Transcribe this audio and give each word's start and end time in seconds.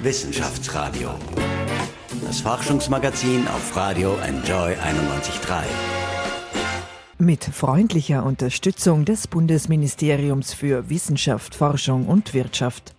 Wissenschaftsradio. 0.00 1.10
Das 2.24 2.40
Forschungsmagazin 2.40 3.48
auf 3.48 3.76
Radio 3.76 4.16
Enjoy 4.24 4.74
91.3. 4.74 5.64
Mit 7.18 7.42
freundlicher 7.42 8.24
Unterstützung 8.24 9.04
des 9.04 9.26
Bundesministeriums 9.26 10.54
für 10.54 10.88
Wissenschaft, 10.88 11.56
Forschung 11.56 12.06
und 12.06 12.32
Wirtschaft. 12.32 12.94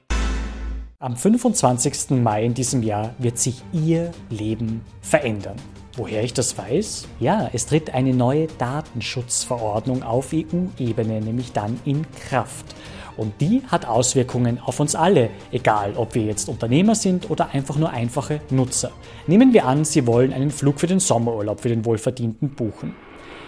Am 1.00 1.16
25. 1.16 2.22
Mai 2.22 2.44
in 2.44 2.54
diesem 2.54 2.84
Jahr 2.84 3.16
wird 3.18 3.40
sich 3.40 3.64
Ihr 3.72 4.12
Leben 4.30 4.82
verändern. 5.00 5.56
Woher 5.96 6.22
ich 6.26 6.34
das 6.34 6.58
weiß? 6.58 7.08
Ja, 7.22 7.50
es 7.54 7.66
tritt 7.66 7.94
eine 7.94 8.14
neue 8.14 8.48
Datenschutzverordnung 8.58 10.04
auf 10.04 10.34
EU-Ebene 10.34 11.22
nämlich 11.22 11.54
dann 11.54 11.80
in 11.86 12.06
Kraft. 12.28 12.76
Und 13.20 13.42
die 13.42 13.64
hat 13.68 13.86
Auswirkungen 13.86 14.60
auf 14.60 14.80
uns 14.80 14.96
alle, 14.96 15.30
egal 15.52 15.92
ob 15.98 16.16
wir 16.16 16.24
jetzt 16.24 16.48
Unternehmer 16.48 16.96
sind 16.96 17.30
oder 17.30 17.50
einfach 17.50 17.76
nur 17.76 17.90
einfache 17.90 18.40
Nutzer. 18.50 18.92
Nehmen 19.28 19.52
wir 19.52 19.66
an, 19.66 19.84
Sie 19.84 20.08
wollen 20.08 20.32
einen 20.32 20.52
Flug 20.52 20.80
für 20.80 20.88
den 20.88 21.02
Sommerurlaub 21.02 21.60
für 21.60 21.68
den 21.68 21.84
Wohlverdienten 21.84 22.52
buchen. 22.52 22.96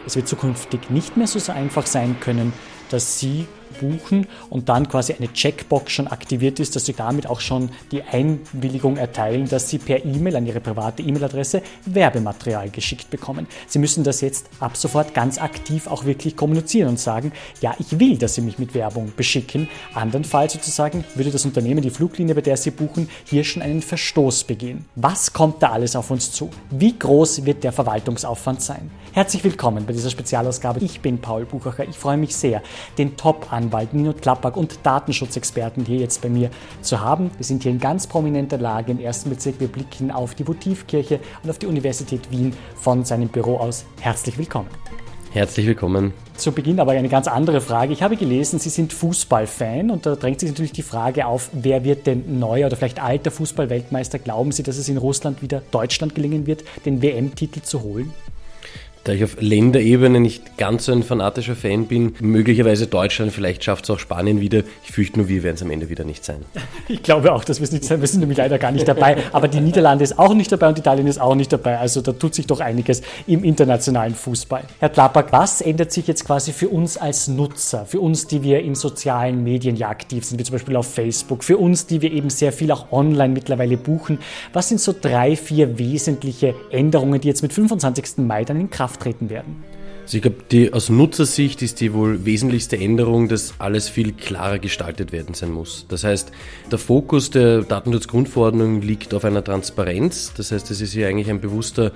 Es 0.05 0.17
wird 0.17 0.27
zukünftig 0.27 0.89
nicht 0.89 1.15
mehr 1.15 1.25
so 1.25 1.53
einfach 1.53 1.85
sein 1.85 2.17
können, 2.19 2.51
dass 2.89 3.17
Sie 3.17 3.47
buchen 3.71 4.27
und 4.49 4.69
dann 4.69 4.87
quasi 4.87 5.13
eine 5.13 5.31
Checkbox 5.31 5.91
schon 5.91 6.07
aktiviert 6.07 6.59
ist, 6.59 6.75
dass 6.75 6.85
Sie 6.85 6.93
damit 6.93 7.27
auch 7.27 7.39
schon 7.39 7.69
die 7.91 8.03
Einwilligung 8.03 8.97
erteilen, 8.97 9.47
dass 9.47 9.69
Sie 9.69 9.77
per 9.77 10.05
E-Mail 10.05 10.35
an 10.35 10.45
Ihre 10.45 10.59
private 10.59 11.01
E-Mail-Adresse 11.01 11.61
Werbematerial 11.85 12.69
geschickt 12.69 13.09
bekommen. 13.09 13.47
Sie 13.67 13.79
müssen 13.79 14.03
das 14.03 14.21
jetzt 14.21 14.49
ab 14.59 14.77
sofort 14.77 15.13
ganz 15.13 15.39
aktiv 15.39 15.87
auch 15.87 16.05
wirklich 16.05 16.35
kommunizieren 16.35 16.89
und 16.89 16.99
sagen, 16.99 17.31
ja, 17.61 17.73
ich 17.79 17.99
will, 17.99 18.17
dass 18.17 18.35
Sie 18.35 18.41
mich 18.41 18.59
mit 18.59 18.73
Werbung 18.73 19.11
beschicken. 19.15 19.67
Andernfalls 19.93 20.53
sozusagen 20.53 21.03
würde 21.15 21.31
das 21.31 21.45
Unternehmen, 21.45 21.81
die 21.81 21.89
Fluglinie, 21.89 22.35
bei 22.35 22.41
der 22.41 22.57
Sie 22.57 22.71
buchen, 22.71 23.09
hier 23.25 23.43
schon 23.43 23.61
einen 23.61 23.81
Verstoß 23.81 24.43
begehen. 24.43 24.85
Was 24.95 25.33
kommt 25.33 25.63
da 25.63 25.71
alles 25.71 25.95
auf 25.95 26.11
uns 26.11 26.31
zu? 26.31 26.49
Wie 26.69 26.97
groß 26.97 27.45
wird 27.45 27.63
der 27.63 27.71
Verwaltungsaufwand 27.71 28.61
sein? 28.61 28.91
Herzlich 29.13 29.43
willkommen 29.43 29.85
bei 29.85 29.91
dieser 29.91 30.09
Spezialausgabe. 30.09 30.79
Ich 30.79 31.01
bin 31.01 31.19
Paul 31.19 31.43
Buchacher. 31.43 31.83
Ich 31.83 31.97
freue 31.97 32.15
mich 32.15 32.33
sehr, 32.33 32.61
den 32.97 33.17
Top-Anwalt 33.17 33.93
Nino 33.93 34.13
Klappback 34.13 34.55
und 34.55 34.79
Datenschutzexperten 34.83 35.83
hier 35.83 35.97
jetzt 35.97 36.21
bei 36.21 36.29
mir 36.29 36.49
zu 36.81 37.01
haben. 37.01 37.29
Wir 37.35 37.43
sind 37.43 37.63
hier 37.63 37.73
in 37.73 37.79
ganz 37.79 38.07
prominenter 38.07 38.57
Lage 38.57 38.93
im 38.93 39.01
ersten 39.01 39.29
Bezirk. 39.29 39.59
Wir 39.59 39.67
blicken 39.67 40.11
auf 40.11 40.33
die 40.35 40.47
Votivkirche 40.47 41.19
und 41.43 41.49
auf 41.49 41.59
die 41.59 41.65
Universität 41.65 42.31
Wien 42.31 42.53
von 42.75 43.03
seinem 43.03 43.27
Büro 43.27 43.57
aus. 43.57 43.83
Herzlich 43.99 44.37
willkommen. 44.37 44.69
Herzlich 45.33 45.67
willkommen. 45.67 46.13
Zu 46.37 46.53
Beginn 46.53 46.79
aber 46.79 46.93
eine 46.93 47.09
ganz 47.09 47.27
andere 47.27 47.59
Frage. 47.59 47.91
Ich 47.91 48.03
habe 48.03 48.15
gelesen, 48.15 48.59
Sie 48.59 48.69
sind 48.69 48.93
Fußballfan 48.93 49.91
und 49.91 50.05
da 50.05 50.15
drängt 50.15 50.39
sich 50.39 50.49
natürlich 50.49 50.71
die 50.71 50.83
Frage 50.83 51.25
auf, 51.25 51.49
wer 51.51 51.83
wird 51.83 52.07
denn 52.07 52.39
neuer 52.39 52.67
oder 52.67 52.77
vielleicht 52.77 53.03
alter 53.03 53.31
Fußballweltmeister? 53.31 54.19
Glauben 54.19 54.53
Sie, 54.53 54.63
dass 54.63 54.77
es 54.77 54.87
in 54.87 54.95
Russland 54.95 55.41
wieder 55.41 55.61
Deutschland 55.71 56.15
gelingen 56.15 56.47
wird, 56.47 56.63
den 56.85 57.01
WM-Titel 57.01 57.61
zu 57.61 57.83
holen? 57.83 58.13
Da 59.03 59.13
ich 59.13 59.23
auf 59.23 59.37
Länderebene 59.39 60.19
nicht 60.19 60.57
ganz 60.59 60.85
so 60.85 60.91
ein 60.91 61.01
fanatischer 61.01 61.55
Fan 61.55 61.87
bin, 61.87 62.13
möglicherweise 62.19 62.85
Deutschland, 62.85 63.31
vielleicht 63.31 63.63
schafft 63.63 63.85
es 63.85 63.89
auch 63.89 63.97
Spanien 63.97 64.41
wieder. 64.41 64.61
Ich 64.83 64.91
fürchte 64.91 65.17
nur, 65.17 65.27
wir 65.27 65.41
werden 65.41 65.55
es 65.55 65.63
am 65.63 65.71
Ende 65.71 65.89
wieder 65.89 66.03
nicht 66.03 66.23
sein. 66.23 66.45
Ich 66.87 67.03
glaube 67.03 67.31
auch, 67.31 67.45
dass 67.45 67.59
wir 67.59 67.63
es 67.63 67.71
nicht 67.71 67.85
sein. 67.85 68.01
Wir 68.01 68.07
sind 68.07 68.19
nämlich 68.19 68.37
leider 68.37 68.59
gar 68.59 68.71
nicht 68.71 68.85
dabei. 68.85 69.15
Aber 69.31 69.47
die 69.47 69.61
Niederlande 69.61 70.03
ist 70.03 70.19
auch 70.19 70.33
nicht 70.33 70.51
dabei 70.51 70.67
und 70.67 70.77
Italien 70.77 71.07
ist 71.07 71.21
auch 71.21 71.35
nicht 71.35 71.53
dabei. 71.53 71.77
Also 71.77 72.01
da 72.01 72.11
tut 72.11 72.35
sich 72.35 72.45
doch 72.47 72.59
einiges 72.59 73.01
im 73.27 73.45
internationalen 73.45 74.13
Fußball. 74.13 74.63
Herr 74.79 74.89
Klappert, 74.89 75.31
was 75.31 75.61
ändert 75.61 75.93
sich 75.93 76.07
jetzt 76.07 76.25
quasi 76.25 76.51
für 76.51 76.67
uns 76.67 76.97
als 76.97 77.29
Nutzer, 77.29 77.85
für 77.85 78.01
uns, 78.01 78.27
die 78.27 78.43
wir 78.43 78.59
in 78.59 78.75
sozialen 78.75 79.43
Medien 79.43 79.77
ja 79.77 79.87
aktiv 79.87 80.25
sind, 80.25 80.37
wie 80.39 80.43
zum 80.43 80.55
Beispiel 80.55 80.75
auf 80.75 80.93
Facebook, 80.93 81.45
für 81.45 81.57
uns, 81.57 81.87
die 81.87 82.01
wir 82.01 82.11
eben 82.11 82.29
sehr 82.29 82.51
viel 82.51 82.71
auch 82.71 82.91
online 82.91 83.33
mittlerweile 83.33 83.77
buchen? 83.77 84.19
Was 84.51 84.67
sind 84.67 84.81
so 84.81 84.93
drei, 84.99 85.37
vier 85.37 85.79
wesentliche 85.79 86.53
Änderungen, 86.71 87.21
die 87.21 87.29
jetzt 87.29 87.41
mit 87.41 87.53
25. 87.53 88.17
Mai 88.17 88.43
dann 88.43 88.59
in 88.59 88.69
Kraft 88.69 88.90
Kraft 88.91 89.01
treten 89.01 89.29
werden. 89.29 89.63
Also 90.03 90.17
ich 90.17 90.23
glaube, 90.23 90.73
aus 90.73 90.89
Nutzersicht 90.89 91.61
ist 91.61 91.79
die 91.79 91.93
wohl 91.93 92.25
wesentlichste 92.25 92.77
Änderung, 92.77 93.29
dass 93.29 93.53
alles 93.59 93.87
viel 93.87 94.13
klarer 94.13 94.59
gestaltet 94.59 95.11
werden 95.11 95.35
sein 95.35 95.51
muss. 95.51 95.85
Das 95.87 96.03
heißt, 96.03 96.31
der 96.71 96.79
Fokus 96.79 97.29
der 97.29 97.61
Datenschutzgrundverordnung 97.61 98.81
liegt 98.81 99.13
auf 99.13 99.23
einer 99.23 99.43
Transparenz. 99.43 100.33
Das 100.35 100.51
heißt, 100.51 100.69
es 100.71 100.81
ist 100.81 100.93
hier 100.93 101.07
eigentlich 101.07 101.29
ein 101.29 101.39
bewusster 101.39 101.91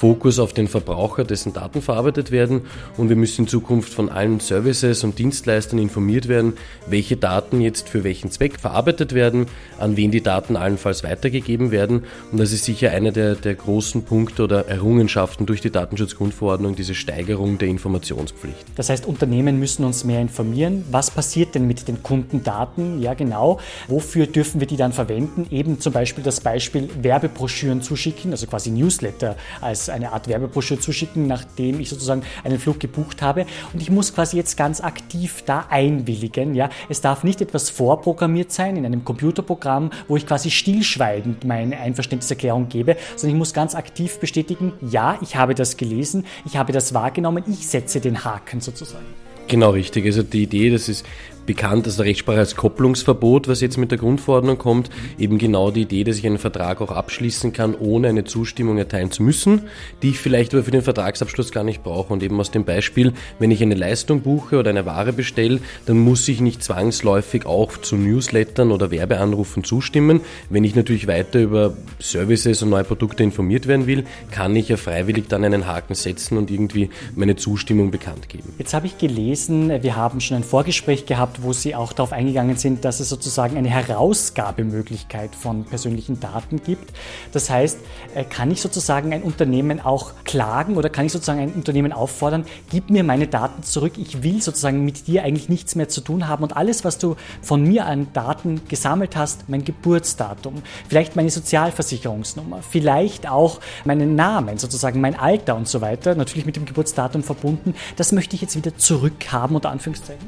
Fokus 0.00 0.38
auf 0.38 0.54
den 0.54 0.66
Verbraucher, 0.66 1.24
dessen 1.24 1.52
Daten 1.52 1.82
verarbeitet 1.82 2.30
werden. 2.30 2.62
Und 2.96 3.10
wir 3.10 3.16
müssen 3.16 3.42
in 3.42 3.48
Zukunft 3.48 3.92
von 3.92 4.08
allen 4.08 4.40
Services 4.40 5.04
und 5.04 5.18
Dienstleistern 5.18 5.78
informiert 5.78 6.26
werden, 6.26 6.54
welche 6.86 7.18
Daten 7.18 7.60
jetzt 7.60 7.90
für 7.90 8.02
welchen 8.02 8.30
Zweck 8.30 8.58
verarbeitet 8.58 9.12
werden, 9.12 9.44
an 9.78 9.98
wen 9.98 10.10
die 10.10 10.22
Daten 10.22 10.56
allenfalls 10.56 11.04
weitergegeben 11.04 11.70
werden. 11.70 12.04
Und 12.32 12.40
das 12.40 12.52
ist 12.52 12.64
sicher 12.64 12.92
einer 12.92 13.12
der, 13.12 13.34
der 13.34 13.54
großen 13.54 14.04
Punkte 14.04 14.44
oder 14.44 14.68
Errungenschaften 14.68 15.44
durch 15.44 15.60
die 15.60 15.70
Datenschutzgrundverordnung, 15.70 16.76
diese 16.76 16.94
Steigerung 16.94 17.58
der 17.58 17.68
Informationspflicht. 17.68 18.64
Das 18.76 18.88
heißt, 18.88 19.04
Unternehmen 19.04 19.58
müssen 19.58 19.84
uns 19.84 20.04
mehr 20.04 20.22
informieren. 20.22 20.82
Was 20.90 21.10
passiert 21.10 21.54
denn 21.54 21.66
mit 21.66 21.88
den 21.88 22.02
Kundendaten? 22.02 23.02
Ja, 23.02 23.12
genau. 23.12 23.60
Wofür 23.86 24.26
dürfen 24.26 24.60
wir 24.60 24.66
die 24.66 24.78
dann 24.78 24.94
verwenden? 24.94 25.46
Eben 25.50 25.78
zum 25.78 25.92
Beispiel 25.92 26.24
das 26.24 26.40
Beispiel 26.40 26.88
Werbebroschüren 27.02 27.82
zuschicken, 27.82 28.30
also 28.30 28.46
quasi 28.46 28.70
Newsletter 28.70 29.36
als 29.60 29.89
eine 29.90 30.12
Art 30.12 30.28
Werbebroschüre 30.28 30.80
zuschicken, 30.80 31.26
nachdem 31.26 31.80
ich 31.80 31.88
sozusagen 31.88 32.22
einen 32.44 32.58
Flug 32.58 32.80
gebucht 32.80 33.22
habe. 33.22 33.46
Und 33.72 33.82
ich 33.82 33.90
muss 33.90 34.14
quasi 34.14 34.36
jetzt 34.36 34.56
ganz 34.56 34.80
aktiv 34.80 35.42
da 35.46 35.66
einwilligen. 35.70 36.54
Ja? 36.54 36.70
Es 36.88 37.00
darf 37.00 37.24
nicht 37.24 37.40
etwas 37.40 37.70
vorprogrammiert 37.70 38.52
sein 38.52 38.76
in 38.76 38.86
einem 38.86 39.04
Computerprogramm, 39.04 39.90
wo 40.08 40.16
ich 40.16 40.26
quasi 40.26 40.50
stillschweigend 40.50 41.44
meine 41.44 41.78
Einverständniserklärung 41.78 42.68
gebe, 42.68 42.96
sondern 43.16 43.36
ich 43.36 43.38
muss 43.38 43.52
ganz 43.52 43.74
aktiv 43.74 44.18
bestätigen, 44.18 44.72
ja, 44.80 45.18
ich 45.20 45.36
habe 45.36 45.54
das 45.54 45.76
gelesen, 45.76 46.26
ich 46.44 46.56
habe 46.56 46.72
das 46.72 46.94
wahrgenommen, 46.94 47.44
ich 47.48 47.66
setze 47.66 48.00
den 48.00 48.24
Haken 48.24 48.60
sozusagen. 48.60 49.06
Genau 49.50 49.70
richtig. 49.70 50.06
Also 50.06 50.22
die 50.22 50.44
Idee, 50.44 50.70
das 50.70 50.88
ist 50.88 51.04
bekannt 51.50 51.88
aus 51.88 51.96
der 51.96 52.04
Rechtssprache 52.04 52.38
als 52.38 52.54
Kopplungsverbot, 52.54 53.48
was 53.48 53.60
jetzt 53.60 53.76
mit 53.76 53.90
der 53.90 53.98
Grundverordnung 53.98 54.56
kommt. 54.56 54.88
Eben 55.18 55.36
genau 55.36 55.72
die 55.72 55.80
Idee, 55.80 56.04
dass 56.04 56.16
ich 56.16 56.24
einen 56.24 56.38
Vertrag 56.38 56.80
auch 56.80 56.92
abschließen 56.92 57.52
kann, 57.52 57.74
ohne 57.74 58.06
eine 58.06 58.22
Zustimmung 58.22 58.78
erteilen 58.78 59.10
zu 59.10 59.24
müssen, 59.24 59.62
die 60.00 60.10
ich 60.10 60.20
vielleicht 60.20 60.54
aber 60.54 60.62
für 60.62 60.70
den 60.70 60.82
Vertragsabschluss 60.82 61.50
gar 61.50 61.64
nicht 61.64 61.82
brauche. 61.82 62.12
Und 62.12 62.22
eben 62.22 62.38
aus 62.38 62.52
dem 62.52 62.64
Beispiel, 62.64 63.14
wenn 63.40 63.50
ich 63.50 63.62
eine 63.62 63.74
Leistung 63.74 64.20
buche 64.20 64.60
oder 64.60 64.70
eine 64.70 64.86
Ware 64.86 65.12
bestelle, 65.12 65.58
dann 65.86 65.98
muss 65.98 66.28
ich 66.28 66.40
nicht 66.40 66.62
zwangsläufig 66.62 67.46
auch 67.46 67.76
zu 67.78 67.96
Newslettern 67.96 68.70
oder 68.70 68.92
Werbeanrufen 68.92 69.64
zustimmen. 69.64 70.20
Wenn 70.50 70.62
ich 70.62 70.76
natürlich 70.76 71.08
weiter 71.08 71.40
über 71.40 71.76
Services 71.98 72.62
und 72.62 72.70
neue 72.70 72.84
Produkte 72.84 73.24
informiert 73.24 73.66
werden 73.66 73.88
will, 73.88 74.04
kann 74.30 74.54
ich 74.54 74.68
ja 74.68 74.76
freiwillig 74.76 75.26
dann 75.26 75.42
einen 75.42 75.66
Haken 75.66 75.96
setzen 75.96 76.38
und 76.38 76.48
irgendwie 76.48 76.90
meine 77.16 77.34
Zustimmung 77.34 77.90
bekannt 77.90 78.28
geben. 78.28 78.54
Jetzt 78.58 78.72
habe 78.72 78.86
ich 78.86 78.98
gelesen, 78.98 79.82
wir 79.82 79.96
haben 79.96 80.20
schon 80.20 80.36
ein 80.36 80.44
Vorgespräch 80.44 81.06
gehabt, 81.06 81.39
gehabt, 81.40 81.42
wo 81.42 81.52
Sie 81.52 81.74
auch 81.74 81.92
darauf 81.92 82.12
eingegangen 82.12 82.56
sind, 82.56 82.84
dass 82.84 83.00
es 83.00 83.08
sozusagen 83.08 83.56
eine 83.56 83.68
Herausgabemöglichkeit 83.68 85.34
von 85.34 85.64
persönlichen 85.64 86.20
Daten 86.20 86.62
gibt. 86.62 86.92
Das 87.32 87.50
heißt, 87.50 87.78
äh, 88.14 88.24
kann 88.24 88.50
ich 88.50 88.60
sozusagen 88.60 89.12
ein 89.12 89.22
Unternehmen 89.22 89.80
auch 89.80 90.12
klagen 90.24 90.76
oder 90.76 90.88
kann 90.88 91.06
ich 91.06 91.12
sozusagen 91.12 91.40
ein 91.40 91.52
Unternehmen 91.52 91.92
auffordern, 91.92 92.44
gib 92.70 92.90
mir 92.90 93.04
meine 93.04 93.26
Daten 93.26 93.62
zurück, 93.62 93.94
ich 93.96 94.22
will 94.22 94.42
sozusagen 94.42 94.84
mit 94.84 95.06
dir 95.06 95.24
eigentlich 95.24 95.48
nichts 95.48 95.74
mehr 95.74 95.88
zu 95.88 96.00
tun 96.00 96.28
haben 96.28 96.42
und 96.42 96.56
alles, 96.56 96.84
was 96.84 96.98
du 96.98 97.16
von 97.42 97.62
mir 97.62 97.86
an 97.86 98.08
Daten 98.12 98.62
gesammelt 98.68 99.16
hast, 99.16 99.48
mein 99.48 99.64
Geburtsdatum, 99.64 100.62
vielleicht 100.88 101.16
meine 101.16 101.30
Sozialversicherungsnummer, 101.30 102.60
vielleicht 102.62 103.28
auch 103.28 103.60
meinen 103.84 104.14
Namen, 104.14 104.58
sozusagen 104.58 105.00
mein 105.00 105.18
Alter 105.18 105.56
und 105.56 105.68
so 105.68 105.80
weiter, 105.80 106.14
natürlich 106.14 106.46
mit 106.46 106.56
dem 106.56 106.64
Geburtsdatum 106.64 107.22
verbunden, 107.22 107.74
das 107.96 108.12
möchte 108.12 108.36
ich 108.36 108.42
jetzt 108.42 108.56
wieder 108.56 108.76
zurückhaben, 108.76 109.56
unter 109.56 109.70
Anführungszeichen? 109.70 110.26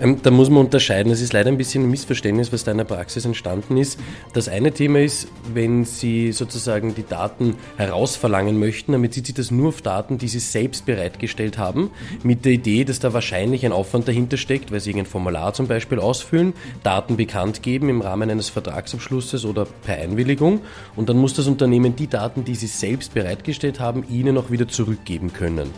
Ähm, 0.00 0.20
da 0.22 0.30
muss 0.30 0.50
man 0.50 0.53
unterscheiden. 0.60 1.12
Es 1.12 1.20
ist 1.20 1.32
leider 1.32 1.48
ein 1.48 1.56
bisschen 1.56 1.84
ein 1.84 1.90
Missverständnis, 1.90 2.52
was 2.52 2.64
da 2.64 2.72
in 2.72 2.78
der 2.78 2.84
Praxis 2.84 3.24
entstanden 3.24 3.76
ist. 3.76 3.98
Das 4.32 4.48
eine 4.48 4.72
Thema 4.72 5.00
ist, 5.00 5.28
wenn 5.52 5.84
Sie 5.84 6.32
sozusagen 6.32 6.94
die 6.94 7.06
Daten 7.06 7.56
herausverlangen 7.76 8.58
möchten, 8.58 8.92
dann 8.92 9.02
bezieht 9.02 9.26
sich 9.26 9.34
das 9.34 9.50
nur 9.50 9.68
auf 9.68 9.82
Daten, 9.82 10.18
die 10.18 10.28
Sie 10.28 10.38
selbst 10.38 10.86
bereitgestellt 10.86 11.58
haben, 11.58 11.90
mit 12.22 12.44
der 12.44 12.52
Idee, 12.52 12.84
dass 12.84 12.98
da 12.98 13.12
wahrscheinlich 13.12 13.64
ein 13.64 13.72
Aufwand 13.72 14.08
dahinter 14.08 14.36
steckt, 14.36 14.72
weil 14.72 14.80
Sie 14.80 14.90
irgendein 14.90 15.10
Formular 15.10 15.54
zum 15.54 15.66
Beispiel 15.66 15.98
ausfüllen, 15.98 16.54
Daten 16.82 17.16
bekannt 17.16 17.62
geben 17.62 17.88
im 17.88 18.00
Rahmen 18.00 18.30
eines 18.30 18.48
Vertragsabschlusses 18.48 19.44
oder 19.44 19.66
per 19.66 19.96
Einwilligung 19.96 20.60
und 20.96 21.08
dann 21.08 21.18
muss 21.18 21.34
das 21.34 21.46
Unternehmen 21.46 21.96
die 21.96 22.08
Daten, 22.08 22.44
die 22.44 22.54
Sie 22.54 22.66
selbst 22.66 23.14
bereitgestellt 23.14 23.80
haben, 23.80 24.04
Ihnen 24.08 24.38
auch 24.38 24.50
wieder 24.50 24.68
zurückgeben 24.68 25.32
können. 25.32 25.70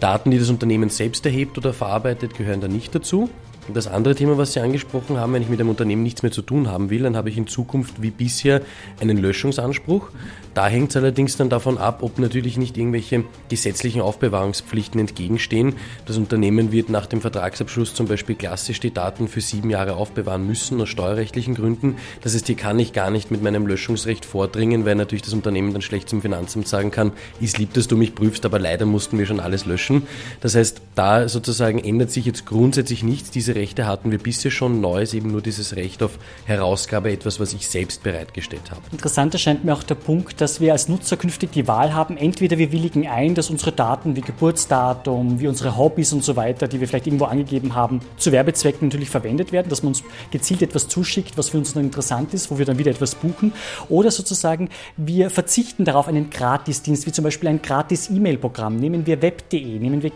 Daten, 0.00 0.30
die 0.30 0.38
das 0.38 0.50
Unternehmen 0.50 0.90
selbst 0.90 1.24
erhebt 1.24 1.56
oder 1.56 1.72
verarbeitet, 1.72 2.36
gehören 2.36 2.60
da 2.60 2.68
nicht 2.68 2.94
dazu. 2.94 3.30
Das 3.72 3.86
andere 3.86 4.14
Thema, 4.14 4.36
was 4.36 4.52
Sie 4.52 4.60
angesprochen 4.60 5.18
haben, 5.18 5.32
wenn 5.32 5.40
ich 5.40 5.48
mit 5.48 5.58
einem 5.58 5.70
Unternehmen 5.70 6.02
nichts 6.02 6.22
mehr 6.22 6.30
zu 6.30 6.42
tun 6.42 6.68
haben 6.68 6.90
will, 6.90 7.02
dann 7.02 7.16
habe 7.16 7.30
ich 7.30 7.38
in 7.38 7.46
Zukunft 7.46 8.02
wie 8.02 8.10
bisher 8.10 8.60
einen 9.00 9.16
Löschungsanspruch. 9.16 10.10
Da 10.52 10.68
hängt 10.68 10.90
es 10.90 10.96
allerdings 10.96 11.36
dann 11.36 11.48
davon 11.48 11.78
ab, 11.78 12.02
ob 12.02 12.18
natürlich 12.18 12.58
nicht 12.58 12.76
irgendwelche 12.76 13.24
gesetzlichen 13.48 14.02
Aufbewahrungspflichten 14.02 15.00
entgegenstehen. 15.00 15.74
Das 16.06 16.18
Unternehmen 16.18 16.70
wird 16.70 16.90
nach 16.90 17.06
dem 17.06 17.22
Vertragsabschluss 17.22 17.94
zum 17.94 18.06
Beispiel 18.06 18.36
klassisch 18.36 18.80
die 18.80 18.92
Daten 18.92 19.28
für 19.28 19.40
sieben 19.40 19.70
Jahre 19.70 19.96
aufbewahren 19.96 20.46
müssen, 20.46 20.80
aus 20.80 20.90
steuerrechtlichen 20.90 21.54
Gründen. 21.54 21.96
Das 22.20 22.34
heißt, 22.34 22.46
hier 22.46 22.56
kann 22.56 22.78
ich 22.78 22.92
gar 22.92 23.10
nicht 23.10 23.30
mit 23.30 23.42
meinem 23.42 23.66
Löschungsrecht 23.66 24.24
vordringen, 24.24 24.84
weil 24.84 24.94
natürlich 24.94 25.22
das 25.22 25.32
Unternehmen 25.32 25.72
dann 25.72 25.82
schlecht 25.82 26.08
zum 26.08 26.20
Finanzamt 26.20 26.68
sagen 26.68 26.90
kann, 26.90 27.12
ist 27.40 27.58
lieb, 27.58 27.72
dass 27.72 27.88
du 27.88 27.96
mich 27.96 28.14
prüfst, 28.14 28.44
aber 28.44 28.58
leider 28.58 28.86
mussten 28.86 29.18
wir 29.18 29.26
schon 29.26 29.40
alles 29.40 29.64
löschen. 29.64 30.02
Das 30.40 30.54
heißt, 30.54 30.82
da 30.94 31.28
sozusagen 31.28 31.78
ändert 31.78 32.10
sich 32.12 32.26
jetzt 32.26 32.46
grundsätzlich 32.46 33.02
nichts. 33.02 33.30
Diese 33.30 33.53
Rechte 33.54 33.86
hatten 33.86 34.10
wir 34.10 34.18
bisher 34.18 34.50
schon. 34.50 34.80
Neu 34.80 35.02
ist 35.02 35.14
eben 35.14 35.30
nur 35.30 35.42
dieses 35.42 35.76
Recht 35.76 36.02
auf 36.02 36.18
Herausgabe, 36.44 37.12
etwas, 37.12 37.40
was 37.40 37.52
ich 37.52 37.68
selbst 37.68 38.02
bereitgestellt 38.02 38.70
habe. 38.70 38.82
Interessant 38.92 39.32
erscheint 39.34 39.64
mir 39.64 39.72
auch 39.72 39.82
der 39.82 39.94
Punkt, 39.94 40.40
dass 40.40 40.60
wir 40.60 40.72
als 40.72 40.88
Nutzer 40.88 41.16
künftig 41.16 41.52
die 41.52 41.66
Wahl 41.66 41.94
haben, 41.94 42.16
entweder 42.16 42.58
wir 42.58 42.72
willigen 42.72 43.06
ein, 43.06 43.34
dass 43.34 43.50
unsere 43.50 43.72
Daten 43.72 44.16
wie 44.16 44.20
Geburtsdatum, 44.20 45.40
wie 45.40 45.48
unsere 45.48 45.76
Hobbys 45.76 46.12
und 46.12 46.24
so 46.24 46.36
weiter, 46.36 46.68
die 46.68 46.80
wir 46.80 46.88
vielleicht 46.88 47.06
irgendwo 47.06 47.24
angegeben 47.26 47.74
haben, 47.74 48.00
zu 48.16 48.32
Werbezwecken 48.32 48.88
natürlich 48.88 49.10
verwendet 49.10 49.52
werden, 49.52 49.68
dass 49.68 49.82
man 49.82 49.88
uns 49.88 50.02
gezielt 50.30 50.62
etwas 50.62 50.88
zuschickt, 50.88 51.36
was 51.36 51.50
für 51.50 51.58
uns 51.58 51.74
dann 51.74 51.84
interessant 51.84 52.34
ist, 52.34 52.50
wo 52.50 52.58
wir 52.58 52.64
dann 52.64 52.78
wieder 52.78 52.90
etwas 52.90 53.14
buchen. 53.14 53.52
Oder 53.88 54.10
sozusagen, 54.10 54.68
wir 54.96 55.30
verzichten 55.30 55.84
darauf, 55.84 56.08
einen 56.08 56.30
Gratisdienst, 56.30 57.06
wie 57.06 57.12
zum 57.12 57.24
Beispiel 57.24 57.48
ein 57.48 57.62
Gratis-E-Mail-Programm. 57.62 58.76
Nehmen 58.76 59.06
wir 59.06 59.22
web.de, 59.22 59.78
nehmen 59.78 60.02
wir 60.02 60.10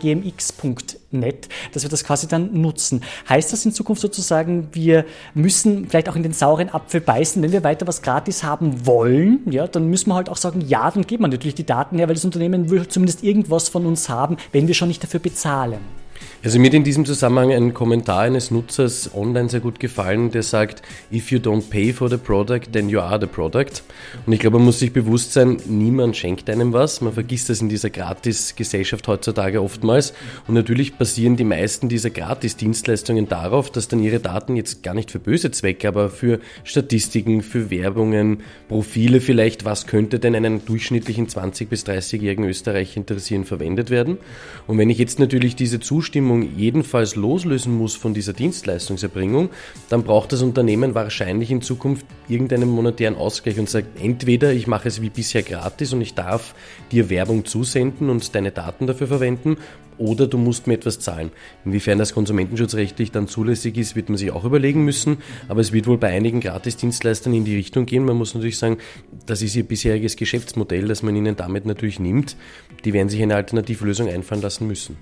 gmx.net, 1.11 1.49
dass 1.73 1.83
wir 1.83 1.89
das 1.89 2.03
quasi 2.03 2.27
dann 2.27 2.61
nutzen. 2.61 3.01
Heißt 3.27 3.51
das 3.53 3.65
in 3.65 3.71
Zukunft 3.71 4.01
sozusagen, 4.01 4.69
wir 4.73 5.05
müssen 5.33 5.87
vielleicht 5.89 6.09
auch 6.09 6.15
in 6.15 6.23
den 6.23 6.33
sauren 6.33 6.69
Apfel 6.69 7.01
beißen, 7.01 7.41
wenn 7.41 7.51
wir 7.51 7.63
weiter 7.63 7.87
was 7.87 8.01
gratis 8.01 8.43
haben 8.43 8.85
wollen, 8.85 9.41
ja, 9.49 9.67
dann 9.67 9.87
müssen 9.87 10.09
wir 10.09 10.15
halt 10.15 10.29
auch 10.29 10.37
sagen, 10.37 10.61
ja, 10.61 10.89
dann 10.89 11.05
geben 11.05 11.23
wir 11.23 11.27
natürlich 11.27 11.55
die 11.55 11.65
Daten 11.65 11.97
her, 11.97 12.07
weil 12.07 12.15
das 12.15 12.25
Unternehmen 12.25 12.69
will 12.69 12.87
zumindest 12.87 13.23
irgendwas 13.23 13.69
von 13.69 13.85
uns 13.85 14.09
haben, 14.09 14.37
wenn 14.51 14.67
wir 14.67 14.75
schon 14.75 14.87
nicht 14.87 15.03
dafür 15.03 15.19
bezahlen. 15.19 15.98
Also 16.41 16.57
mir 16.57 16.67
hat 16.67 16.73
in 16.73 16.85
diesem 16.85 17.03
Zusammenhang 17.03 17.51
ein 17.51 17.73
Kommentar 17.73 18.21
eines 18.21 18.49
Nutzers 18.49 19.13
online 19.13 19.49
sehr 19.49 19.59
gut 19.59 19.77
gefallen, 19.77 20.31
der 20.31 20.41
sagt, 20.41 20.81
if 21.11 21.31
you 21.31 21.37
don't 21.37 21.69
pay 21.69 21.91
for 21.91 22.09
the 22.09 22.15
product, 22.15 22.71
then 22.71 22.87
you 22.87 23.01
are 23.01 23.19
the 23.19 23.27
product. 23.27 23.83
Und 24.25 24.31
ich 24.31 24.39
glaube, 24.39 24.57
man 24.57 24.67
muss 24.67 24.79
sich 24.79 24.93
bewusst 24.93 25.33
sein, 25.33 25.57
niemand 25.65 26.15
schenkt 26.15 26.49
einem 26.49 26.71
was. 26.71 27.01
Man 27.01 27.11
vergisst 27.11 27.49
das 27.49 27.59
in 27.59 27.67
dieser 27.67 27.89
Gratis-Gesellschaft 27.89 29.05
heutzutage 29.09 29.61
oftmals. 29.61 30.13
Und 30.47 30.53
natürlich 30.53 30.95
basieren 30.95 31.35
die 31.35 31.43
meisten 31.43 31.89
dieser 31.89 32.09
Gratis-Dienstleistungen 32.09 33.27
darauf, 33.27 33.69
dass 33.69 33.89
dann 33.89 34.01
ihre 34.01 34.21
Daten 34.21 34.55
jetzt 34.55 34.81
gar 34.81 34.93
nicht 34.93 35.11
für 35.11 35.19
böse 35.19 35.51
Zwecke, 35.51 35.89
aber 35.89 36.09
für 36.09 36.39
Statistiken, 36.63 37.41
für 37.41 37.69
Werbungen, 37.69 38.43
Profile 38.69 39.19
vielleicht, 39.19 39.65
was 39.65 39.87
könnte 39.87 40.19
denn 40.19 40.35
einen 40.35 40.63
durchschnittlichen 40.63 41.27
20- 41.27 41.67
bis 41.67 41.85
30-jährigen 41.85 42.45
Österreicher 42.45 42.95
interessieren, 42.95 43.43
verwendet 43.43 43.89
werden. 43.89 44.19
Und 44.67 44.77
wenn 44.77 44.89
ich 44.89 44.99
jetzt 44.99 45.19
natürlich 45.19 45.57
diese 45.57 45.81
Zustimmung 45.81 46.28
Zustimmung 46.29 46.55
jedenfalls 46.55 47.15
loslösen 47.15 47.75
muss 47.75 47.95
von 47.95 48.13
dieser 48.13 48.33
Dienstleistungserbringung, 48.33 49.49
dann 49.89 50.03
braucht 50.03 50.31
das 50.31 50.43
Unternehmen 50.43 50.93
wahrscheinlich 50.93 51.49
in 51.49 51.61
Zukunft 51.61 52.05
irgendeinen 52.27 52.69
monetären 52.69 53.15
Ausgleich 53.15 53.57
und 53.57 53.67
sagt, 53.67 53.99
entweder 53.99 54.53
ich 54.53 54.67
mache 54.67 54.87
es 54.87 55.01
wie 55.01 55.09
bisher 55.09 55.41
gratis 55.41 55.91
und 55.91 56.01
ich 56.01 56.13
darf 56.13 56.53
dir 56.91 57.09
Werbung 57.09 57.45
zusenden 57.45 58.11
und 58.11 58.35
deine 58.35 58.51
Daten 58.51 58.85
dafür 58.85 59.07
verwenden, 59.07 59.57
oder 59.97 60.27
du 60.27 60.37
musst 60.37 60.65
mir 60.65 60.75
etwas 60.75 60.99
zahlen. 60.99 61.29
Inwiefern 61.65 61.97
das 61.97 62.13
konsumentenschutzrechtlich 62.13 63.11
dann 63.11 63.27
zulässig 63.27 63.75
ist, 63.75 63.97
wird 63.97 64.07
man 64.07 64.17
sich 64.17 64.31
auch 64.31 64.45
überlegen 64.45 64.85
müssen, 64.85 65.17
aber 65.49 65.59
es 65.59 65.73
wird 65.73 65.87
wohl 65.87 65.97
bei 65.97 66.07
einigen 66.07 66.39
Gratisdienstleistern 66.39 67.33
in 67.33 67.43
die 67.43 67.55
Richtung 67.55 67.85
gehen. 67.85 68.05
Man 68.05 68.15
muss 68.15 68.33
natürlich 68.33 68.57
sagen, 68.57 68.77
das 69.25 69.41
ist 69.41 69.57
ihr 69.57 69.63
bisheriges 69.63 70.15
Geschäftsmodell, 70.15 70.87
das 70.87 71.03
man 71.03 71.17
ihnen 71.17 71.35
damit 71.35 71.65
natürlich 71.65 71.99
nimmt. 71.99 72.37
Die 72.85 72.93
werden 72.93 73.09
sich 73.09 73.21
eine 73.21 73.35
Alternativlösung 73.35 74.07
einfallen 74.07 74.41
lassen 74.41 74.67
müssen. 74.67 74.95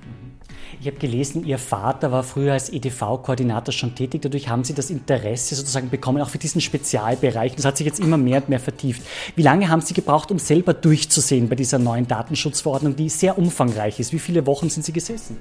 Ich 0.80 0.86
habe 0.86 0.98
gelesen, 0.98 1.44
Ihr 1.44 1.58
Vater 1.58 2.12
war 2.12 2.22
früher 2.22 2.54
als 2.54 2.70
EDV-Koordinator 2.70 3.74
schon 3.74 3.96
tätig. 3.96 4.22
Dadurch 4.22 4.48
haben 4.48 4.64
Sie 4.64 4.76
das 4.76 4.92
Interesse 4.92 5.56
sozusagen 5.56 5.90
bekommen, 5.90 6.22
auch 6.22 6.30
für 6.30 6.38
diesen 6.38 6.62
Spezialbereich. 6.62 7.56
Das 7.56 7.66
hat 7.66 7.78
sich 7.78 7.88
jetzt 7.88 8.00
immer 8.00 8.18
mehr 8.18 8.38
und 8.42 8.50
mehr 8.50 8.60
vertieft. 8.60 9.02
Wie 9.36 9.42
lange 9.42 9.70
haben 9.70 9.82
Sie 9.82 9.96
gebraucht, 9.96 10.30
um 10.30 10.38
selber 10.38 10.76
durchzusehen 10.76 11.50
bei 11.50 11.56
dieser 11.56 11.80
neuen 11.80 12.08
Datenschutzverordnung, 12.08 12.96
die 12.96 13.10
sehr 13.10 13.40
umfangreich 13.40 14.00
ist? 14.00 14.14
Wie 14.14 14.20
viele 14.20 14.46
Wochen 14.46 14.70
sind 14.70 14.86
Sie 14.86 14.94
gesessen? 14.94 15.38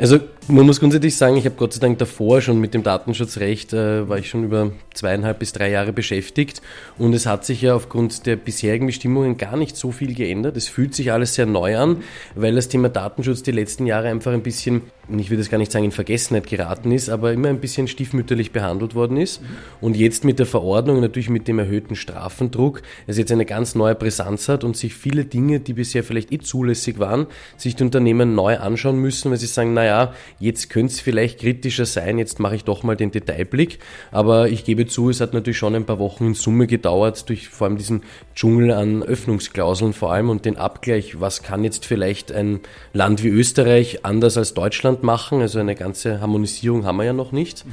Also 0.00 0.18
man 0.48 0.64
muss 0.64 0.80
grundsätzlich 0.80 1.14
sagen, 1.14 1.36
ich 1.36 1.44
habe 1.44 1.56
Gott 1.56 1.74
sei 1.74 1.80
Dank 1.80 1.98
davor 1.98 2.40
schon 2.40 2.58
mit 2.58 2.72
dem 2.72 2.82
Datenschutzrecht, 2.82 3.74
äh, 3.74 4.08
war 4.08 4.16
ich 4.16 4.30
schon 4.30 4.44
über 4.44 4.72
zweieinhalb 4.94 5.38
bis 5.38 5.52
drei 5.52 5.70
Jahre 5.70 5.92
beschäftigt 5.92 6.62
und 6.96 7.12
es 7.12 7.26
hat 7.26 7.44
sich 7.44 7.60
ja 7.60 7.74
aufgrund 7.74 8.24
der 8.24 8.36
bisherigen 8.36 8.86
Bestimmungen 8.86 9.36
gar 9.36 9.58
nicht 9.58 9.76
so 9.76 9.92
viel 9.92 10.14
geändert. 10.14 10.56
Es 10.56 10.68
fühlt 10.68 10.94
sich 10.94 11.12
alles 11.12 11.34
sehr 11.34 11.44
neu 11.44 11.76
an, 11.76 11.98
weil 12.34 12.54
das 12.54 12.68
Thema 12.68 12.88
Datenschutz 12.88 13.42
die 13.42 13.52
letzten 13.52 13.84
Jahre 13.84 14.08
einfach 14.08 14.32
ein 14.32 14.42
bisschen 14.42 14.80
ich 15.18 15.30
würde 15.30 15.40
es 15.40 15.50
gar 15.50 15.58
nicht 15.58 15.72
sagen, 15.72 15.84
in 15.84 15.90
Vergessenheit 15.90 16.46
geraten 16.46 16.92
ist, 16.92 17.08
aber 17.08 17.32
immer 17.32 17.48
ein 17.48 17.60
bisschen 17.60 17.88
stiefmütterlich 17.88 18.52
behandelt 18.52 18.94
worden 18.94 19.16
ist. 19.16 19.42
Und 19.80 19.96
jetzt 19.96 20.24
mit 20.24 20.38
der 20.38 20.46
Verordnung, 20.46 21.00
natürlich 21.00 21.30
mit 21.30 21.48
dem 21.48 21.58
erhöhten 21.58 21.96
Strafendruck, 21.96 22.82
es 23.06 23.18
jetzt 23.18 23.32
eine 23.32 23.46
ganz 23.46 23.74
neue 23.74 23.94
Brisanz 23.94 24.48
hat 24.48 24.62
und 24.62 24.76
sich 24.76 24.94
viele 24.94 25.24
Dinge, 25.24 25.60
die 25.60 25.72
bisher 25.72 26.04
vielleicht 26.04 26.32
eh 26.32 26.38
zulässig 26.38 26.98
waren, 26.98 27.26
sich 27.56 27.74
die 27.74 27.82
Unternehmen 27.82 28.34
neu 28.34 28.58
anschauen 28.58 28.98
müssen, 28.98 29.30
weil 29.30 29.38
sie 29.38 29.46
sagen, 29.46 29.74
naja, 29.74 29.89
jetzt 30.38 30.70
könnte 30.70 30.92
es 30.92 31.00
vielleicht 31.00 31.40
kritischer 31.40 31.86
sein, 31.86 32.18
jetzt 32.18 32.40
mache 32.40 32.56
ich 32.56 32.64
doch 32.64 32.82
mal 32.82 32.96
den 32.96 33.10
Detailblick. 33.10 33.78
Aber 34.10 34.48
ich 34.48 34.64
gebe 34.64 34.86
zu, 34.86 35.10
es 35.10 35.20
hat 35.20 35.34
natürlich 35.34 35.58
schon 35.58 35.74
ein 35.74 35.86
paar 35.86 35.98
Wochen 35.98 36.26
in 36.26 36.34
Summe 36.34 36.66
gedauert, 36.66 37.28
durch 37.28 37.48
vor 37.48 37.66
allem 37.66 37.76
diesen 37.76 38.02
Dschungel 38.34 38.70
an 38.72 39.02
Öffnungsklauseln 39.02 39.92
vor 39.92 40.12
allem 40.12 40.30
und 40.30 40.44
den 40.44 40.56
Abgleich, 40.56 41.20
was 41.20 41.42
kann 41.42 41.64
jetzt 41.64 41.86
vielleicht 41.86 42.32
ein 42.32 42.60
Land 42.92 43.22
wie 43.22 43.28
Österreich 43.28 44.04
anders 44.04 44.36
als 44.36 44.54
Deutschland 44.54 45.02
machen. 45.02 45.40
Also 45.40 45.58
eine 45.58 45.74
ganze 45.74 46.20
Harmonisierung 46.20 46.84
haben 46.84 46.96
wir 46.96 47.04
ja 47.04 47.12
noch 47.12 47.32
nicht. 47.32 47.66
Mhm 47.66 47.72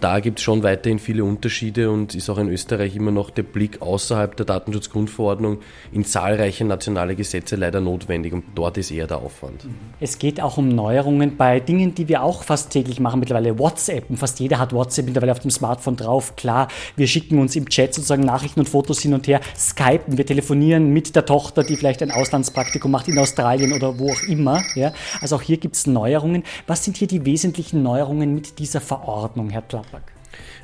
da 0.00 0.20
gibt 0.20 0.38
es 0.38 0.44
schon 0.44 0.62
weiterhin 0.62 0.98
viele 0.98 1.24
Unterschiede 1.24 1.90
und 1.90 2.14
ist 2.14 2.30
auch 2.30 2.38
in 2.38 2.48
Österreich 2.48 2.94
immer 2.94 3.10
noch 3.10 3.30
der 3.30 3.42
Blick 3.42 3.82
außerhalb 3.82 4.36
der 4.36 4.46
Datenschutzgrundverordnung 4.46 5.58
in 5.92 6.04
zahlreiche 6.04 6.64
nationale 6.64 7.16
Gesetze 7.16 7.56
leider 7.56 7.80
notwendig 7.80 8.32
und 8.32 8.44
dort 8.54 8.78
ist 8.78 8.92
eher 8.92 9.08
der 9.08 9.18
Aufwand. 9.18 9.66
Es 10.00 10.18
geht 10.18 10.40
auch 10.40 10.56
um 10.56 10.68
Neuerungen 10.68 11.36
bei 11.36 11.58
Dingen, 11.58 11.94
die 11.94 12.06
wir 12.08 12.22
auch 12.22 12.44
fast 12.44 12.70
täglich 12.70 13.00
machen, 13.00 13.18
mittlerweile 13.18 13.58
WhatsApp. 13.58 14.04
Fast 14.16 14.38
jeder 14.38 14.58
hat 14.58 14.72
WhatsApp 14.72 15.06
mittlerweile 15.06 15.32
auf 15.32 15.40
dem 15.40 15.50
Smartphone 15.50 15.96
drauf. 15.96 16.36
Klar, 16.36 16.68
wir 16.94 17.08
schicken 17.08 17.40
uns 17.40 17.56
im 17.56 17.68
Chat 17.68 17.94
sozusagen 17.94 18.22
Nachrichten 18.22 18.60
und 18.60 18.68
Fotos 18.68 19.00
hin 19.00 19.14
und 19.14 19.26
her, 19.26 19.40
skypen, 19.56 20.16
wir 20.16 20.26
telefonieren 20.26 20.92
mit 20.92 21.16
der 21.16 21.26
Tochter, 21.26 21.64
die 21.64 21.76
vielleicht 21.76 22.02
ein 22.02 22.12
Auslandspraktikum 22.12 22.90
macht 22.90 23.08
in 23.08 23.18
Australien 23.18 23.72
oder 23.72 23.98
wo 23.98 24.12
auch 24.12 24.22
immer. 24.28 24.62
Ja. 24.76 24.92
Also 25.20 25.36
auch 25.36 25.42
hier 25.42 25.56
gibt 25.56 25.74
es 25.74 25.86
Neuerungen. 25.86 26.44
Was 26.68 26.84
sind 26.84 26.96
hier 26.96 27.08
die 27.08 27.24
wesentlichen 27.24 27.82
Neuerungen 27.82 28.34
mit 28.34 28.58
dieser 28.60 28.80
Verordnung, 28.80 29.50
Herr 29.50 29.62
Plapp? 29.62 29.87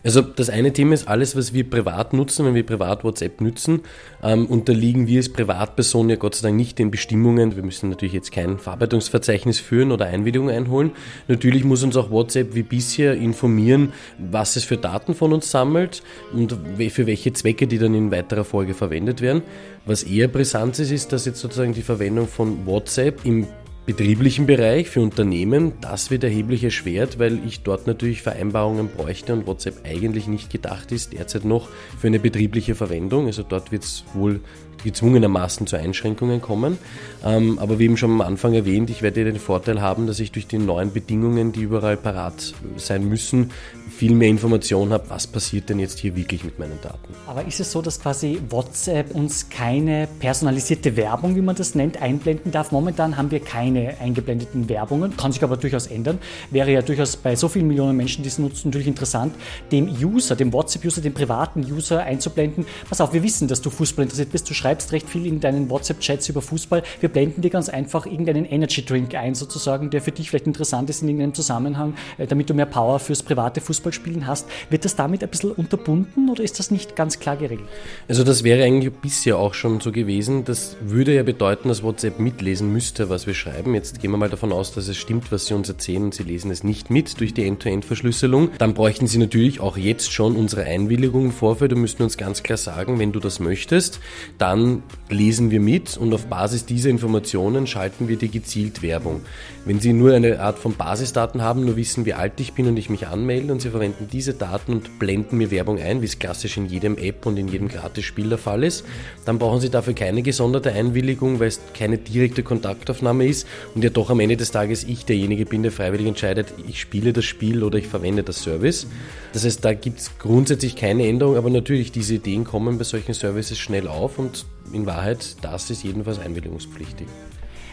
Also 0.04 0.20
das 0.20 0.50
eine 0.50 0.72
Thema 0.72 0.92
ist 0.92 1.08
alles, 1.08 1.34
was 1.34 1.54
wir 1.54 1.68
privat 1.68 2.12
nutzen, 2.12 2.44
wenn 2.44 2.54
wir 2.54 2.64
privat 2.64 3.04
WhatsApp 3.04 3.40
nutzen, 3.40 3.80
ähm, 4.22 4.44
unterliegen 4.46 5.06
wir 5.06 5.18
als 5.18 5.30
Privatperson 5.30 6.10
ja 6.10 6.16
Gott 6.16 6.34
sei 6.34 6.48
Dank 6.48 6.58
nicht 6.58 6.78
den 6.78 6.90
Bestimmungen. 6.90 7.56
Wir 7.56 7.62
müssen 7.62 7.88
natürlich 7.88 8.12
jetzt 8.12 8.30
kein 8.30 8.58
Verarbeitungsverzeichnis 8.58 9.60
führen 9.60 9.92
oder 9.92 10.04
Einwilligung 10.04 10.50
einholen. 10.50 10.90
Natürlich 11.26 11.64
muss 11.64 11.82
uns 11.82 11.96
auch 11.96 12.10
WhatsApp 12.10 12.54
wie 12.54 12.62
bisher 12.62 13.14
informieren, 13.14 13.94
was 14.18 14.56
es 14.56 14.64
für 14.64 14.76
Daten 14.76 15.14
von 15.14 15.32
uns 15.32 15.50
sammelt 15.50 16.02
und 16.34 16.54
für 16.90 17.06
welche 17.06 17.32
Zwecke 17.32 17.66
die 17.66 17.78
dann 17.78 17.94
in 17.94 18.10
weiterer 18.10 18.44
Folge 18.44 18.74
verwendet 18.74 19.22
werden. 19.22 19.42
Was 19.86 20.02
eher 20.02 20.28
brisant 20.28 20.78
ist, 20.78 20.90
ist, 20.90 21.12
dass 21.12 21.24
jetzt 21.24 21.40
sozusagen 21.40 21.72
die 21.72 21.82
Verwendung 21.82 22.28
von 22.28 22.66
WhatsApp 22.66 23.24
im 23.24 23.46
betrieblichen 23.86 24.46
Bereich 24.46 24.88
für 24.88 25.00
Unternehmen, 25.00 25.72
das 25.80 26.10
wird 26.10 26.24
erheblich 26.24 26.64
erschwert, 26.64 27.18
weil 27.18 27.38
ich 27.46 27.62
dort 27.62 27.86
natürlich 27.86 28.22
Vereinbarungen 28.22 28.88
bräuchte 28.88 29.32
und 29.34 29.46
WhatsApp 29.46 29.84
eigentlich 29.84 30.26
nicht 30.26 30.50
gedacht 30.50 30.90
ist, 30.92 31.12
derzeit 31.12 31.44
noch 31.44 31.68
für 31.98 32.06
eine 32.06 32.18
betriebliche 32.18 32.74
Verwendung. 32.74 33.26
Also 33.26 33.42
dort 33.42 33.72
wird 33.72 33.84
es 33.84 34.04
wohl 34.14 34.40
gezwungenermaßen 34.82 35.66
zu 35.66 35.76
Einschränkungen 35.76 36.40
kommen. 36.40 36.78
Ähm, 37.24 37.58
aber 37.58 37.78
wie 37.78 37.84
eben 37.84 37.96
schon 37.96 38.12
am 38.12 38.20
Anfang 38.20 38.54
erwähnt, 38.54 38.90
ich 38.90 39.02
werde 39.02 39.24
den 39.24 39.38
Vorteil 39.38 39.80
haben, 39.80 40.06
dass 40.06 40.20
ich 40.20 40.30
durch 40.30 40.46
die 40.46 40.58
neuen 40.58 40.92
Bedingungen, 40.92 41.52
die 41.52 41.62
überall 41.62 41.96
parat 41.96 42.54
sein 42.76 43.08
müssen, 43.08 43.50
viel 43.94 44.14
mehr 44.14 44.28
Information 44.28 44.92
habe, 44.92 45.08
was 45.08 45.26
passiert 45.26 45.68
denn 45.68 45.78
jetzt 45.78 45.98
hier 46.00 46.16
wirklich 46.16 46.44
mit 46.44 46.58
meinen 46.58 46.80
Daten. 46.82 47.14
Aber 47.26 47.46
ist 47.46 47.60
es 47.60 47.70
so, 47.70 47.80
dass 47.80 48.00
quasi 48.00 48.40
WhatsApp 48.50 49.14
uns 49.14 49.48
keine 49.48 50.08
personalisierte 50.18 50.96
Werbung, 50.96 51.36
wie 51.36 51.40
man 51.40 51.54
das 51.54 51.74
nennt, 51.74 52.02
einblenden 52.02 52.50
darf? 52.50 52.72
Momentan 52.72 53.16
haben 53.16 53.30
wir 53.30 53.40
keine 53.40 53.96
eingeblendeten 54.00 54.68
Werbungen, 54.68 55.16
kann 55.16 55.32
sich 55.32 55.44
aber 55.44 55.56
durchaus 55.56 55.86
ändern. 55.86 56.18
Wäre 56.50 56.72
ja 56.72 56.82
durchaus 56.82 57.16
bei 57.16 57.36
so 57.36 57.48
vielen 57.48 57.68
Millionen 57.68 57.96
Menschen, 57.96 58.22
die 58.22 58.28
es 58.28 58.38
nutzen, 58.38 58.68
natürlich 58.68 58.88
interessant, 58.88 59.34
dem 59.70 59.88
User, 59.88 60.34
dem 60.34 60.52
WhatsApp-User, 60.52 61.00
dem 61.00 61.14
privaten 61.14 61.60
User 61.60 62.02
einzublenden. 62.02 62.66
Pass 62.88 63.00
auf, 63.00 63.12
wir 63.12 63.22
wissen, 63.22 63.46
dass 63.46 63.62
du 63.62 63.70
Fußball 63.70 64.02
interessiert 64.02 64.32
bist. 64.32 64.50
Du 64.50 64.54
schreibst 64.54 64.92
recht 64.92 65.08
viel 65.08 65.26
in 65.26 65.40
deinen 65.40 65.70
WhatsApp-Chats 65.70 66.28
über 66.28 66.42
Fußball. 66.42 66.82
Wir 67.00 67.08
blenden 67.08 67.42
dir 67.42 67.50
ganz 67.50 67.68
einfach 67.68 68.06
irgendeinen 68.06 68.44
Energy-Drink 68.44 69.14
ein, 69.14 69.34
sozusagen, 69.34 69.90
der 69.90 70.02
für 70.02 70.12
dich 70.12 70.30
vielleicht 70.30 70.46
interessant 70.46 70.90
ist 70.90 71.02
in 71.02 71.08
irgendeinem 71.08 71.34
Zusammenhang, 71.34 71.94
äh, 72.18 72.26
damit 72.26 72.50
du 72.50 72.54
mehr 72.54 72.66
Power 72.66 72.98
fürs 72.98 73.22
private 73.22 73.60
Fußballspielen 73.84 74.26
hast. 74.26 74.46
Wird 74.70 74.84
das 74.84 74.96
damit 74.96 75.22
ein 75.22 75.28
bisschen 75.28 75.52
unterbunden 75.52 76.30
oder 76.30 76.42
ist 76.42 76.58
das 76.58 76.70
nicht 76.70 76.96
ganz 76.96 77.20
klar 77.20 77.36
geregelt? 77.36 77.68
Also 78.08 78.24
das 78.24 78.42
wäre 78.42 78.64
eigentlich 78.64 78.92
bisher 78.92 79.38
auch 79.38 79.54
schon 79.54 79.80
so 79.80 79.92
gewesen. 79.92 80.44
Das 80.44 80.76
würde 80.80 81.14
ja 81.14 81.22
bedeuten, 81.22 81.68
dass 81.68 81.82
WhatsApp 81.82 82.18
mitlesen 82.18 82.72
müsste, 82.72 83.10
was 83.10 83.26
wir 83.26 83.34
schreiben. 83.34 83.74
Jetzt 83.74 84.00
gehen 84.00 84.10
wir 84.10 84.16
mal 84.16 84.30
davon 84.30 84.52
aus, 84.52 84.72
dass 84.72 84.88
es 84.88 84.96
stimmt, 84.96 85.30
was 85.30 85.46
Sie 85.46 85.54
uns 85.54 85.68
erzählen 85.68 86.04
und 86.04 86.14
Sie 86.14 86.22
lesen 86.22 86.50
es 86.50 86.64
nicht 86.64 86.90
mit 86.90 87.20
durch 87.20 87.34
die 87.34 87.44
End-to-End-Verschlüsselung. 87.44 88.50
Dann 88.58 88.74
bräuchten 88.74 89.06
Sie 89.06 89.18
natürlich 89.18 89.60
auch 89.60 89.76
jetzt 89.76 90.12
schon 90.12 90.36
unsere 90.36 90.64
Einwilligung 90.64 91.26
im 91.26 91.32
Vorfeld 91.32 91.72
und 91.72 91.80
müssten 91.80 92.02
uns 92.02 92.16
ganz 92.16 92.42
klar 92.42 92.56
sagen, 92.56 92.98
wenn 92.98 93.12
du 93.12 93.20
das 93.20 93.40
möchtest, 93.40 94.00
dann 94.38 94.82
lesen 95.10 95.50
wir 95.50 95.60
mit 95.60 95.96
und 95.96 96.12
auf 96.14 96.26
Basis 96.26 96.64
dieser 96.64 96.90
Informationen 96.90 97.66
schalten 97.66 98.08
wir 98.08 98.16
dir 98.16 98.28
gezielt 98.28 98.82
Werbung. 98.82 99.20
Wenn 99.64 99.80
Sie 99.80 99.92
nur 99.92 100.14
eine 100.14 100.40
Art 100.40 100.58
von 100.58 100.74
Basisdaten 100.74 101.42
haben, 101.42 101.64
nur 101.64 101.76
wissen, 101.76 102.06
wie 102.06 102.14
alt 102.14 102.40
ich 102.40 102.54
bin 102.54 102.66
und 102.66 102.76
ich 102.76 102.90
mich 102.90 103.06
anmelde 103.06 103.52
und 103.52 103.60
Sie 103.60 103.72
verwenden 103.74 104.08
diese 104.10 104.34
Daten 104.34 104.72
und 104.72 105.00
blenden 105.00 105.36
mir 105.36 105.50
Werbung 105.50 105.80
ein, 105.80 106.00
wie 106.00 106.06
es 106.06 106.20
klassisch 106.20 106.56
in 106.56 106.66
jedem 106.66 106.96
App 106.96 107.26
und 107.26 107.36
in 107.36 107.48
jedem 107.48 107.66
Gratis-Spiel 107.66 108.28
der 108.28 108.38
Fall 108.38 108.62
ist, 108.62 108.84
dann 109.24 109.40
brauchen 109.40 109.60
Sie 109.60 109.68
dafür 109.68 109.94
keine 109.94 110.22
gesonderte 110.22 110.72
Einwilligung, 110.72 111.40
weil 111.40 111.48
es 111.48 111.60
keine 111.76 111.98
direkte 111.98 112.44
Kontaktaufnahme 112.44 113.26
ist 113.26 113.48
und 113.74 113.82
ja 113.82 113.90
doch 113.90 114.10
am 114.10 114.20
Ende 114.20 114.36
des 114.36 114.52
Tages 114.52 114.84
ich 114.84 115.04
derjenige 115.04 115.44
bin, 115.44 115.64
der 115.64 115.72
freiwillig 115.72 116.06
entscheidet, 116.06 116.54
ich 116.68 116.80
spiele 116.80 117.12
das 117.12 117.24
Spiel 117.24 117.64
oder 117.64 117.78
ich 117.78 117.88
verwende 117.88 118.22
das 118.22 118.42
Service. 118.42 118.86
Das 119.32 119.44
heißt, 119.44 119.64
da 119.64 119.74
gibt 119.74 119.98
es 119.98 120.18
grundsätzlich 120.18 120.76
keine 120.76 121.08
Änderung, 121.08 121.36
aber 121.36 121.50
natürlich, 121.50 121.90
diese 121.90 122.14
Ideen 122.14 122.44
kommen 122.44 122.78
bei 122.78 122.84
solchen 122.84 123.14
Services 123.14 123.58
schnell 123.58 123.88
auf 123.88 124.20
und 124.20 124.46
in 124.72 124.86
Wahrheit, 124.86 125.36
das 125.42 125.70
ist 125.70 125.82
jedenfalls 125.82 126.20
einwilligungspflichtig 126.20 127.08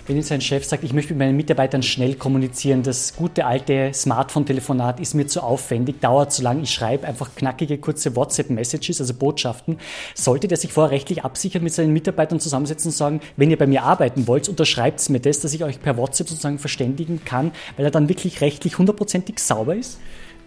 wenn 0.08 0.16
jetzt 0.18 0.32
ein 0.32 0.42
Chef 0.42 0.66
sagt, 0.66 0.84
ich 0.84 0.94
möchte 0.94 1.14
mit 1.14 1.20
meinen 1.20 1.38
Mitarbeitern 1.38 1.84
schnell 1.84 2.16
kommunizieren, 2.16 2.84
das 2.84 3.16
gute 3.16 3.46
alte 3.46 3.92
Smartphone-Telefonat 3.94 5.00
ist 5.00 5.14
mir 5.14 5.28
zu 5.28 5.42
aufwendig, 5.42 6.00
dauert 6.02 6.32
zu 6.32 6.42
lang, 6.42 6.62
ich 6.64 6.72
schreibe 6.72 7.08
einfach 7.08 7.36
knackige, 7.36 7.78
kurze 7.78 8.16
WhatsApp-Messages, 8.16 9.00
also 9.00 9.14
Botschaften, 9.14 9.78
sollte 10.16 10.48
der 10.48 10.58
sich 10.58 10.74
vorher 10.74 10.92
rechtlich 10.92 11.24
absichern, 11.24 11.64
mit 11.64 11.74
seinen 11.74 11.94
Mitarbeitern 11.94 12.40
zusammensetzen 12.40 12.90
und 12.90 12.96
sagen, 12.96 13.22
wenn 13.38 13.52
ihr 13.52 13.58
bei 13.58 13.68
mir 13.68 13.84
arbeiten 13.84 14.28
wollt, 14.28 14.50
unterschreibt 14.50 15.10
mir 15.10 15.20
das, 15.20 15.40
dass 15.40 15.54
ich 15.54 15.64
euch 15.64 15.82
per 15.82 15.98
WhatsApp 15.98 16.30
sozusagen 16.30 16.60
verständigen 16.60 17.22
kann, 17.24 17.52
weil 17.78 17.86
er 17.86 17.92
dann 17.92 18.10
wirklich 18.10 18.42
rechtlich 18.42 18.78
hundertprozentig 18.78 19.40
sauber 19.40 19.76
ist? 19.76 20.00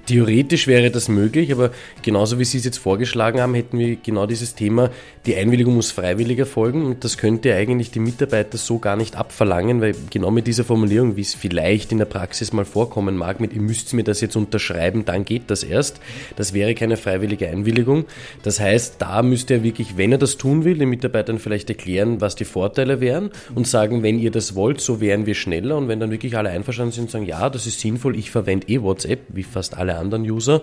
Theoretisch 0.06 0.66
wäre 0.66 0.90
das 0.90 1.08
möglich, 1.08 1.50
aber 1.50 1.70
genauso 2.02 2.38
wie 2.38 2.44
Sie 2.44 2.58
es 2.58 2.64
jetzt 2.64 2.76
vorgeschlagen 2.76 3.40
haben, 3.40 3.54
hätten 3.54 3.78
wir 3.78 3.96
genau 3.96 4.26
dieses 4.26 4.54
Thema, 4.54 4.90
die 5.24 5.34
Einwilligung 5.34 5.74
muss 5.74 5.90
freiwillig 5.90 6.38
erfolgen 6.38 6.84
und 6.84 7.04
das 7.04 7.16
könnte 7.16 7.54
eigentlich 7.54 7.90
die 7.90 8.00
Mitarbeiter 8.00 8.58
so 8.58 8.78
gar 8.78 8.96
nicht 8.96 9.16
abverlangen, 9.16 9.80
weil 9.80 9.94
genau 10.10 10.30
mit 10.30 10.46
dieser 10.46 10.64
Formulierung, 10.64 11.16
wie 11.16 11.22
es 11.22 11.34
vielleicht 11.34 11.90
in 11.92 11.98
der 11.98 12.04
Praxis 12.04 12.52
mal 12.52 12.66
vorkommen 12.66 13.16
mag, 13.16 13.40
mit 13.40 13.54
ihr 13.54 13.62
müsst 13.62 13.94
mir 13.94 14.04
das 14.04 14.20
jetzt 14.20 14.36
unterschreiben, 14.36 15.06
dann 15.06 15.24
geht 15.24 15.44
das 15.50 15.62
erst, 15.62 16.00
das 16.36 16.52
wäre 16.52 16.74
keine 16.74 16.98
freiwillige 16.98 17.48
Einwilligung. 17.48 18.04
Das 18.42 18.60
heißt, 18.60 18.96
da 18.98 19.22
müsste 19.22 19.54
er 19.54 19.62
wirklich, 19.62 19.96
wenn 19.96 20.12
er 20.12 20.18
das 20.18 20.36
tun 20.36 20.64
will, 20.64 20.76
den 20.76 20.90
Mitarbeitern 20.90 21.38
vielleicht 21.38 21.70
erklären, 21.70 22.20
was 22.20 22.34
die 22.34 22.44
Vorteile 22.44 23.00
wären 23.00 23.30
und 23.54 23.66
sagen, 23.66 24.02
wenn 24.02 24.18
ihr 24.18 24.30
das 24.30 24.54
wollt, 24.54 24.82
so 24.82 25.00
wären 25.00 25.24
wir 25.24 25.34
schneller 25.34 25.78
und 25.78 25.88
wenn 25.88 26.00
dann 26.00 26.10
wirklich 26.10 26.36
alle 26.36 26.50
einverstanden 26.50 26.92
sind 26.92 27.10
sagen, 27.10 27.24
ja, 27.24 27.48
das 27.48 27.66
ist 27.66 27.80
sinnvoll, 27.80 28.16
ich 28.16 28.30
verwende 28.30 28.68
eh 28.68 28.82
WhatsApp, 28.82 29.20
wie 29.28 29.42
fast 29.42 29.76
alle 29.76 29.93
anderen 29.98 30.24
User, 30.24 30.62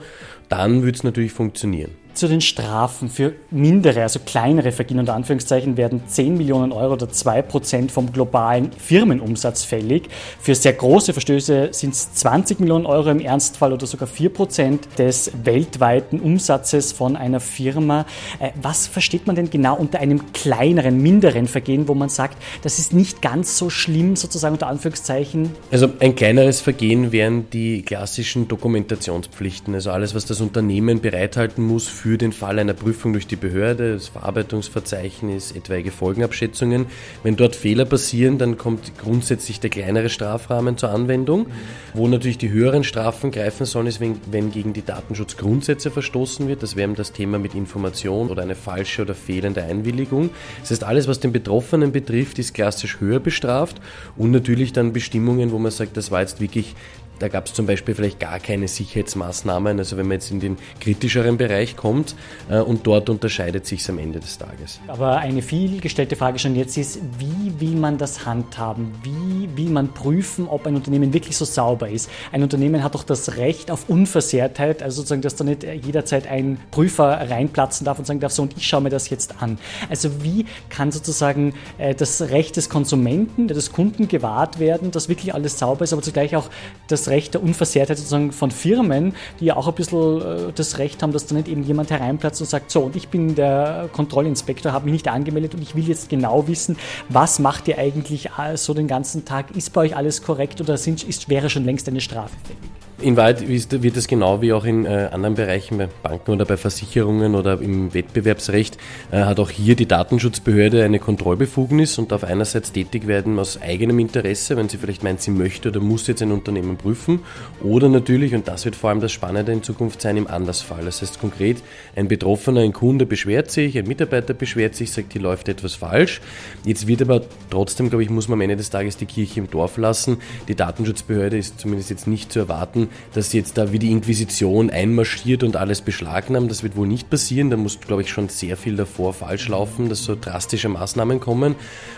dann 0.49 0.83
würde 0.83 0.97
es 0.97 1.03
natürlich 1.03 1.33
funktionieren. 1.33 1.91
Zu 2.13 2.27
den 2.27 2.41
Strafen 2.41 3.09
für 3.09 3.33
mindere, 3.51 4.03
also 4.03 4.19
kleinere 4.19 4.73
Vergehen 4.73 4.99
unter 4.99 5.13
Anführungszeichen 5.13 5.77
werden 5.77 6.03
10 6.05 6.37
Millionen 6.37 6.73
Euro 6.73 6.93
oder 6.93 7.09
2 7.09 7.41
Prozent 7.41 7.91
vom 7.91 8.11
globalen 8.11 8.71
Firmenumsatz 8.73 9.63
fällig. 9.63 10.09
Für 10.39 10.53
sehr 10.53 10.73
große 10.73 11.13
Verstöße 11.13 11.69
sind 11.71 11.93
es 11.93 12.13
20 12.13 12.59
Millionen 12.59 12.85
Euro 12.85 13.09
im 13.09 13.21
Ernstfall 13.21 13.71
oder 13.71 13.87
sogar 13.87 14.09
4 14.09 14.29
Prozent 14.29 14.87
des 14.97 15.31
weltweiten 15.43 16.19
Umsatzes 16.19 16.91
von 16.91 17.15
einer 17.15 17.39
Firma. 17.39 18.05
Äh, 18.39 18.51
was 18.61 18.87
versteht 18.87 19.25
man 19.25 19.37
denn 19.37 19.49
genau 19.49 19.77
unter 19.77 19.99
einem 19.99 20.33
kleineren, 20.33 21.01
minderen 21.01 21.47
Vergehen, 21.47 21.87
wo 21.87 21.93
man 21.93 22.09
sagt, 22.09 22.37
das 22.61 22.77
ist 22.77 22.93
nicht 22.93 23.21
ganz 23.21 23.57
so 23.57 23.69
schlimm, 23.69 24.17
sozusagen 24.17 24.55
unter 24.55 24.67
Anführungszeichen? 24.67 25.51
Also 25.71 25.89
ein 25.99 26.15
kleineres 26.15 26.59
Vergehen 26.59 27.13
wären 27.13 27.49
die 27.51 27.83
klassischen 27.83 28.49
Dokumentationspflichten, 28.49 29.73
also 29.73 29.91
alles, 29.91 30.13
was 30.13 30.25
das 30.25 30.41
Unternehmen 30.41 30.99
bereithalten 30.99 31.65
muss 31.65 32.00
für 32.01 32.17
den 32.17 32.31
Fall 32.31 32.57
einer 32.57 32.73
Prüfung 32.73 33.13
durch 33.13 33.27
die 33.27 33.35
Behörde, 33.35 33.93
das 33.93 34.07
Verarbeitungsverzeichnis, 34.07 35.51
etwaige 35.51 35.91
Folgenabschätzungen. 35.91 36.87
Wenn 37.21 37.35
dort 37.35 37.55
Fehler 37.55 37.85
passieren, 37.85 38.39
dann 38.39 38.57
kommt 38.57 38.97
grundsätzlich 38.97 39.59
der 39.59 39.69
kleinere 39.69 40.09
Strafrahmen 40.09 40.79
zur 40.79 40.89
Anwendung. 40.89 41.45
Wo 41.93 42.07
natürlich 42.07 42.39
die 42.39 42.49
höheren 42.49 42.83
Strafen 42.83 43.29
greifen 43.29 43.67
sollen, 43.67 43.85
ist, 43.85 43.99
wenn, 43.99 44.19
wenn 44.31 44.51
gegen 44.51 44.73
die 44.73 44.83
Datenschutzgrundsätze 44.83 45.91
verstoßen 45.91 46.47
wird. 46.47 46.63
Das 46.63 46.75
wäre 46.75 46.91
das 46.93 47.11
Thema 47.11 47.37
mit 47.37 47.53
Information 47.53 48.29
oder 48.29 48.41
eine 48.41 48.55
falsche 48.55 49.03
oder 49.03 49.13
fehlende 49.13 49.61
Einwilligung. 49.61 50.31
Das 50.61 50.71
heißt, 50.71 50.83
alles, 50.83 51.07
was 51.07 51.19
den 51.19 51.31
Betroffenen 51.31 51.91
betrifft, 51.91 52.39
ist 52.39 52.55
klassisch 52.55 52.99
höher 52.99 53.19
bestraft 53.19 53.79
und 54.17 54.31
natürlich 54.31 54.73
dann 54.73 54.91
Bestimmungen, 54.91 55.51
wo 55.51 55.59
man 55.59 55.71
sagt, 55.71 55.97
das 55.97 56.09
war 56.09 56.21
jetzt 56.21 56.41
wirklich 56.41 56.73
da 57.21 57.27
gab 57.27 57.45
es 57.45 57.53
zum 57.53 57.67
Beispiel 57.67 57.93
vielleicht 57.93 58.19
gar 58.19 58.39
keine 58.39 58.67
Sicherheitsmaßnahmen, 58.67 59.77
also 59.77 59.97
wenn 59.97 60.07
man 60.07 60.15
jetzt 60.15 60.31
in 60.31 60.39
den 60.39 60.57
kritischeren 60.79 61.37
Bereich 61.37 61.75
kommt 61.75 62.15
äh, 62.49 62.59
und 62.59 62.87
dort 62.87 63.09
unterscheidet 63.09 63.67
sich 63.67 63.81
es 63.81 63.89
am 63.89 63.99
Ende 63.99 64.19
des 64.19 64.37
Tages. 64.37 64.79
Aber 64.87 65.17
eine 65.17 65.41
vielgestellte 65.41 66.15
Frage 66.15 66.39
schon 66.39 66.55
jetzt 66.55 66.77
ist, 66.77 66.99
wie 67.19 67.59
will 67.59 67.75
man 67.75 67.97
das 67.97 68.25
handhaben? 68.25 68.91
Wie 69.03 69.49
will 69.55 69.69
man 69.69 69.93
prüfen, 69.93 70.47
ob 70.47 70.65
ein 70.65 70.75
Unternehmen 70.75 71.13
wirklich 71.13 71.37
so 71.37 71.45
sauber 71.45 71.89
ist? 71.89 72.09
Ein 72.31 72.41
Unternehmen 72.41 72.83
hat 72.83 72.95
doch 72.95 73.03
das 73.03 73.37
Recht 73.37 73.69
auf 73.69 73.87
Unversehrtheit, 73.87 74.81
also 74.81 74.97
sozusagen, 74.97 75.21
dass 75.21 75.35
da 75.35 75.43
nicht 75.43 75.63
jederzeit 75.63 76.27
ein 76.27 76.59
Prüfer 76.71 77.29
reinplatzen 77.29 77.85
darf 77.85 77.99
und 77.99 78.05
sagen 78.05 78.19
darf, 78.19 78.31
so 78.31 78.41
und 78.41 78.57
ich 78.57 78.65
schaue 78.65 78.81
mir 78.81 78.89
das 78.89 79.09
jetzt 79.09 79.41
an. 79.41 79.59
Also 79.89 80.23
wie 80.23 80.45
kann 80.69 80.91
sozusagen 80.91 81.53
äh, 81.77 81.93
das 81.93 82.21
Recht 82.21 82.57
des 82.57 82.69
Konsumenten, 82.69 83.47
des 83.47 83.71
Kunden 83.71 84.07
gewahrt 84.07 84.59
werden, 84.59 84.89
dass 84.89 85.07
wirklich 85.07 85.35
alles 85.35 85.59
sauber 85.59 85.83
ist, 85.83 85.93
aber 85.93 86.01
zugleich 86.01 86.35
auch 86.35 86.49
das 86.87 87.10
Recht 87.11 87.35
der 87.35 87.43
Unversehrtheit 87.43 87.97
sozusagen 87.97 88.31
von 88.31 88.49
Firmen, 88.49 89.13
die 89.39 89.45
ja 89.45 89.55
auch 89.55 89.67
ein 89.67 89.75
bisschen 89.75 90.21
äh, 90.21 90.51
das 90.53 90.79
Recht 90.79 91.03
haben, 91.03 91.13
dass 91.13 91.27
da 91.27 91.35
nicht 91.35 91.47
eben 91.47 91.63
jemand 91.63 91.91
hereinplatzt 91.91 92.41
und 92.41 92.47
sagt, 92.47 92.71
so, 92.71 92.81
und 92.81 92.95
ich 92.95 93.09
bin 93.09 93.35
der 93.35 93.89
Kontrollinspektor, 93.93 94.71
habe 94.71 94.85
mich 94.85 94.93
nicht 94.93 95.07
angemeldet 95.07 95.53
und 95.53 95.61
ich 95.61 95.75
will 95.75 95.87
jetzt 95.87 96.09
genau 96.09 96.47
wissen, 96.47 96.77
was 97.09 97.37
macht 97.39 97.67
ihr 97.67 97.77
eigentlich 97.77 98.31
äh, 98.37 98.57
so 98.57 98.73
den 98.73 98.87
ganzen 98.87 99.25
Tag? 99.25 99.55
Ist 99.55 99.73
bei 99.73 99.81
euch 99.81 99.95
alles 99.95 100.23
korrekt 100.23 100.59
oder 100.61 100.77
sind, 100.77 101.03
ist, 101.03 101.29
wäre 101.29 101.49
schon 101.49 101.65
längst 101.65 101.87
eine 101.87 102.01
Strafe 102.01 102.35
fällig? 102.43 102.80
In 103.01 103.17
Wahrheit 103.17 103.47
wird 103.47 103.97
es 103.97 104.07
genau 104.07 104.43
wie 104.43 104.53
auch 104.53 104.63
in 104.63 104.85
äh, 104.85 105.09
anderen 105.11 105.33
Bereichen, 105.33 105.79
bei 105.79 105.89
Banken 106.03 106.33
oder 106.33 106.45
bei 106.45 106.55
Versicherungen 106.55 107.33
oder 107.33 107.59
im 107.59 107.95
Wettbewerbsrecht, 107.95 108.77
äh, 109.11 109.21
hat 109.21 109.39
auch 109.39 109.49
hier 109.49 109.75
die 109.75 109.87
Datenschutzbehörde 109.87 110.83
eine 110.83 110.99
Kontrollbefugnis 110.99 111.97
und 111.97 112.11
darf 112.11 112.23
einerseits 112.23 112.71
tätig 112.71 113.07
werden 113.07 113.39
aus 113.39 113.59
eigenem 113.59 113.97
Interesse, 113.97 114.55
wenn 114.55 114.69
sie 114.69 114.77
vielleicht 114.77 115.03
meint, 115.03 115.19
sie 115.19 115.31
möchte 115.31 115.69
oder 115.69 115.79
muss 115.79 116.05
jetzt 116.05 116.21
ein 116.21 116.31
Unternehmen 116.31 116.77
prüfen, 116.77 117.21
oder 117.63 117.89
natürlich, 117.89 118.35
und 118.35 118.47
das 118.47 118.65
wird 118.65 118.75
vor 118.75 118.91
allem 118.91 118.99
das 118.99 119.11
Spannende 119.11 119.51
in 119.51 119.63
Zukunft 119.63 119.99
sein, 119.99 120.15
im 120.15 120.27
Andersfall. 120.27 120.85
Das 120.85 121.01
heißt 121.01 121.19
konkret, 121.19 121.57
ein 121.95 122.07
Betroffener, 122.07 122.61
ein 122.61 122.73
Kunde 122.73 123.07
beschwert 123.07 123.49
sich, 123.49 123.79
ein 123.79 123.87
Mitarbeiter 123.87 124.35
beschwert 124.35 124.75
sich, 124.75 124.91
sagt, 124.91 125.13
hier 125.13 125.23
läuft 125.23 125.49
etwas 125.49 125.73
falsch. 125.73 126.21
Jetzt 126.65 126.85
wird 126.85 127.01
aber 127.01 127.23
trotzdem, 127.49 127.89
glaube 127.89 128.03
ich, 128.03 128.11
muss 128.11 128.27
man 128.27 128.37
am 128.37 128.41
Ende 128.41 128.57
des 128.57 128.69
Tages 128.69 128.95
die 128.97 129.07
Kirche 129.07 129.39
im 129.39 129.49
Dorf 129.49 129.77
lassen. 129.77 130.17
Die 130.47 130.55
Datenschutzbehörde 130.55 131.39
ist 131.39 131.59
zumindest 131.59 131.89
jetzt 131.89 132.05
nicht 132.05 132.31
zu 132.31 132.37
erwarten, 132.37 132.89
dass 133.13 133.33
jetzt 133.33 133.57
da 133.57 133.71
wie 133.71 133.79
die 133.79 133.91
Inquisition 133.91 134.69
einmarschiert 134.69 135.43
und 135.43 135.55
alles 135.55 135.81
beschlagnahmt. 135.81 136.49
Das 136.49 136.63
wird 136.63 136.75
wohl 136.75 136.87
nicht 136.87 137.09
passieren. 137.09 137.49
Da 137.49 137.57
muss, 137.57 137.79
glaube 137.79 138.01
ich, 138.01 138.09
schon 138.09 138.29
sehr 138.29 138.57
viel 138.57 138.75
davor 138.75 139.13
falsch 139.13 139.47
laufen, 139.47 139.89
dass 139.89 140.03
so 140.03 140.15
drastische 140.19 140.69
Maßnahmen 140.69 141.19
kommen, 141.19 141.55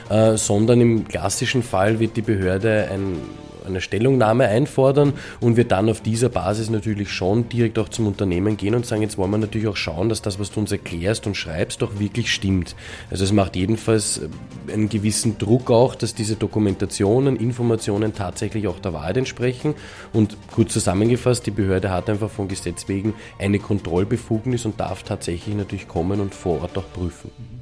äh, 0.09 0.37
sondern 0.37 0.81
im 0.81 1.07
klassischen 1.07 1.63
Fall 1.63 1.99
wird 1.99 2.17
die 2.17 2.21
Behörde 2.21 2.89
ein 2.91 3.17
eine 3.65 3.81
Stellungnahme 3.81 4.47
einfordern 4.47 5.13
und 5.39 5.57
wir 5.57 5.65
dann 5.65 5.89
auf 5.89 6.01
dieser 6.01 6.29
Basis 6.29 6.69
natürlich 6.69 7.11
schon 7.11 7.49
direkt 7.49 7.79
auch 7.79 7.89
zum 7.89 8.07
Unternehmen 8.07 8.57
gehen 8.57 8.75
und 8.75 8.85
sagen, 8.85 9.01
jetzt 9.01 9.17
wollen 9.17 9.31
wir 9.31 9.37
natürlich 9.37 9.67
auch 9.67 9.75
schauen, 9.75 10.09
dass 10.09 10.21
das, 10.21 10.39
was 10.39 10.51
du 10.51 10.59
uns 10.59 10.71
erklärst 10.71 11.27
und 11.27 11.35
schreibst, 11.35 11.81
doch 11.81 11.99
wirklich 11.99 12.33
stimmt. 12.33 12.75
Also 13.09 13.23
es 13.23 13.31
macht 13.31 13.55
jedenfalls 13.55 14.19
äh, 14.19 14.73
einen 14.73 14.89
gewissen 14.89 15.37
Druck 15.37 15.71
auch, 15.71 15.95
dass 15.95 16.15
diese 16.15 16.35
Dokumentationen, 16.35 17.35
Informationen 17.35 18.13
tatsächlich 18.13 18.67
auch 18.67 18.79
der 18.79 18.93
Wahrheit 18.93 19.17
entsprechen. 19.17 19.75
Und 20.11 20.37
kurz 20.51 20.73
zusammengefasst, 20.73 21.45
die 21.45 21.51
Behörde 21.51 21.91
hat 21.91 22.09
einfach 22.09 22.29
von 22.29 22.47
Gesetz 22.47 22.87
wegen 22.87 23.13
eine 23.39 23.59
Kontrollbefugnis 23.59 24.65
und 24.65 24.79
darf 24.79 25.03
tatsächlich 25.03 25.55
natürlich 25.55 25.87
kommen 25.87 26.19
und 26.19 26.33
vor 26.33 26.61
Ort 26.61 26.77
auch 26.77 26.91
prüfen. 26.93 27.52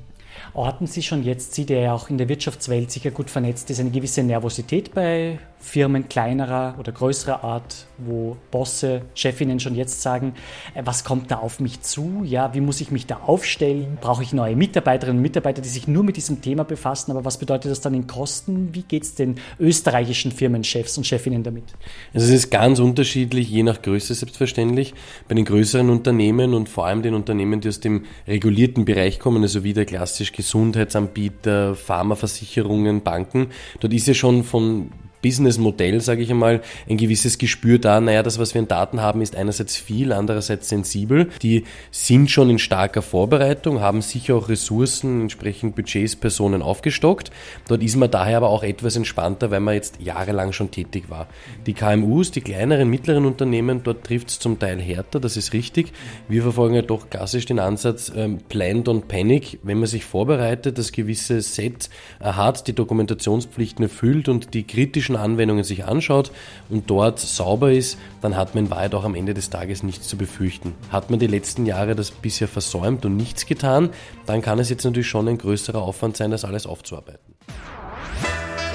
Orten 0.54 0.86
Sie 0.86 1.02
schon 1.02 1.24
jetzt, 1.24 1.54
Sie, 1.54 1.66
der 1.66 1.82
ja 1.82 1.94
auch 1.94 2.10
in 2.10 2.18
der 2.18 2.28
Wirtschaftswelt 2.28 2.92
sicher 2.92 3.12
gut 3.12 3.30
vernetzt 3.30 3.70
ist, 3.70 3.80
eine 3.80 3.92
gewisse 3.92 4.22
Nervosität 4.22 4.94
bei 4.94 5.40
Firmen 5.62 6.10
kleinerer 6.10 6.76
oder 6.80 6.92
größerer 6.92 7.44
Art, 7.44 7.86
wo 8.00 8.36
Bosse, 8.50 9.04
Chefinnen 9.14 9.60
schon 9.60 9.76
jetzt 9.76 10.02
sagen, 10.02 10.34
äh, 10.74 10.82
was 10.84 11.04
kommt 11.04 11.30
da 11.30 11.38
auf 11.38 11.60
mich 11.60 11.82
zu? 11.82 12.24
Ja, 12.26 12.54
wie 12.56 12.62
muss 12.62 12.82
ich 12.82 12.92
mich 12.92 13.06
da 13.06 13.22
aufstellen? 13.28 14.00
Brauche 14.02 14.24
ich 14.24 14.34
neue 14.34 14.56
Mitarbeiterinnen 14.56 15.18
und 15.18 15.22
Mitarbeiter, 15.22 15.62
die 15.62 15.70
sich 15.70 15.88
nur 15.88 16.04
mit 16.04 16.18
diesem 16.18 16.42
Thema 16.42 16.64
befassen? 16.64 17.12
Aber 17.12 17.24
was 17.26 17.38
bedeutet 17.38 17.72
das 17.72 17.80
dann 17.80 17.94
in 17.94 18.08
Kosten? 18.08 18.74
Wie 18.74 18.82
geht 18.82 19.04
es 19.04 19.16
den 19.16 19.36
österreichischen 19.60 20.32
Firmenchefs 20.32 20.98
und 20.98 21.06
Chefinnen 21.06 21.44
damit? 21.44 21.66
Also 22.14 22.26
es 22.26 22.32
ist 22.34 22.50
ganz 22.50 22.80
unterschiedlich, 22.80 23.50
je 23.50 23.62
nach 23.62 23.82
Größe 23.82 24.16
selbstverständlich. 24.16 24.96
Bei 25.28 25.36
den 25.36 25.46
größeren 25.46 25.90
Unternehmen 25.92 26.56
und 26.56 26.70
vor 26.70 26.88
allem 26.88 27.04
den 27.04 27.14
Unternehmen, 27.14 27.62
die 27.62 27.70
aus 27.70 27.80
dem 27.80 28.06
regulierten 28.28 28.84
Bereich 28.84 29.20
kommen, 29.20 29.44
also 29.44 29.64
wie 29.64 29.74
der 29.74 29.86
klassisch 29.86 30.32
Gesundheitsanbieter, 30.42 31.76
Pharmaversicherungen, 31.76 33.04
Banken, 33.04 33.48
dort 33.80 33.94
ist 33.94 34.08
ja 34.08 34.16
schon 34.16 34.44
von 34.44 34.92
Businessmodell, 35.22 36.02
sage 36.02 36.22
ich 36.22 36.32
einmal, 36.32 36.62
ein 36.90 36.98
gewisses 36.98 37.38
Gespür 37.38 37.80
da, 37.80 38.02
naja, 38.02 38.24
das, 38.24 38.40
was 38.40 38.54
wir 38.54 38.62
an 38.62 38.68
Daten 38.68 39.02
haben, 39.02 39.22
ist 39.22 39.36
einerseits 39.36 39.78
viel, 39.78 40.14
andererseits 40.14 40.70
sensibel. 40.70 41.30
Die 41.42 41.64
sind 41.92 42.32
schon 42.32 42.50
in 42.50 42.60
starker 42.60 43.02
Vorbereitung, 43.02 43.82
haben 43.82 44.02
sicher 44.02 44.36
auch 44.36 44.50
Ressourcen, 44.50 45.22
entsprechend 45.22 45.76
Budgets, 45.76 46.16
Personen 46.16 46.62
aufgestockt. 46.62 47.32
Dort 47.68 47.84
ist 47.84 47.96
man 47.96 48.12
daher 48.12 48.38
aber 48.38 48.50
auch 48.50 48.64
etwas 48.64 48.96
entspannter, 48.96 49.52
weil 49.52 49.60
man 49.60 49.76
jetzt 49.76 50.02
jahrelang 50.02 50.54
schon 50.54 50.72
tätig 50.72 51.10
war. 51.10 51.28
Die 51.66 51.74
KMUs, 51.74 52.32
die 52.32 52.42
kleineren, 52.42 52.90
mittleren 52.90 53.26
Unternehmen, 53.26 53.82
dort 53.84 54.04
trifft 54.04 54.30
es 54.30 54.40
zum 54.40 54.60
Teil 54.60 54.80
härter, 54.80 55.20
das 55.20 55.38
ist 55.38 55.54
richtig. 55.54 55.94
Wir 56.28 56.44
verfolgen 56.44 56.76
ja 56.76 56.82
doch 56.82 57.10
klassisch 57.10 57.46
den 57.46 57.60
Ansatz 57.60 58.12
ähm, 58.16 58.40
Planned 58.50 58.88
on 58.88 59.04
Panic. 59.08 59.60
Wenn 59.64 59.80
man 59.80 59.88
sich 59.88 60.06
vorbereitet, 60.06 60.78
das 60.78 60.92
gewisse 60.92 61.42
Set 61.42 61.90
hat, 62.20 62.68
die 62.68 62.74
Dokumentationspflichten 62.74 63.84
erfüllt 63.84 64.30
und 64.30 64.54
die 64.54 64.64
kritischen 64.64 65.11
praktischen 65.12 65.16
Anwendungen 65.16 65.64
sich 65.64 65.86
anschaut 65.86 66.32
und 66.70 66.90
dort 66.90 67.20
sauber 67.20 67.72
ist, 67.72 67.98
dann 68.22 68.36
hat 68.36 68.56
man 68.56 68.66
in 68.66 68.72
Wahrheit 68.72 68.96
auch 68.96 69.04
am 69.04 69.16
Ende 69.16 69.34
des 69.34 69.50
Tages 69.50 69.84
nichts 69.84 70.08
zu 70.08 70.18
befürchten. 70.18 70.74
Hat 70.92 71.10
man 71.10 71.20
die 71.20 71.28
letzten 71.28 71.66
Jahre 71.66 71.96
das 71.96 72.12
bisher 72.12 72.48
versäumt 72.48 73.06
und 73.06 73.18
nichts 73.18 73.46
getan, 73.46 73.90
dann 74.26 74.42
kann 74.42 74.60
es 74.60 74.70
jetzt 74.70 74.84
natürlich 74.84 75.10
schon 75.10 75.28
ein 75.28 75.38
größerer 75.38 75.82
Aufwand 75.82 76.18
sein, 76.18 76.32
das 76.32 76.46
alles 76.46 76.66
aufzuarbeiten. 76.66 77.36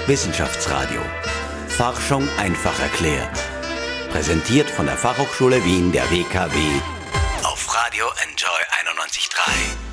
Wissenschaftsradio. 0.07 1.01
Forschung 1.69 2.27
einfach 2.39 2.79
erklärt. 2.81 3.39
Präsentiert 4.11 4.71
von 4.71 4.87
der 4.87 4.97
Fachhochschule 4.97 5.63
Wien 5.65 5.93
der 5.93 6.05
WKW 6.11 6.57
auf 7.43 7.75
Radio 7.75 8.07
Enjoy 8.25 8.61
91.3. 8.95 9.87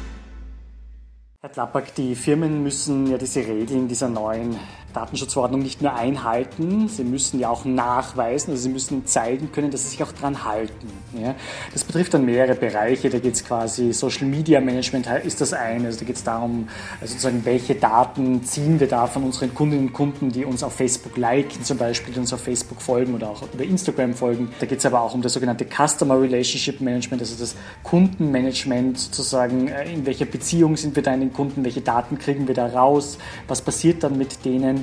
Herr 1.41 1.51
Tlapak, 1.51 1.93
die 1.95 2.15
Firmen 2.15 2.63
müssen 2.63 3.07
ja 3.07 3.17
diese 3.17 3.41
Regeln 3.41 3.89
dieser 3.89 4.07
neuen 4.07 4.57
Datenschutzverordnung 4.93 5.62
nicht 5.62 5.81
nur 5.81 5.93
einhalten, 5.93 6.88
sie 6.88 7.03
müssen 7.03 7.39
ja 7.39 7.50
auch 7.50 7.65
nachweisen, 7.65 8.51
also 8.51 8.63
sie 8.63 8.69
müssen 8.69 9.05
zeigen 9.05 9.51
können, 9.51 9.71
dass 9.71 9.83
sie 9.83 9.89
sich 9.89 10.03
auch 10.03 10.12
daran 10.12 10.43
halten. 10.45 10.88
Ja. 11.21 11.35
Das 11.73 11.83
betrifft 11.83 12.13
dann 12.13 12.25
mehrere 12.25 12.55
Bereiche, 12.55 13.09
da 13.09 13.19
geht 13.19 13.35
es 13.35 13.45
quasi, 13.45 13.93
Social 13.93 14.27
Media 14.27 14.62
Management 14.62 15.07
ist 15.23 15.41
das 15.41 15.53
eine, 15.53 15.88
also 15.88 16.00
da 16.00 16.05
geht 16.05 16.15
es 16.15 16.23
darum, 16.23 16.67
also 17.01 17.13
sozusagen, 17.13 17.43
welche 17.45 17.75
Daten 17.75 18.43
ziehen 18.43 18.79
wir 18.79 18.88
da 18.88 19.07
von 19.07 19.23
unseren 19.23 19.53
Kundinnen 19.53 19.88
und 19.88 19.93
Kunden, 19.93 20.31
die 20.31 20.45
uns 20.45 20.63
auf 20.63 20.73
Facebook 20.73 21.17
liken 21.17 21.63
zum 21.63 21.77
Beispiel, 21.77 22.13
die 22.13 22.19
uns 22.19 22.33
auf 22.33 22.41
Facebook 22.41 22.81
folgen 22.81 23.13
oder 23.15 23.29
auch 23.29 23.43
über 23.53 23.63
Instagram 23.63 24.13
folgen. 24.13 24.50
Da 24.59 24.65
geht 24.65 24.79
es 24.79 24.85
aber 24.85 25.01
auch 25.01 25.13
um 25.13 25.21
das 25.21 25.33
sogenannte 25.33 25.65
Customer 25.65 26.19
Relationship 26.19 26.81
Management, 26.81 27.21
also 27.21 27.35
das 27.39 27.55
Kundenmanagement, 27.83 29.00
sozusagen, 29.00 29.67
äh, 29.67 29.91
in 29.91 30.05
welcher 30.05 30.25
Beziehung 30.25 30.77
sind 30.77 30.95
wir 30.95 31.03
da 31.03 31.13
in 31.13 31.21
den 31.21 31.33
Kunden, 31.33 31.63
welche 31.63 31.81
Daten 31.81 32.17
kriegen 32.17 32.47
wir 32.47 32.55
da 32.55 32.67
raus, 32.67 33.17
was 33.47 33.62
passiert 33.62 34.03
dann 34.03 34.17
mit 34.17 34.45
denen, 34.45 34.83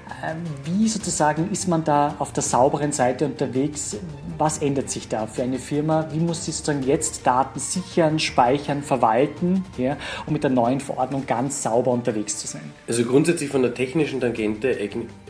wie 0.65 0.87
sozusagen 0.87 1.51
ist 1.51 1.67
man 1.67 1.83
da 1.83 2.15
auf 2.19 2.33
der 2.33 2.43
sauberen 2.43 2.91
Seite 2.91 3.25
unterwegs? 3.25 3.97
Was 4.37 4.59
ändert 4.59 4.89
sich 4.89 5.07
da 5.07 5.27
für 5.27 5.43
eine 5.43 5.59
Firma? 5.59 6.07
Wie 6.11 6.19
muss 6.19 6.45
sie 6.45 6.51
sozusagen 6.51 6.83
jetzt 6.83 7.25
Daten 7.25 7.59
sichern, 7.59 8.19
speichern, 8.19 8.83
verwalten, 8.83 9.63
ja, 9.77 9.97
um 10.25 10.33
mit 10.33 10.43
der 10.43 10.49
neuen 10.49 10.79
Verordnung 10.79 11.25
ganz 11.27 11.63
sauber 11.63 11.91
unterwegs 11.91 12.37
zu 12.37 12.47
sein? 12.47 12.73
Also 12.87 13.03
grundsätzlich 13.03 13.49
von 13.49 13.61
der 13.61 13.73
technischen 13.73 14.19
Tangente 14.19 14.77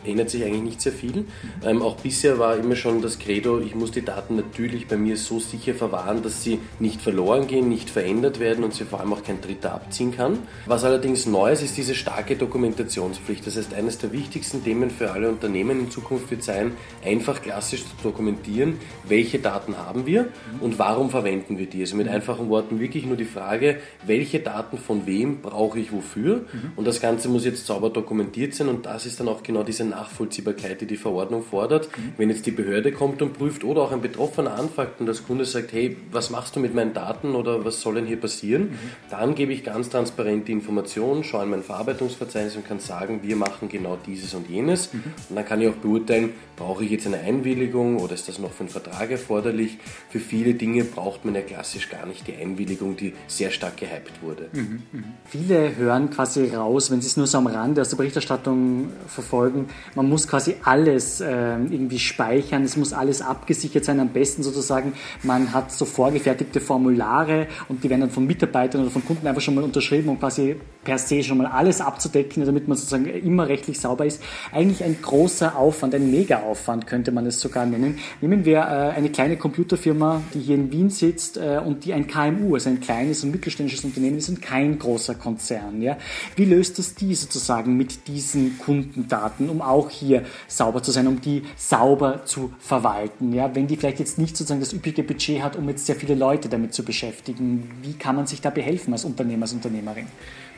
ändert 0.04 0.30
sich 0.30 0.44
eigentlich 0.44 0.62
nicht 0.62 0.80
sehr 0.80 0.92
viel. 0.92 1.26
Ähm, 1.64 1.82
auch 1.82 1.96
bisher 1.96 2.38
war 2.38 2.56
immer 2.56 2.76
schon 2.76 3.02
das 3.02 3.18
Credo, 3.18 3.60
ich 3.60 3.74
muss 3.74 3.90
die 3.90 4.04
Daten 4.04 4.36
natürlich 4.36 4.88
bei 4.88 4.96
mir 4.96 5.16
so 5.16 5.38
sicher 5.40 5.74
verwahren, 5.74 6.22
dass 6.22 6.42
sie 6.42 6.60
nicht 6.78 7.00
verloren 7.00 7.46
gehen, 7.46 7.68
nicht 7.68 7.90
verändert 7.90 8.40
werden 8.40 8.64
und 8.64 8.74
sie 8.74 8.84
vor 8.84 9.00
allem 9.00 9.12
auch 9.12 9.22
kein 9.22 9.40
Dritter 9.40 9.74
abziehen 9.74 10.16
kann. 10.16 10.38
Was 10.66 10.84
allerdings 10.84 11.26
neu 11.26 11.52
ist, 11.52 11.62
ist 11.62 11.76
diese 11.76 11.94
starke 11.94 12.36
Dokumentationspflicht. 12.36 13.46
Das 13.46 13.56
heißt, 13.56 13.74
eines 13.74 13.98
der 13.98 14.12
wichtigsten 14.12 14.32
wichtigsten 14.32 14.64
Themen 14.72 14.88
für 14.88 15.10
alle 15.10 15.28
Unternehmen 15.28 15.80
in 15.80 15.90
Zukunft 15.90 16.30
wird 16.30 16.42
sein, 16.42 16.72
einfach 17.04 17.42
klassisch 17.42 17.82
zu 17.82 17.92
dokumentieren, 18.02 18.78
welche 19.06 19.38
Daten 19.38 19.76
haben 19.76 20.06
wir 20.06 20.28
und 20.60 20.78
warum 20.78 21.10
verwenden 21.10 21.58
wir 21.58 21.66
die. 21.66 21.82
Also 21.82 21.94
mit 21.94 22.08
einfachen 22.08 22.48
Worten 22.48 22.80
wirklich 22.80 23.04
nur 23.04 23.16
die 23.16 23.26
Frage, 23.26 23.76
welche 24.06 24.40
Daten 24.40 24.78
von 24.78 25.06
wem 25.06 25.42
brauche 25.42 25.78
ich 25.78 25.92
wofür 25.92 26.46
und 26.76 26.86
das 26.86 27.02
Ganze 27.02 27.28
muss 27.28 27.44
jetzt 27.44 27.66
sauber 27.66 27.90
dokumentiert 27.90 28.54
sein 28.54 28.68
und 28.68 28.86
das 28.86 29.04
ist 29.04 29.20
dann 29.20 29.28
auch 29.28 29.42
genau 29.42 29.62
diese 29.62 29.84
Nachvollziehbarkeit, 29.84 30.80
die 30.80 30.86
die 30.86 30.96
Verordnung 30.96 31.42
fordert. 31.42 31.90
Wenn 32.16 32.30
jetzt 32.30 32.46
die 32.46 32.50
Behörde 32.50 32.92
kommt 32.92 33.20
und 33.20 33.34
prüft 33.34 33.64
oder 33.64 33.82
auch 33.82 33.92
ein 33.92 34.00
Betroffener 34.00 34.54
anfragt 34.54 35.00
und 35.00 35.06
das 35.06 35.26
Kunde 35.26 35.44
sagt, 35.44 35.74
hey, 35.74 35.98
was 36.10 36.30
machst 36.30 36.56
du 36.56 36.60
mit 36.60 36.74
meinen 36.74 36.94
Daten 36.94 37.34
oder 37.34 37.62
was 37.62 37.82
soll 37.82 37.96
denn 37.96 38.06
hier 38.06 38.18
passieren, 38.18 38.78
dann 39.10 39.34
gebe 39.34 39.52
ich 39.52 39.64
ganz 39.64 39.90
transparent 39.90 40.48
die 40.48 40.52
Information, 40.52 41.24
schaue 41.24 41.44
in 41.44 41.50
mein 41.50 41.62
Verarbeitungsverzeichnis 41.62 42.56
und 42.56 42.66
kann 42.66 42.80
sagen, 42.80 43.20
wir 43.22 43.36
machen 43.36 43.68
genau 43.68 43.98
die 44.06 44.22
dieses 44.22 44.34
und 44.34 44.48
jenes. 44.52 44.92
Mhm. 44.92 45.02
Und 45.28 45.36
dann 45.36 45.44
kann 45.44 45.60
ich 45.60 45.68
auch 45.68 45.74
beurteilen, 45.74 46.30
brauche 46.56 46.84
ich 46.84 46.90
jetzt 46.90 47.06
eine 47.06 47.18
Einwilligung 47.18 47.98
oder 47.98 48.14
ist 48.14 48.28
das 48.28 48.38
noch 48.38 48.52
für 48.52 48.60
einen 48.60 48.68
Vertrag 48.68 49.10
erforderlich? 49.10 49.78
Für 50.10 50.20
viele 50.20 50.54
Dinge 50.54 50.84
braucht 50.84 51.24
man 51.24 51.34
ja 51.34 51.40
klassisch 51.40 51.88
gar 51.88 52.06
nicht 52.06 52.26
die 52.26 52.36
Einwilligung, 52.36 52.96
die 52.96 53.14
sehr 53.26 53.50
stark 53.50 53.78
gehypt 53.78 54.22
wurde. 54.22 54.48
Mhm. 54.52 54.82
Mhm. 54.92 55.04
Viele 55.28 55.76
hören 55.76 56.10
quasi 56.10 56.46
raus, 56.46 56.90
wenn 56.90 57.00
sie 57.00 57.08
es 57.08 57.16
nur 57.16 57.26
so 57.26 57.38
am 57.38 57.46
Rande 57.46 57.80
aus 57.80 57.88
der 57.88 57.96
Berichterstattung 57.96 58.90
verfolgen, 59.06 59.66
man 59.94 60.08
muss 60.08 60.28
quasi 60.28 60.56
alles 60.62 61.20
äh, 61.20 61.54
irgendwie 61.54 61.98
speichern, 61.98 62.62
es 62.62 62.76
muss 62.76 62.92
alles 62.92 63.22
abgesichert 63.22 63.84
sein, 63.84 63.98
am 64.00 64.10
besten 64.10 64.42
sozusagen, 64.42 64.92
man 65.22 65.52
hat 65.52 65.72
so 65.72 65.84
vorgefertigte 65.84 66.60
Formulare 66.60 67.48
und 67.68 67.82
die 67.82 67.90
werden 67.90 68.02
dann 68.02 68.10
von 68.10 68.26
Mitarbeitern 68.26 68.82
oder 68.82 68.90
von 68.90 69.04
Kunden 69.04 69.26
einfach 69.26 69.42
schon 69.42 69.54
mal 69.54 69.64
unterschrieben, 69.64 70.08
um 70.08 70.18
quasi 70.18 70.56
per 70.84 70.98
se 70.98 71.22
schon 71.22 71.38
mal 71.38 71.46
alles 71.46 71.80
abzudecken, 71.80 72.44
damit 72.44 72.68
man 72.68 72.76
sozusagen 72.76 73.06
immer 73.06 73.48
rechtlich 73.48 73.80
sauber 73.80 74.06
ist. 74.06 74.22
Eigentlich 74.50 74.82
ein 74.82 75.00
großer 75.00 75.56
Aufwand, 75.56 75.94
ein 75.94 76.10
Mega-Aufwand 76.10 76.86
könnte 76.86 77.12
man 77.12 77.26
es 77.26 77.40
sogar 77.40 77.66
nennen. 77.66 77.98
Nehmen 78.20 78.44
wir 78.44 78.58
äh, 78.58 78.96
eine 78.96 79.10
kleine 79.10 79.36
Computerfirma, 79.36 80.22
die 80.34 80.40
hier 80.40 80.56
in 80.56 80.72
Wien 80.72 80.90
sitzt 80.90 81.36
äh, 81.36 81.60
und 81.64 81.84
die 81.84 81.92
ein 81.92 82.06
KMU, 82.06 82.54
also 82.54 82.70
ein 82.70 82.80
kleines 82.80 83.22
und 83.22 83.30
mittelständisches 83.30 83.84
Unternehmen 83.84 84.18
ist 84.18 84.28
und 84.28 84.42
kein 84.42 84.78
großer 84.78 85.14
Konzern. 85.14 85.80
Ja? 85.80 85.96
Wie 86.36 86.44
löst 86.44 86.78
das 86.78 86.94
die 86.94 87.14
sozusagen 87.14 87.76
mit 87.76 88.08
diesen 88.08 88.58
Kundendaten, 88.58 89.48
um 89.48 89.62
auch 89.62 89.90
hier 89.90 90.24
sauber 90.48 90.82
zu 90.82 90.90
sein, 90.90 91.06
um 91.06 91.20
die 91.20 91.42
sauber 91.56 92.24
zu 92.24 92.52
verwalten? 92.58 93.32
Ja? 93.32 93.54
Wenn 93.54 93.66
die 93.66 93.76
vielleicht 93.76 94.00
jetzt 94.00 94.18
nicht 94.18 94.36
sozusagen 94.36 94.60
das 94.60 94.72
üppige 94.72 95.02
Budget 95.02 95.42
hat, 95.42 95.56
um 95.56 95.68
jetzt 95.68 95.86
sehr 95.86 95.96
viele 95.96 96.14
Leute 96.14 96.48
damit 96.48 96.74
zu 96.74 96.84
beschäftigen, 96.84 97.70
wie 97.82 97.92
kann 97.94 98.16
man 98.16 98.26
sich 98.26 98.40
da 98.40 98.50
behelfen 98.50 98.92
als 98.92 99.04
Unternehmer, 99.04 99.42
als 99.42 99.52
Unternehmerin? 99.52 100.06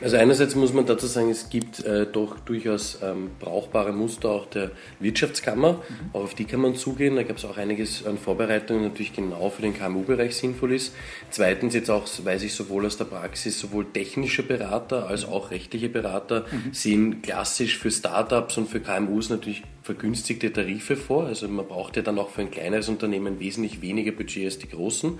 Also 0.00 0.16
einerseits 0.16 0.54
muss 0.54 0.72
man 0.72 0.86
dazu 0.86 1.06
sagen, 1.06 1.30
es 1.30 1.50
gibt 1.50 1.84
äh, 1.84 2.06
doch 2.06 2.40
durchaus 2.40 2.98
ähm, 3.02 3.30
brauchbare 3.38 3.92
Muster 3.92 4.30
auch 4.30 4.46
der 4.46 4.72
Wirtschaftskammer. 5.00 5.74
Mhm. 5.74 6.10
Auch 6.12 6.24
auf 6.24 6.34
die 6.34 6.44
kann 6.44 6.60
man 6.60 6.74
zugehen. 6.74 7.16
Da 7.16 7.22
gab 7.22 7.36
es 7.36 7.44
auch 7.44 7.56
einiges 7.56 8.04
an 8.04 8.18
Vorbereitungen, 8.18 8.82
natürlich 8.82 9.12
genau 9.12 9.50
für 9.50 9.62
den 9.62 9.74
KMU-Bereich 9.74 10.36
sinnvoll 10.36 10.74
ist. 10.74 10.94
Zweitens 11.30 11.74
jetzt 11.74 11.90
auch, 11.90 12.06
weiß 12.22 12.42
ich 12.42 12.54
sowohl 12.54 12.86
aus 12.86 12.96
der 12.96 13.04
Praxis, 13.04 13.58
sowohl 13.58 13.86
technische 13.92 14.42
Berater 14.42 15.06
als 15.06 15.24
auch 15.24 15.50
rechtliche 15.50 15.88
Berater 15.88 16.44
mhm. 16.50 16.74
sehen 16.74 17.22
klassisch 17.22 17.78
für 17.78 17.90
Startups 17.90 18.58
und 18.58 18.68
für 18.68 18.80
KMUs 18.80 19.30
natürlich 19.30 19.62
vergünstigte 19.82 20.52
Tarife 20.52 20.96
vor. 20.96 21.26
Also 21.26 21.46
man 21.46 21.66
braucht 21.66 21.96
ja 21.96 22.02
dann 22.02 22.18
auch 22.18 22.30
für 22.30 22.40
ein 22.40 22.50
kleineres 22.50 22.88
Unternehmen 22.88 23.38
wesentlich 23.38 23.80
weniger 23.80 24.12
Budget 24.12 24.46
als 24.46 24.58
die 24.58 24.68
großen. 24.68 25.18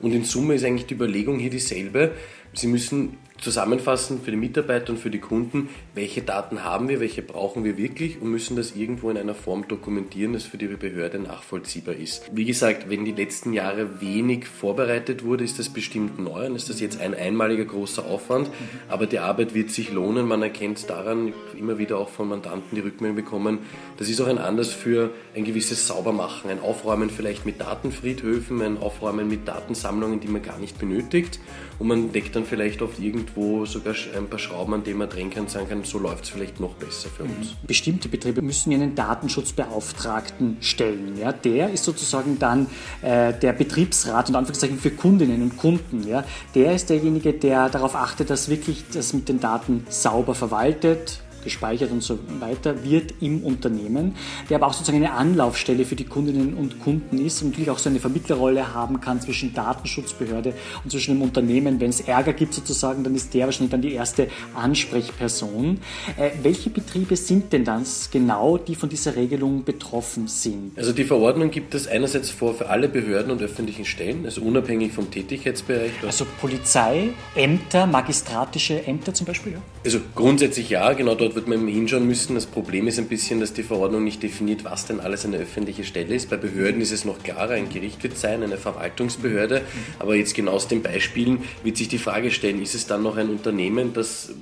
Und 0.00 0.12
in 0.12 0.24
Summe 0.24 0.54
ist 0.54 0.64
eigentlich 0.64 0.86
die 0.86 0.94
Überlegung 0.94 1.38
hier 1.38 1.50
dieselbe. 1.50 2.12
Sie 2.54 2.68
müssen 2.68 3.18
zusammenfassen 3.40 4.20
für 4.22 4.30
die 4.30 4.36
Mitarbeiter 4.36 4.92
und 4.92 4.98
für 4.98 5.10
die 5.10 5.18
Kunden, 5.18 5.68
welche 5.94 6.22
Daten 6.22 6.62
haben 6.62 6.88
wir, 6.88 7.00
welche 7.00 7.20
brauchen 7.20 7.64
wir 7.64 7.76
wirklich 7.76 8.22
und 8.22 8.30
müssen 8.30 8.56
das 8.56 8.76
irgendwo 8.76 9.10
in 9.10 9.18
einer 9.18 9.34
Form 9.34 9.66
dokumentieren, 9.66 10.32
das 10.32 10.44
für 10.44 10.56
die 10.56 10.68
Behörde 10.68 11.18
nachvollziehbar 11.18 11.96
ist. 11.96 12.30
Wie 12.32 12.44
gesagt, 12.44 12.88
wenn 12.88 13.04
die 13.04 13.12
letzten 13.12 13.52
Jahre 13.52 14.00
wenig 14.00 14.46
vorbereitet 14.46 15.24
wurde, 15.24 15.42
ist 15.42 15.58
das 15.58 15.68
bestimmt 15.68 16.20
neu 16.20 16.46
und 16.46 16.54
ist 16.54 16.70
das 16.70 16.80
jetzt 16.80 17.00
ein 17.00 17.14
einmaliger 17.14 17.64
großer 17.64 18.04
Aufwand, 18.04 18.48
aber 18.88 19.06
die 19.06 19.18
Arbeit 19.18 19.54
wird 19.54 19.70
sich 19.70 19.92
lohnen. 19.92 20.28
Man 20.28 20.42
erkennt 20.42 20.88
daran 20.88 21.32
immer 21.58 21.78
wieder 21.78 21.98
auch 21.98 22.10
von 22.10 22.28
Mandanten 22.28 22.76
die 22.76 22.80
Rückmeldung 22.80 23.16
bekommen, 23.16 23.58
dass 23.98 24.04
Das 24.04 24.10
ist 24.10 24.20
auch 24.20 24.26
ein 24.26 24.36
Anlass 24.36 24.68
für 24.68 25.14
ein 25.34 25.44
gewisses 25.44 25.86
Saubermachen, 25.86 26.50
ein 26.50 26.60
Aufräumen 26.60 27.08
vielleicht 27.08 27.46
mit 27.46 27.58
Datenfriedhöfen, 27.58 28.60
ein 28.60 28.76
Aufräumen 28.76 29.30
mit 29.30 29.48
Datensammlungen, 29.48 30.20
die 30.20 30.28
man 30.28 30.42
gar 30.42 30.58
nicht 30.58 30.78
benötigt. 30.78 31.40
Und 31.78 31.88
man 31.88 32.12
deckt 32.12 32.36
dann 32.36 32.44
vielleicht 32.44 32.82
oft 32.82 32.98
irgendwo 32.98 33.66
sogar 33.66 33.94
ein 34.16 34.28
paar 34.28 34.38
Schrauben, 34.38 34.74
an 34.74 34.84
denen 34.84 34.98
man 34.98 35.08
drehen 35.08 35.30
kann, 35.30 35.48
sagen 35.48 35.68
kann, 35.68 35.84
so 35.84 35.98
läuft 35.98 36.24
es 36.24 36.30
vielleicht 36.30 36.60
noch 36.60 36.74
besser 36.74 37.08
für 37.08 37.24
uns. 37.24 37.50
Mhm. 37.50 37.66
Bestimmte 37.66 38.08
Betriebe 38.08 38.42
müssen 38.42 38.72
einen 38.72 38.94
Datenschutzbeauftragten 38.94 40.58
stellen. 40.60 41.18
Ja? 41.18 41.32
Der 41.32 41.70
ist 41.70 41.84
sozusagen 41.84 42.38
dann 42.38 42.66
äh, 43.02 43.32
der 43.32 43.52
Betriebsrat 43.52 44.28
und 44.28 44.36
Anführungszeichen 44.36 44.78
für 44.78 44.90
Kundinnen 44.90 45.42
und 45.42 45.56
Kunden. 45.56 46.06
Ja? 46.06 46.24
Der 46.54 46.74
ist 46.74 46.90
derjenige, 46.90 47.32
der 47.32 47.68
darauf 47.68 47.94
achtet, 47.96 48.30
dass 48.30 48.48
wirklich 48.48 48.84
das 48.92 49.12
mit 49.12 49.28
den 49.28 49.40
Daten 49.40 49.86
sauber 49.88 50.34
verwaltet, 50.34 51.20
gespeichert 51.44 51.90
und 51.90 52.02
so 52.02 52.18
weiter, 52.40 52.82
wird 52.84 53.14
im 53.20 53.44
Unternehmen, 53.44 54.14
der 54.48 54.56
aber 54.56 54.66
auch 54.66 54.72
sozusagen 54.72 55.04
eine 55.04 55.12
Anlaufstelle 55.12 55.84
für 55.84 55.96
die 55.96 56.04
Kundinnen 56.04 56.54
und 56.54 56.80
Kunden 56.80 57.24
ist 57.24 57.42
und 57.42 57.50
natürlich 57.50 57.70
auch 57.70 57.78
so 57.78 57.88
eine 57.88 58.00
Vermittlerrolle 58.00 58.74
haben 58.74 59.00
kann 59.00 59.20
zwischen 59.20 59.54
Datenschutzbehörde 59.54 60.54
und 60.82 60.90
zwischen 60.90 61.14
dem 61.14 61.22
Unternehmen. 61.22 61.80
Wenn 61.80 61.90
es 61.90 62.00
Ärger 62.00 62.32
gibt 62.32 62.54
sozusagen, 62.54 63.04
dann 63.04 63.14
ist 63.14 63.34
der 63.34 63.46
wahrscheinlich 63.46 63.70
dann 63.70 63.82
die 63.82 63.92
erste 63.92 64.28
Ansprechperson. 64.54 65.78
Äh, 66.16 66.30
welche 66.42 66.70
Betriebe 66.70 67.16
sind 67.16 67.52
denn 67.52 67.64
das 67.64 68.10
genau, 68.10 68.58
die 68.58 68.74
von 68.74 68.88
dieser 68.88 69.16
Regelung 69.16 69.64
betroffen 69.64 70.28
sind? 70.28 70.72
Also 70.76 70.92
die 70.92 71.04
Verordnung 71.04 71.50
gibt 71.50 71.74
es 71.74 71.86
einerseits 71.86 72.30
vor 72.30 72.54
für 72.54 72.68
alle 72.68 72.88
Behörden 72.88 73.30
und 73.30 73.42
öffentlichen 73.42 73.84
Stellen, 73.84 74.24
also 74.24 74.42
unabhängig 74.42 74.92
vom 74.92 75.10
Tätigkeitsbereich. 75.10 75.92
Also 76.04 76.26
Polizei, 76.40 77.10
Ämter, 77.34 77.86
magistratische 77.86 78.86
Ämter 78.86 79.14
zum 79.14 79.26
Beispiel? 79.26 79.52
Ja? 79.52 79.62
Also 79.84 80.00
grundsätzlich 80.14 80.70
ja, 80.70 80.92
genau 80.92 81.14
dort 81.14 81.33
wird 81.34 81.48
man 81.48 81.66
hinschauen 81.66 82.06
müssen. 82.06 82.34
Das 82.34 82.46
Problem 82.46 82.86
ist 82.86 82.98
ein 82.98 83.08
bisschen, 83.08 83.40
dass 83.40 83.52
die 83.52 83.62
Verordnung 83.62 84.04
nicht 84.04 84.22
definiert, 84.22 84.64
was 84.64 84.86
denn 84.86 85.00
alles 85.00 85.24
eine 85.24 85.38
öffentliche 85.38 85.84
Stelle 85.84 86.14
ist. 86.14 86.30
Bei 86.30 86.36
Behörden 86.36 86.80
ist 86.80 86.92
es 86.92 87.04
noch 87.04 87.22
klarer, 87.22 87.54
ein 87.54 87.68
Gericht 87.68 88.02
wird 88.02 88.16
sein, 88.16 88.42
eine 88.42 88.56
Verwaltungsbehörde. 88.56 89.62
Aber 89.98 90.14
jetzt 90.14 90.34
genau 90.34 90.52
aus 90.52 90.68
den 90.68 90.82
Beispielen 90.82 91.38
wird 91.62 91.76
sich 91.76 91.88
die 91.88 91.98
Frage 91.98 92.30
stellen, 92.30 92.62
ist 92.62 92.74
es 92.74 92.86
dann 92.86 93.02
noch 93.02 93.16
ein 93.16 93.28
Unternehmen, 93.28 93.92
das 93.92 94.32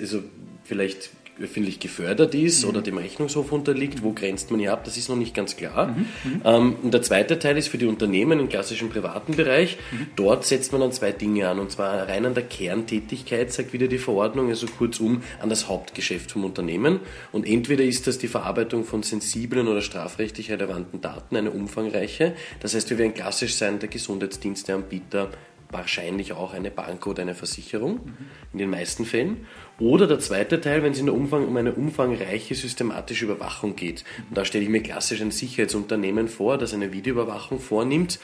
also 0.00 0.22
vielleicht 0.64 1.10
öffentlich 1.40 1.80
gefördert 1.80 2.34
ist 2.34 2.62
mhm. 2.62 2.70
oder 2.70 2.82
dem 2.82 2.98
Rechnungshof 2.98 3.52
unterliegt. 3.52 4.02
Wo 4.02 4.12
grenzt 4.12 4.50
man 4.50 4.60
hier 4.60 4.72
ab? 4.72 4.84
Das 4.84 4.96
ist 4.96 5.08
noch 5.08 5.16
nicht 5.16 5.34
ganz 5.34 5.56
klar. 5.56 5.88
Mhm. 5.88 6.06
mhm. 6.24 6.42
Ähm, 6.44 6.76
und 6.82 6.94
der 6.94 7.02
zweite 7.02 7.38
Teil 7.38 7.56
ist 7.56 7.68
für 7.68 7.78
die 7.78 7.86
Unternehmen 7.86 8.40
im 8.40 8.48
klassischen 8.48 8.90
privaten 8.90 9.36
Bereich. 9.36 9.78
Mhm. 9.90 10.06
Dort 10.16 10.44
setzt 10.44 10.72
man 10.72 10.80
dann 10.80 10.92
zwei 10.92 11.12
Dinge 11.12 11.48
an. 11.48 11.58
Und 11.58 11.70
zwar 11.70 12.08
rein 12.08 12.26
an 12.26 12.34
der 12.34 12.44
Kerntätigkeit, 12.44 13.52
sagt 13.52 13.72
wieder 13.72 13.88
die 13.88 13.98
Verordnung, 13.98 14.48
also 14.48 14.66
kurzum 14.66 15.22
an 15.40 15.48
das 15.48 15.68
Hauptgeschäft 15.68 16.30
vom 16.30 16.44
Unternehmen. 16.44 17.00
Und 17.32 17.46
entweder 17.46 17.84
ist 17.84 18.06
das 18.06 18.18
die 18.18 18.28
Verarbeitung 18.28 18.84
von 18.84 19.02
sensiblen 19.02 19.68
oder 19.68 19.80
strafrechtlich 19.80 20.50
relevanten 20.50 21.00
Daten, 21.00 21.36
eine 21.36 21.50
umfangreiche. 21.50 22.34
Das 22.60 22.74
heißt, 22.74 22.90
wir 22.90 22.98
werden 22.98 23.14
klassisch 23.14 23.54
sein, 23.54 23.78
der 23.78 23.88
Gesundheitsdiensteanbieter, 23.88 25.30
wahrscheinlich 25.70 26.32
auch 26.32 26.52
eine 26.52 26.70
Bank 26.70 27.06
oder 27.06 27.22
eine 27.22 27.34
Versicherung, 27.34 27.94
mhm. 28.04 28.16
in 28.52 28.58
den 28.58 28.70
meisten 28.70 29.04
Fällen. 29.04 29.46
Oder 29.78 30.06
der 30.06 30.18
zweite 30.18 30.60
Teil, 30.60 30.82
wenn 30.82 30.92
es 30.92 30.98
in 30.98 31.06
der 31.06 31.14
Umfang, 31.14 31.46
um 31.46 31.56
eine 31.56 31.72
umfangreiche 31.72 32.54
systematische 32.54 33.24
Überwachung 33.24 33.76
geht. 33.76 34.04
Und 34.28 34.36
da 34.36 34.44
stelle 34.44 34.64
ich 34.64 34.70
mir 34.70 34.82
klassisch 34.82 35.22
ein 35.22 35.30
Sicherheitsunternehmen 35.30 36.28
vor, 36.28 36.58
das 36.58 36.74
eine 36.74 36.92
Videoüberwachung 36.92 37.60
vornimmt, 37.60 38.18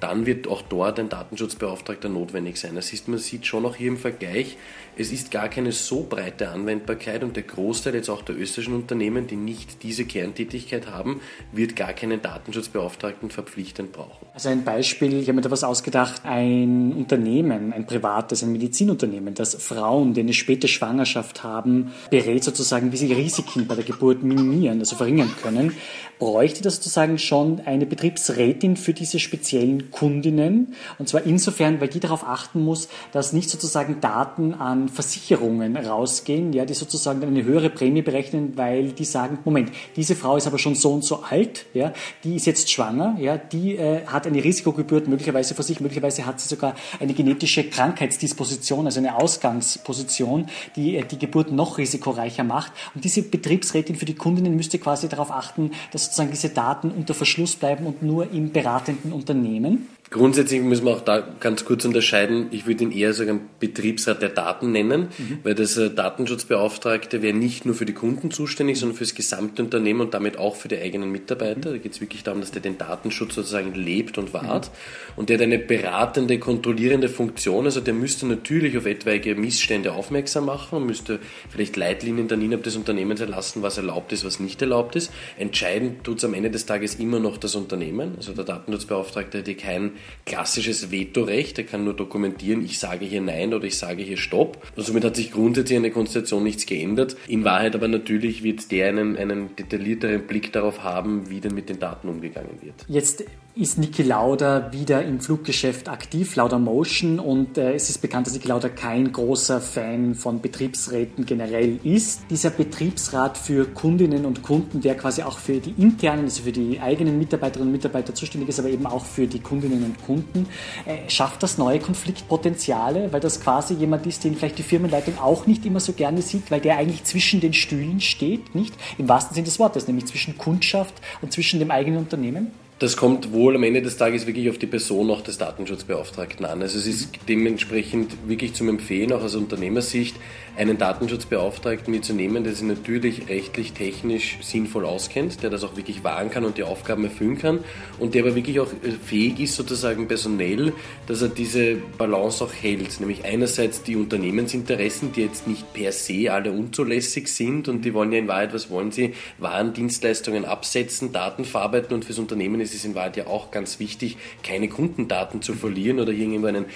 dann 0.00 0.26
wird 0.26 0.48
auch 0.48 0.62
dort 0.62 0.98
ein 0.98 1.08
Datenschutzbeauftragter 1.08 2.08
notwendig 2.08 2.56
sein. 2.56 2.74
Das 2.74 2.90
heißt, 2.92 3.06
man 3.08 3.18
sieht 3.18 3.46
schon 3.46 3.64
auch 3.64 3.76
hier 3.76 3.88
im 3.88 3.98
Vergleich, 3.98 4.56
es 4.96 5.10
ist 5.10 5.30
gar 5.30 5.48
keine 5.48 5.72
so 5.72 6.06
breite 6.08 6.50
Anwendbarkeit 6.50 7.24
und 7.24 7.34
der 7.36 7.44
Großteil 7.44 7.94
jetzt 7.94 8.10
auch 8.10 8.22
der 8.22 8.38
österreichischen 8.38 8.74
Unternehmen, 8.74 9.26
die 9.26 9.36
nicht 9.36 9.82
diese 9.82 10.04
Kerntätigkeit 10.04 10.86
haben, 10.88 11.20
wird 11.50 11.76
gar 11.76 11.92
keinen 11.92 12.20
Datenschutzbeauftragten 12.20 13.30
verpflichtend 13.30 13.92
brauchen. 13.92 14.26
Also 14.34 14.50
ein 14.50 14.64
Beispiel, 14.64 15.14
ich 15.14 15.28
habe 15.28 15.34
mir 15.34 15.40
da 15.42 15.50
was 15.50 15.64
ausgedacht, 15.64 16.22
ein 16.24 16.92
Unternehmen, 16.92 17.72
ein 17.72 17.86
privates, 17.86 18.42
ein 18.42 18.52
Medizinunternehmen, 18.52 19.34
das 19.34 19.54
Frauen, 19.54 20.12
die 20.12 20.20
eine 20.20 20.34
späte 20.34 20.68
Schwangerschaft 20.68 21.42
haben, 21.42 21.92
berät 22.10 22.44
sozusagen, 22.44 22.92
wie 22.92 22.96
sie 22.98 23.12
Risiken 23.12 23.66
bei 23.66 23.74
der 23.74 23.84
Geburt 23.84 24.22
minimieren, 24.22 24.80
also 24.80 24.96
verringern 24.96 25.30
können, 25.42 25.72
bräuchte 26.18 26.62
das 26.62 26.76
sozusagen 26.76 27.18
schon 27.18 27.60
eine 27.64 27.86
Betriebsrätin 27.86 28.76
für 28.76 28.92
diese 28.92 29.18
speziellen 29.18 29.90
Kundinnen. 29.90 30.74
Und 30.98 31.08
zwar 31.08 31.24
insofern, 31.24 31.80
weil 31.80 31.88
die 31.88 32.00
darauf 32.00 32.26
achten 32.26 32.60
muss, 32.60 32.88
dass 33.12 33.32
nicht 33.32 33.50
sozusagen 33.50 34.00
Daten 34.00 34.54
an 34.54 34.81
Versicherungen 34.88 35.76
rausgehen, 35.76 36.52
ja, 36.52 36.64
die 36.64 36.74
sozusagen 36.74 37.22
eine 37.22 37.44
höhere 37.44 37.70
Prämie 37.70 38.02
berechnen, 38.02 38.52
weil 38.56 38.92
die 38.92 39.04
sagen, 39.04 39.38
Moment, 39.44 39.70
diese 39.96 40.16
Frau 40.16 40.36
ist 40.36 40.46
aber 40.46 40.58
schon 40.58 40.74
so 40.74 40.92
und 40.92 41.04
so 41.04 41.22
alt, 41.22 41.66
ja, 41.74 41.92
die 42.24 42.36
ist 42.36 42.46
jetzt 42.46 42.70
schwanger, 42.70 43.16
ja, 43.18 43.36
die 43.36 43.76
äh, 43.76 44.06
hat 44.06 44.26
eine 44.26 44.42
Risikogebühr 44.42 45.02
möglicherweise 45.06 45.54
vor 45.54 45.64
sich, 45.64 45.80
möglicherweise 45.80 46.26
hat 46.26 46.40
sie 46.40 46.48
sogar 46.48 46.74
eine 47.00 47.14
genetische 47.14 47.64
Krankheitsdisposition, 47.64 48.86
also 48.86 49.00
eine 49.00 49.16
Ausgangsposition, 49.16 50.46
die 50.76 50.96
äh, 50.96 51.04
die 51.04 51.18
Geburt 51.18 51.52
noch 51.52 51.78
risikoreicher 51.78 52.44
macht. 52.44 52.72
Und 52.94 53.04
diese 53.04 53.22
Betriebsrätin 53.22 53.96
für 53.96 54.04
die 54.06 54.14
Kundinnen 54.14 54.56
müsste 54.56 54.78
quasi 54.78 55.08
darauf 55.08 55.30
achten, 55.30 55.72
dass 55.92 56.04
sozusagen 56.04 56.30
diese 56.30 56.50
Daten 56.50 56.90
unter 56.90 57.14
Verschluss 57.14 57.56
bleiben 57.56 57.86
und 57.86 58.02
nur 58.02 58.30
im 58.30 58.52
beratenden 58.52 59.12
Unternehmen. 59.12 59.88
Grundsätzlich 60.12 60.60
müssen 60.60 60.84
wir 60.84 60.92
auch 60.92 61.00
da 61.00 61.26
ganz 61.40 61.64
kurz 61.64 61.86
unterscheiden. 61.86 62.48
Ich 62.50 62.66
würde 62.66 62.84
ihn 62.84 62.92
eher 62.92 63.14
sagen 63.14 63.48
Betriebsrat 63.58 64.20
der 64.20 64.28
Daten 64.28 64.70
nennen, 64.70 65.08
mhm. 65.16 65.38
weil 65.42 65.54
das 65.54 65.78
äh, 65.78 65.88
Datenschutzbeauftragte 65.88 67.22
wäre 67.22 67.34
nicht 67.34 67.64
nur 67.64 67.74
für 67.74 67.86
die 67.86 67.94
Kunden 67.94 68.30
zuständig, 68.30 68.78
sondern 68.78 68.98
für 68.98 69.04
das 69.04 69.14
gesamte 69.14 69.62
Unternehmen 69.62 70.02
und 70.02 70.12
damit 70.12 70.38
auch 70.38 70.56
für 70.56 70.68
die 70.68 70.78
eigenen 70.78 71.10
Mitarbeiter. 71.10 71.70
Mhm. 71.70 71.74
Da 71.74 71.78
geht 71.78 71.92
es 71.92 72.02
wirklich 72.02 72.22
darum, 72.22 72.40
dass 72.40 72.50
der 72.50 72.60
den 72.60 72.76
Datenschutz 72.76 73.34
sozusagen 73.34 73.74
lebt 73.74 74.18
und 74.18 74.34
wahrt. 74.34 74.66
Mhm. 74.66 75.12
Und 75.16 75.28
der 75.30 75.38
hat 75.38 75.44
eine 75.44 75.58
beratende, 75.58 76.38
kontrollierende 76.38 77.08
Funktion. 77.08 77.64
Also 77.64 77.80
der 77.80 77.94
müsste 77.94 78.26
natürlich 78.26 78.76
auf 78.76 78.84
etwaige 78.84 79.34
Missstände 79.34 79.92
aufmerksam 79.92 80.44
machen 80.44 80.76
und 80.76 80.86
müsste 80.86 81.20
vielleicht 81.48 81.76
Leitlinien 81.76 82.28
dann 82.28 82.42
innerhalb 82.42 82.64
des 82.64 82.76
Unternehmens 82.76 83.22
erlassen, 83.22 83.62
was 83.62 83.78
erlaubt 83.78 84.12
ist, 84.12 84.26
was 84.26 84.40
nicht 84.40 84.60
erlaubt 84.60 84.94
ist. 84.94 85.10
Entscheidend 85.38 86.04
tut 86.04 86.18
es 86.18 86.24
am 86.24 86.34
Ende 86.34 86.50
des 86.50 86.66
Tages 86.66 86.96
immer 86.96 87.18
noch 87.18 87.38
das 87.38 87.54
Unternehmen. 87.54 88.12
Also 88.18 88.34
der 88.34 88.44
Datenschutzbeauftragte 88.44 89.38
hätte 89.38 89.54
kein 89.54 89.92
klassisches 90.24 90.90
Vetorecht. 90.90 91.58
Er 91.58 91.64
kann 91.64 91.84
nur 91.84 91.94
dokumentieren, 91.94 92.64
ich 92.64 92.78
sage 92.78 93.04
hier 93.04 93.20
Nein 93.20 93.54
oder 93.54 93.64
ich 93.64 93.78
sage 93.78 94.02
hier 94.02 94.16
Stopp. 94.16 94.58
Und 94.76 94.84
somit 94.84 95.04
hat 95.04 95.16
sich 95.16 95.32
grundsätzlich 95.32 95.76
in 95.76 95.82
der 95.82 95.92
Konstellation 95.92 96.42
nichts 96.42 96.66
geändert. 96.66 97.16
In 97.26 97.44
Wahrheit 97.44 97.74
aber 97.74 97.88
natürlich 97.88 98.42
wird 98.42 98.70
der 98.70 98.88
einen, 98.88 99.16
einen 99.16 99.54
detaillierteren 99.56 100.26
Blick 100.26 100.52
darauf 100.52 100.82
haben, 100.82 101.28
wie 101.30 101.40
denn 101.40 101.54
mit 101.54 101.68
den 101.68 101.78
Daten 101.78 102.08
umgegangen 102.08 102.58
wird. 102.62 102.74
Jetzt 102.88 103.24
ist 103.54 103.76
Niki 103.76 104.02
Lauda 104.02 104.72
wieder 104.72 105.04
im 105.04 105.20
Fluggeschäft 105.20 105.90
aktiv, 105.90 106.36
Lauda 106.36 106.58
Motion, 106.58 107.18
und 107.18 107.58
äh, 107.58 107.74
es 107.74 107.90
ist 107.90 107.98
bekannt, 107.98 108.26
dass 108.26 108.32
Niki 108.32 108.48
Lauda 108.48 108.70
kein 108.70 109.12
großer 109.12 109.60
Fan 109.60 110.14
von 110.14 110.40
Betriebsräten 110.40 111.26
generell 111.26 111.78
ist. 111.84 112.22
Dieser 112.30 112.48
Betriebsrat 112.48 113.36
für 113.36 113.66
Kundinnen 113.66 114.24
und 114.24 114.42
Kunden, 114.42 114.80
der 114.80 114.96
quasi 114.96 115.22
auch 115.22 115.36
für 115.36 115.58
die 115.58 115.74
internen, 115.76 116.24
also 116.24 116.44
für 116.44 116.52
die 116.52 116.80
eigenen 116.80 117.18
Mitarbeiterinnen 117.18 117.68
und 117.68 117.72
Mitarbeiter 117.72 118.14
zuständig 118.14 118.48
ist, 118.48 118.58
aber 118.58 118.70
eben 118.70 118.86
auch 118.86 119.04
für 119.04 119.26
die 119.26 119.40
Kundinnen 119.40 119.84
und 119.84 120.02
Kunden, 120.06 120.46
äh, 120.86 121.10
schafft 121.10 121.42
das 121.42 121.58
neue 121.58 121.78
Konfliktpotenziale, 121.78 123.12
weil 123.12 123.20
das 123.20 123.42
quasi 123.42 123.74
jemand 123.74 124.06
ist, 124.06 124.24
den 124.24 124.34
vielleicht 124.34 124.56
die 124.56 124.62
Firmenleitung 124.62 125.18
auch 125.18 125.46
nicht 125.46 125.66
immer 125.66 125.80
so 125.80 125.92
gerne 125.92 126.22
sieht, 126.22 126.50
weil 126.50 126.60
der 126.62 126.78
eigentlich 126.78 127.04
zwischen 127.04 127.40
den 127.40 127.52
Stühlen 127.52 128.00
steht, 128.00 128.54
nicht? 128.54 128.74
Im 128.96 129.10
wahrsten 129.10 129.34
Sinne 129.34 129.44
des 129.44 129.58
Wortes, 129.58 129.86
nämlich 129.88 130.06
zwischen 130.06 130.38
Kundschaft 130.38 130.94
und 131.20 131.34
zwischen 131.34 131.58
dem 131.58 131.70
eigenen 131.70 131.98
Unternehmen? 131.98 132.61
Das 132.82 132.96
kommt 132.96 133.32
wohl 133.32 133.54
am 133.54 133.62
Ende 133.62 133.80
des 133.80 133.96
Tages 133.96 134.26
wirklich 134.26 134.50
auf 134.50 134.58
die 134.58 134.66
Person 134.66 135.08
auch 135.12 135.20
des 135.20 135.38
Datenschutzbeauftragten 135.38 136.44
an. 136.44 136.62
Also 136.62 136.78
es 136.78 136.88
ist 136.88 137.10
dementsprechend 137.28 138.10
wirklich 138.26 138.54
zum 138.54 138.68
Empfehlen, 138.68 139.12
auch 139.12 139.22
aus 139.22 139.36
Unternehmersicht, 139.36 140.16
einen 140.56 140.76
Datenschutzbeauftragten 140.76 141.92
mitzunehmen, 141.92 142.44
der 142.44 142.52
sich 142.52 142.66
natürlich 142.66 143.28
rechtlich, 143.28 143.72
technisch 143.72 144.38
sinnvoll 144.42 144.84
auskennt, 144.84 145.42
der 145.42 145.50
das 145.50 145.64
auch 145.64 145.76
wirklich 145.76 146.04
wahren 146.04 146.30
kann 146.30 146.44
und 146.44 146.58
die 146.58 146.62
Aufgaben 146.62 147.04
erfüllen 147.04 147.38
kann 147.38 147.60
und 147.98 148.14
der 148.14 148.22
aber 148.24 148.34
wirklich 148.34 148.60
auch 148.60 148.70
äh, 148.72 148.90
fähig 148.90 149.40
ist, 149.40 149.56
sozusagen 149.56 150.08
personell, 150.08 150.72
dass 151.06 151.22
er 151.22 151.28
diese 151.28 151.76
Balance 151.96 152.44
auch 152.44 152.52
hält. 152.52 153.00
Nämlich 153.00 153.24
einerseits 153.24 153.82
die 153.82 153.96
Unternehmensinteressen, 153.96 155.12
die 155.12 155.22
jetzt 155.22 155.48
nicht 155.48 155.72
per 155.72 155.90
se 155.92 156.30
alle 156.30 156.52
unzulässig 156.52 157.28
sind 157.28 157.68
und 157.68 157.84
die 157.84 157.94
wollen 157.94 158.12
ja 158.12 158.18
in 158.18 158.28
Wahrheit, 158.28 158.52
was 158.52 158.68
wollen 158.68 158.92
sie? 158.92 159.14
Waren, 159.38 159.72
Dienstleistungen 159.72 160.44
absetzen, 160.44 161.12
Daten 161.12 161.46
verarbeiten 161.46 161.94
und 161.94 162.04
fürs 162.04 162.18
Unternehmen 162.18 162.60
ist 162.60 162.74
es 162.74 162.84
in 162.84 162.94
Wahrheit 162.94 163.16
ja 163.16 163.26
auch 163.26 163.50
ganz 163.50 163.78
wichtig, 163.78 164.18
keine 164.42 164.68
Kundendaten 164.68 165.40
zu 165.40 165.54
verlieren 165.54 165.98
oder 165.98 166.12
irgendwo 166.12 166.46
einen, 166.46 166.66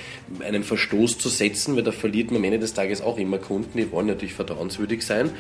einen 0.40 0.64
Verstoß 0.64 1.18
zu 1.18 1.28
setzen, 1.28 1.76
weil 1.76 1.82
da 1.82 1.92
verliert 1.92 2.30
man 2.30 2.38
am 2.38 2.44
Ende 2.44 2.60
des 2.60 2.72
Tages 2.72 3.02
auch 3.02 3.18
immer 3.18 3.38
Kunden, 3.38 3.65
die 3.74 3.90
wollen 3.90 4.06
natürlich 4.06 4.34
vertrauenswürdig 4.34 5.04
sein. 5.04 5.30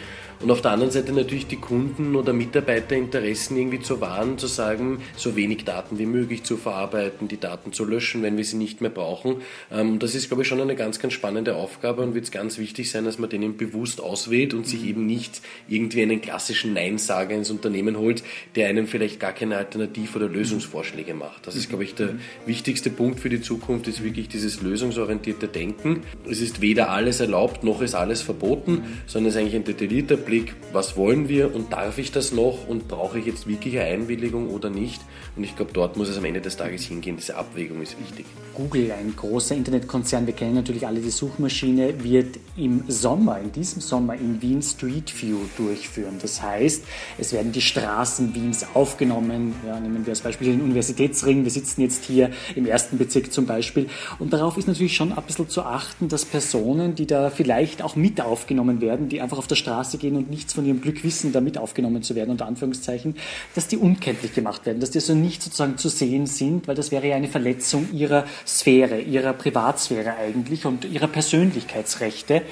Und 0.40 0.50
auf 0.50 0.60
der 0.60 0.72
anderen 0.72 0.92
Seite 0.92 1.12
natürlich 1.12 1.46
die 1.46 1.56
Kunden- 1.56 2.14
oder 2.14 2.34
Mitarbeiterinteressen 2.34 3.56
irgendwie 3.56 3.80
zu 3.80 4.02
wahren, 4.02 4.36
zu 4.36 4.46
sagen, 4.46 5.00
so 5.16 5.34
wenig 5.34 5.64
Daten 5.64 5.98
wie 5.98 6.04
möglich 6.04 6.42
zu 6.42 6.58
verarbeiten, 6.58 7.26
die 7.26 7.40
Daten 7.40 7.72
zu 7.72 7.86
löschen, 7.86 8.22
wenn 8.22 8.36
wir 8.36 8.44
sie 8.44 8.58
nicht 8.58 8.82
mehr 8.82 8.90
brauchen. 8.90 9.36
Ähm, 9.72 9.98
das 9.98 10.14
ist, 10.14 10.28
glaube 10.28 10.42
ich, 10.42 10.48
schon 10.48 10.60
eine 10.60 10.76
ganz, 10.76 10.98
ganz 10.98 11.14
spannende 11.14 11.56
Aufgabe 11.56 12.02
und 12.02 12.14
wird 12.14 12.30
ganz 12.32 12.58
wichtig 12.58 12.90
sein, 12.90 13.06
dass 13.06 13.18
man 13.18 13.30
denen 13.30 13.56
bewusst 13.56 14.00
auswählt 14.00 14.52
und 14.52 14.66
sich 14.66 14.84
eben 14.84 15.06
nicht 15.06 15.40
irgendwie 15.68 16.02
einen 16.02 16.20
klassischen 16.20 16.74
Neinsager 16.74 17.34
ins 17.34 17.50
Unternehmen 17.50 17.96
holt, 17.96 18.22
der 18.56 18.68
einem 18.68 18.86
vielleicht 18.86 19.18
gar 19.20 19.32
keine 19.32 19.56
Alternativ- 19.56 20.16
oder 20.16 20.28
Lösungsvorschläge 20.28 21.14
macht. 21.14 21.46
Das 21.46 21.56
ist, 21.56 21.70
glaube 21.70 21.84
ich, 21.84 21.94
der 21.94 22.10
wichtigste 22.44 22.90
Punkt 22.90 23.20
für 23.20 23.30
die 23.30 23.40
Zukunft, 23.40 23.88
ist 23.88 24.04
wirklich 24.04 24.28
dieses 24.28 24.60
lösungsorientierte 24.60 25.48
Denken. 25.48 26.02
Es 26.28 26.40
ist 26.42 26.60
weder 26.60 26.90
alles 26.90 27.20
erlaubt, 27.20 27.64
noch 27.64 27.80
ist 27.80 27.94
alles 27.94 28.15
verboten, 28.22 28.82
sondern 29.06 29.28
es 29.28 29.34
ist 29.34 29.40
eigentlich 29.40 29.56
ein 29.56 29.64
detaillierter 29.64 30.16
Blick, 30.16 30.54
was 30.72 30.96
wollen 30.96 31.28
wir 31.28 31.54
und 31.54 31.72
darf 31.72 31.98
ich 31.98 32.12
das 32.12 32.32
noch 32.32 32.66
und 32.68 32.88
brauche 32.88 33.18
ich 33.18 33.26
jetzt 33.26 33.46
wirklich 33.46 33.78
eine 33.78 33.88
Einwilligung 33.88 34.50
oder 34.50 34.70
nicht. 34.70 35.00
Und 35.36 35.44
ich 35.44 35.56
glaube, 35.56 35.72
dort 35.72 35.96
muss 35.96 36.08
es 36.08 36.18
am 36.18 36.24
Ende 36.24 36.40
des 36.40 36.56
Tages 36.56 36.84
hingehen. 36.84 37.16
Diese 37.16 37.36
Abwägung 37.36 37.82
ist 37.82 37.98
wichtig. 38.00 38.26
Google, 38.54 38.90
ein 38.92 39.14
großer 39.14 39.54
Internetkonzern, 39.54 40.26
wir 40.26 40.32
kennen 40.32 40.54
natürlich 40.54 40.86
alle 40.86 41.00
die 41.00 41.10
Suchmaschine, 41.10 42.02
wird 42.02 42.38
im 42.56 42.84
Sommer, 42.88 43.38
in 43.38 43.52
diesem 43.52 43.82
Sommer 43.82 44.14
in 44.14 44.40
Wien 44.40 44.62
Street 44.62 45.12
View 45.20 45.40
durchführen. 45.58 46.16
Das 46.22 46.40
heißt, 46.40 46.82
es 47.18 47.32
werden 47.32 47.52
die 47.52 47.60
Straßen 47.60 48.34
Wiens 48.34 48.66
aufgenommen. 48.72 49.54
Ja, 49.66 49.78
nehmen 49.78 50.06
wir 50.06 50.12
als 50.12 50.22
Beispiel 50.22 50.52
den 50.52 50.62
Universitätsring. 50.62 51.44
Wir 51.44 51.50
sitzen 51.50 51.82
jetzt 51.82 52.04
hier 52.04 52.30
im 52.54 52.66
ersten 52.66 52.96
Bezirk 52.96 53.32
zum 53.32 53.44
Beispiel. 53.44 53.88
Und 54.18 54.32
darauf 54.32 54.56
ist 54.56 54.68
natürlich 54.68 54.96
schon 54.96 55.12
ein 55.12 55.22
bisschen 55.24 55.48
zu 55.50 55.62
achten, 55.62 56.08
dass 56.08 56.24
Personen, 56.24 56.94
die 56.94 57.06
da 57.06 57.28
vielleicht 57.28 57.82
auch 57.82 57.94
mit 57.94 58.05
aufgenommen 58.20 58.80
werden, 58.80 59.08
die 59.08 59.20
einfach 59.20 59.38
auf 59.38 59.46
der 59.46 59.56
Straße 59.56 59.98
gehen 59.98 60.16
und 60.16 60.30
nichts 60.30 60.52
von 60.52 60.64
ihrem 60.64 60.80
Glück 60.80 61.04
wissen, 61.04 61.32
da 61.32 61.40
mit 61.40 61.58
aufgenommen 61.58 62.02
zu 62.02 62.14
werden, 62.14 62.30
unter 62.30 62.46
Anführungszeichen, 62.46 63.16
dass 63.54 63.68
die 63.68 63.76
unkenntlich 63.76 64.34
gemacht 64.34 64.66
werden, 64.66 64.80
dass 64.80 64.90
die 64.90 65.00
so 65.00 65.14
nicht 65.14 65.42
sozusagen 65.42 65.76
zu 65.78 65.88
sehen 65.88 66.26
sind, 66.26 66.68
weil 66.68 66.74
das 66.74 66.90
wäre 66.90 67.06
ja 67.06 67.16
eine 67.16 67.28
Verletzung 67.28 67.88
ihrer 67.92 68.24
Sphäre, 68.46 69.00
ihrer 69.00 69.32
Privatsphäre 69.32 70.16
eigentlich 70.16 70.64
und 70.66 70.84
ihrer 70.84 71.08
Persönlichkeitsrechte. 71.08 72.42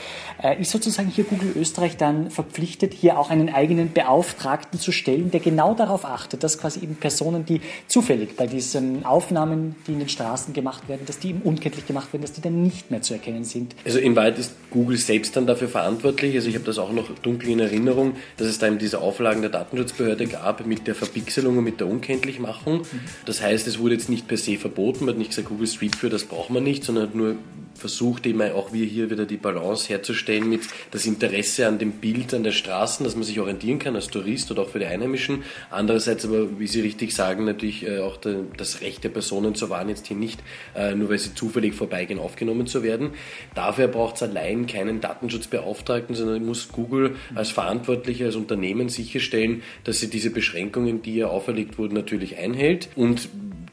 Äh, 0.43 0.61
ist 0.61 0.71
sozusagen 0.71 1.09
hier 1.09 1.25
Google 1.25 1.53
Österreich 1.57 1.97
dann 1.97 2.31
verpflichtet, 2.31 2.93
hier 2.93 3.19
auch 3.19 3.31
einen 3.31 3.49
eigenen 3.49 3.93
Beauftragten 3.93 4.79
zu 4.81 4.93
stellen, 4.93 5.31
der 5.31 5.41
genau 5.41 5.75
darauf 5.75 6.05
achtet, 6.05 6.43
dass 6.43 6.59
quasi 6.59 6.81
eben 6.81 6.97
Personen, 6.97 7.45
die 7.45 7.61
zufällig 7.87 8.37
bei 8.37 8.47
diesen 8.47 9.05
Aufnahmen, 9.05 9.77
die 9.87 9.93
in 9.93 10.01
den 10.01 10.09
Straßen 10.09 10.53
gemacht 10.55 10.89
werden, 10.89 11.03
dass 11.07 11.19
die 11.19 11.31
eben 11.31 11.43
unkenntlich 11.43 11.87
gemacht 11.87 12.13
werden, 12.13 12.23
dass 12.23 12.33
die 12.33 12.41
dann 12.41 12.63
nicht 12.63 12.91
mehr 12.91 13.03
zu 13.03 13.15
erkennen 13.15 13.45
sind. 13.45 13.75
Also 13.85 13.99
in 13.99 14.17
Wahrheit 14.17 14.39
ist 14.39 14.55
Google 14.71 14.97
selbst 14.97 15.37
dann 15.37 15.44
dafür 15.47 15.69
verantwortlich. 15.69 16.35
Also 16.35 16.49
ich 16.49 16.55
habe 16.55 16.65
das 16.65 16.79
auch 16.79 16.93
noch 16.93 17.11
dunkel 17.23 17.51
in 17.51 17.61
Erinnerung, 17.61 18.17
dass 18.37 18.49
es 18.49 18.59
da 18.59 18.67
eben 18.67 18.79
diese 18.79 19.01
Auflagen 19.01 19.43
der 19.43 19.51
Datenschutzbehörde 19.51 20.27
gab 20.27 20.67
mit 20.67 20.87
der 20.87 20.95
Verpixelung 20.95 21.59
und 21.59 21.65
mit 21.65 21.81
der 21.81 21.87
Unkenntlichmachung. 21.87 22.83
Das 23.27 23.43
heißt, 23.43 23.67
es 23.67 23.79
wurde 23.79 23.95
jetzt 23.95 24.09
nicht 24.09 24.29
per 24.29 24.37
se 24.37 24.57
verboten, 24.57 25.05
man 25.05 25.15
hat 25.15 25.19
nicht 25.19 25.31
gesagt, 25.31 25.49
Google 25.49 25.67
Street 25.67 26.01
View, 26.03 26.09
das 26.09 26.25
braucht 26.25 26.51
man 26.51 26.63
nicht, 26.63 26.85
sondern 26.85 27.09
hat 27.09 27.15
nur 27.15 27.37
versucht 27.75 28.27
eben 28.27 28.43
auch 28.43 28.73
wir 28.73 28.87
hier 28.87 29.11
wieder 29.11 29.27
die 29.27 29.37
Balance 29.37 29.89
herzustellen 29.89 30.49
mit 30.49 30.63
das 30.91 31.07
Interesse 31.07 31.67
an 31.67 31.79
dem 31.79 31.93
Bild 31.93 32.35
an 32.35 32.45
der 32.45 32.53
Straßen, 32.53 33.05
dass 33.05 33.15
man 33.15 33.25
sich 33.25 33.41
orientieren 33.41 33.79
kann 33.79 33.97
als 33.97 34.09
Tourist 34.09 34.51
oder 34.51 34.63
auch 34.63 34.69
für 34.69 34.79
die 34.79 34.87
Einheimischen. 34.87 35.45
Andererseits 35.71 36.25
aber, 36.25 36.59
wie 36.59 36.67
Sie 36.67 36.81
richtig 36.81 37.15
sagen, 37.15 37.45
natürlich 37.45 37.87
äh, 37.87 37.99
auch 37.99 38.19
das 38.57 38.81
Recht 38.81 39.05
der 39.05 39.09
Personen 39.09 39.55
zu 39.55 39.71
wahren, 39.71 39.89
jetzt 39.89 40.07
hier 40.07 40.17
nicht 40.17 40.41
äh, 40.75 40.95
nur 40.95 41.11
weil 41.11 41.19
sie 41.19 41.35
zufällig 41.35 41.75
vorbeigehen, 41.75 42.19
aufgenommen 42.19 42.67
zu 42.67 42.83
werden. 42.83 43.11
Dafür 43.55 43.89
braucht 43.89 44.17
es 44.17 44.23
allein 44.23 44.67
keinen 44.67 45.01
Datenschutzbeauftragten, 45.01 46.15
sondern 46.15 46.45
muss 46.45 46.69
Google 46.69 47.17
als 47.35 47.51
Verantwortlicher, 47.51 48.27
als 48.27 48.37
Unternehmen 48.37 48.89
sicherstellen, 48.89 49.63
dass 49.85 50.01
sie 50.01 50.09
diese 50.09 50.31
Beschränkungen, 50.31 51.03
die 51.03 51.15
ihr 51.15 51.31
auferlegt 51.31 51.79
wurden, 51.79 51.95
natürlich 51.95 52.39
einhält 52.39 52.89
und 52.97 53.29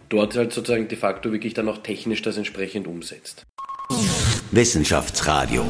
dort 0.10 0.36
halt 0.36 0.54
sozusagen 0.54 0.88
de 0.88 0.98
facto 0.98 1.32
wirklich 1.32 1.54
dann 1.54 1.70
auch 1.70 1.80
technisch 1.80 2.22
das 2.22 2.38
entsprechend 2.38 2.88
umsetzt. 2.88 3.46
Wissenschaftsradio, 4.52 5.64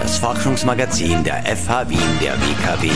das 0.00 0.18
Forschungsmagazin 0.18 1.22
der 1.22 1.44
FH 1.44 1.88
Wien 1.88 2.18
der 2.20 2.34
WKW. 2.34 2.90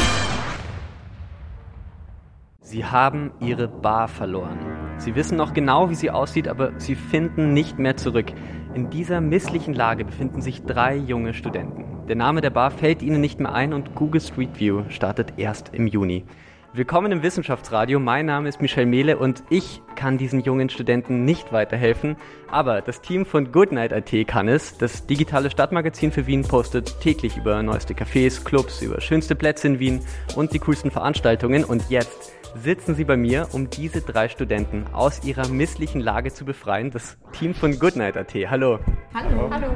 Sie 2.61 2.85
haben 2.85 3.31
ihre 3.41 3.69
Bar 3.69 4.09
verloren. 4.09 4.59
Sie 4.99 5.15
wissen 5.15 5.37
noch 5.37 5.55
genau, 5.55 5.91
wie 5.91 5.95
sie 5.95 6.11
aussieht, 6.11 6.49
aber 6.49 6.73
sie 6.79 6.97
finden 6.97 7.53
nicht 7.53 7.79
mehr 7.79 7.97
zurück. 7.97 8.33
In 8.75 8.91
dieser 8.91 9.21
misslichen 9.21 9.75
Lage 9.75 10.05
befinden 10.05 10.43
sich 10.43 10.65
drei 10.65 10.97
junge 10.97 11.33
Studenten. 11.33 12.07
Der 12.09 12.17
Name 12.17 12.41
der 12.41 12.51
Bar 12.51 12.73
fällt 12.73 13.03
ihnen 13.03 13.21
nicht 13.21 13.39
mehr 13.39 13.55
ein 13.55 13.73
und 13.73 13.95
Google 13.95 14.21
Street 14.21 14.59
View 14.59 14.83
startet 14.89 15.35
erst 15.37 15.71
im 15.75 15.87
Juni. 15.87 16.25
Willkommen 16.73 17.11
im 17.11 17.25
Wissenschaftsradio. 17.25 17.99
Mein 17.99 18.27
Name 18.27 18.49
ist 18.49 18.63
Michel 18.63 18.87
Mehle 18.87 19.19
und 19.19 19.43
ich 19.51 19.83
kann 19.97 20.19
diesen 20.19 20.39
jungen 20.39 20.71
Studenten 20.71 21.25
nicht 21.25 21.53
weiterhelfen. 21.53 22.17
Aber 22.49 22.81
das 22.81 23.01
Team 23.01 23.27
von 23.27 23.51
Goodnight 23.51 23.91
IT 23.91 24.29
kann 24.29 24.47
es. 24.47 24.79
Das 24.79 25.05
digitale 25.05 25.51
Stadtmagazin 25.51 26.13
für 26.13 26.29
Wien 26.29 26.43
postet 26.43 27.01
täglich 27.01 27.37
über 27.37 27.61
neueste 27.65 27.95
Cafés, 27.95 28.45
Clubs, 28.45 28.83
über 28.83 29.01
schönste 29.01 29.35
Plätze 29.35 29.67
in 29.67 29.81
Wien 29.81 30.01
und 30.37 30.53
die 30.53 30.61
coolsten 30.61 30.93
Veranstaltungen. 30.93 31.65
Und 31.65 31.91
jetzt 31.91 32.35
sitzen 32.55 32.95
sie 32.95 33.05
bei 33.05 33.17
mir, 33.17 33.49
um 33.51 33.69
diese 33.69 34.01
drei 34.01 34.29
Studenten 34.29 34.87
aus 34.93 35.25
ihrer 35.25 35.49
misslichen 35.49 36.01
Lage 36.01 36.33
zu 36.33 36.45
befreien. 36.45 36.93
Das 36.93 37.19
Team 37.33 37.53
von 37.53 37.81
Goodnight 37.81 38.17
AT. 38.17 38.33
Hallo. 38.49 38.79
Hallo. 39.13 39.51
Hallo. 39.51 39.75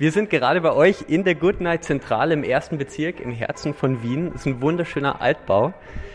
Wir 0.00 0.12
sind 0.12 0.30
gerade 0.30 0.60
bei 0.60 0.72
euch 0.72 1.06
in 1.08 1.24
der 1.24 1.34
Goodnight 1.34 1.82
Zentrale 1.82 2.32
im 2.32 2.44
ersten 2.44 2.78
Bezirk 2.78 3.18
im 3.18 3.32
Herzen 3.32 3.74
von 3.74 4.00
Wien. 4.00 4.30
Das 4.30 4.42
ist 4.42 4.46
ein 4.46 4.62
wunderschöner 4.62 5.20
Altbau, 5.20 5.74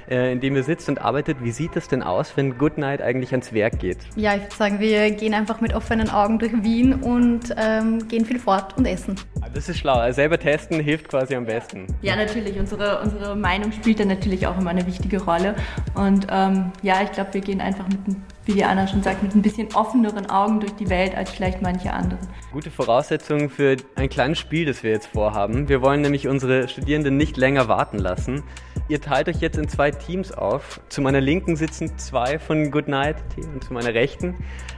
äh, 0.10 0.32
in 0.32 0.39
dem 0.39 0.56
ihr 0.56 0.63
sitzt 0.63 0.88
und 0.88 1.02
arbeitet. 1.02 1.43
Wie 1.43 1.52
sieht 1.52 1.76
es 1.76 1.89
denn 1.89 2.02
aus, 2.02 2.38
wenn 2.38 2.58
Goodnight 2.58 3.02
eigentlich 3.02 3.32
ans 3.32 3.52
Werk 3.52 3.80
geht? 3.80 3.98
Ja, 4.15 4.36
ich 4.36 4.43
würde 4.43 4.56
sagen, 4.56 4.80
wir 4.80 5.12
gehen 5.12 5.34
einfach 5.34 5.60
mit 5.60 5.74
offenen 5.74 6.10
Augen 6.10 6.39
durch 6.39 6.54
Wien 6.63 6.93
und 6.93 7.54
ähm, 7.58 8.08
gehen 8.08 8.24
viel 8.24 8.39
fort 8.39 8.78
und 8.78 8.86
essen. 8.86 9.15
Ah, 9.41 9.50
das 9.54 9.67
ist 9.67 9.80
schlau. 9.80 9.96
Also 9.96 10.15
selber 10.15 10.39
testen 10.39 10.80
hilft 10.80 11.10
quasi 11.10 11.36
am 11.36 11.43
besten. 11.43 11.88
Ja, 12.02 12.15
natürlich. 12.15 12.58
Unsere, 12.58 13.02
unsere 13.02 13.36
Meinung 13.36 13.74
spielt 13.74 14.00
dann 14.00 14.08
natürlich 14.08 14.48
auch 14.48 14.58
immer 14.58 14.69
eine 14.69 14.88
wichtige 14.88 15.22
Rolle. 15.22 15.56
Und 15.93 16.28
ähm, 16.32 16.72
ja, 16.84 17.02
ich 17.04 17.12
glaube, 17.12 17.34
wir 17.34 17.41
gehen 17.41 17.60
einfach 17.60 17.89
mit 17.89 18.00
einem 18.08 18.24
wie 18.46 18.54
die 18.54 18.64
Anna 18.64 18.88
schon 18.88 19.02
sagt, 19.02 19.24
mit 19.24 19.34
ein 19.36 19.42
bisschen 19.42 19.74
offeneren 19.74 20.30
Augen 20.30 20.60
durch 20.60 20.74
die 20.74 20.90
Welt 20.90 21.16
als 21.16 21.30
vielleicht 21.32 21.62
manche 21.62 21.94
andere. 21.94 22.20
Gute 22.52 22.72
Voraussetzung 22.72 23.50
für 23.50 23.78
ein 23.96 24.10
kleines 24.10 24.40
Spiel, 24.40 24.66
das 24.66 24.84
wir 24.84 24.92
jetzt 24.92 25.08
vorhaben. 25.08 25.70
Wir 25.70 25.82
wollen 25.82 26.02
nämlich 26.02 26.28
unsere 26.28 26.68
Studierenden 26.68 27.16
nicht 27.16 27.38
länger 27.38 27.68
warten 27.68 28.00
lassen. 28.00 28.44
Ihr 28.90 29.00
teilt 29.00 29.30
euch 29.30 29.40
jetzt 29.40 29.58
in 29.58 29.70
zwei 29.70 29.92
Teams 29.92 30.32
auf. 30.32 30.82
Zu 30.90 31.02
meiner 31.02 31.22
Linken 31.22 31.56
sitzen 31.56 31.98
zwei 31.98 32.38
von 32.38 32.70
Goodnight 32.70 33.16
und 33.38 33.64
zu 33.64 33.74
meiner 33.74 33.94
Rechten. 33.94 34.36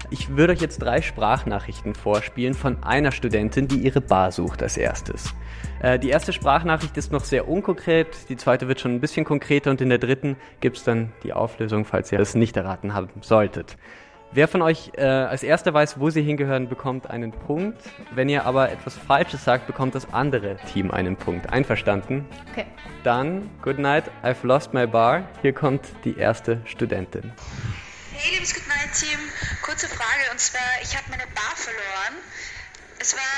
Ich 0.09 0.35
würde 0.35 0.53
euch 0.53 0.61
jetzt 0.61 0.79
drei 0.79 1.01
Sprachnachrichten 1.01 1.95
vorspielen 1.95 2.53
von 2.53 2.83
einer 2.83 3.11
Studentin, 3.11 3.67
die 3.67 3.77
ihre 3.77 4.01
Bar 4.01 4.31
sucht 4.31 4.61
als 4.61 4.77
erstes. 4.77 5.33
Äh, 5.81 5.99
die 5.99 6.09
erste 6.09 6.33
Sprachnachricht 6.33 6.95
ist 6.97 7.11
noch 7.11 7.23
sehr 7.23 7.47
unkonkret, 7.47 8.29
die 8.29 8.37
zweite 8.37 8.67
wird 8.67 8.79
schon 8.79 8.93
ein 8.93 9.01
bisschen 9.01 9.25
konkreter 9.25 9.71
und 9.71 9.81
in 9.81 9.89
der 9.89 9.97
dritten 9.97 10.35
gibt 10.59 10.77
es 10.77 10.83
dann 10.83 11.11
die 11.23 11.33
Auflösung, 11.33 11.85
falls 11.85 12.11
ihr 12.11 12.19
es 12.19 12.35
nicht 12.35 12.55
erraten 12.55 12.93
haben 12.93 13.09
solltet. 13.21 13.77
Wer 14.31 14.47
von 14.47 14.61
euch 14.61 14.91
äh, 14.97 15.05
als 15.05 15.43
erster 15.43 15.73
weiß, 15.73 15.99
wo 15.99 16.09
sie 16.09 16.21
hingehören, 16.21 16.67
bekommt 16.67 17.09
einen 17.09 17.31
Punkt. 17.31 17.79
Wenn 18.13 18.27
ihr 18.27 18.45
aber 18.45 18.69
etwas 18.71 18.97
Falsches 18.97 19.45
sagt, 19.45 19.65
bekommt 19.65 19.95
das 19.95 20.13
andere 20.13 20.57
Team 20.73 20.91
einen 20.91 21.15
Punkt. 21.15 21.49
Einverstanden? 21.53 22.25
Okay. 22.51 22.65
Dann, 23.03 23.49
good 23.61 23.79
night, 23.79 24.03
I've 24.23 24.45
lost 24.45 24.73
my 24.73 24.87
bar. 24.87 25.23
Hier 25.41 25.53
kommt 25.53 25.87
die 26.03 26.17
erste 26.17 26.59
Studentin. 26.65 27.31
Hey, 28.17 28.34
liebes 28.36 28.54
Good 28.54 28.67
Night 28.69 28.93
Team. 28.97 29.19
Kurze 29.62 29.89
Frage 29.89 30.32
und 30.32 30.39
zwar, 30.39 30.62
ich 30.82 30.95
habe 30.95 31.04
meine 31.10 31.28
Bar 31.36 31.56
verloren. 31.56 32.15
Es 32.97 33.13
war 33.13 33.34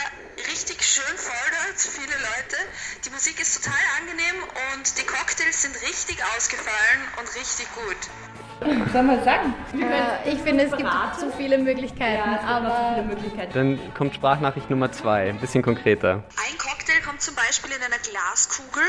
richtig 0.53 0.83
schön 0.85 1.17
voll 1.17 1.49
dort, 1.49 1.81
viele 1.81 2.13
Leute. 2.13 2.57
Die 3.03 3.09
Musik 3.09 3.39
ist 3.41 3.57
total 3.57 3.81
angenehm 3.99 4.37
und 4.77 4.85
die 4.99 5.03
Cocktails 5.03 5.63
sind 5.63 5.73
richtig 5.81 6.23
ausgefallen 6.35 7.01
und 7.17 7.25
richtig 7.35 7.67
gut. 7.73 8.91
Soll 8.93 9.03
man 9.03 9.23
sagen? 9.23 9.53
Äh, 9.73 10.31
ich 10.31 10.41
finde, 10.41 10.65
es 10.65 10.77
gibt 10.77 10.89
zu 11.19 11.31
viele 11.31 11.57
Möglichkeiten, 11.57 12.31
Ja, 12.31 12.39
aber 12.41 12.93
viele 12.93 13.07
Möglichkeiten. 13.07 13.53
Dann 13.53 13.93
kommt 13.95 14.13
Sprachnachricht 14.13 14.69
Nummer 14.69 14.91
zwei, 14.91 15.29
ein 15.29 15.39
bisschen 15.39 15.63
konkreter. 15.63 16.23
Ein 16.37 16.57
Cocktail 16.59 17.01
kommt 17.03 17.21
zum 17.21 17.33
Beispiel 17.33 17.71
in 17.71 17.81
einer 17.81 17.97
Glaskugel, 17.97 18.83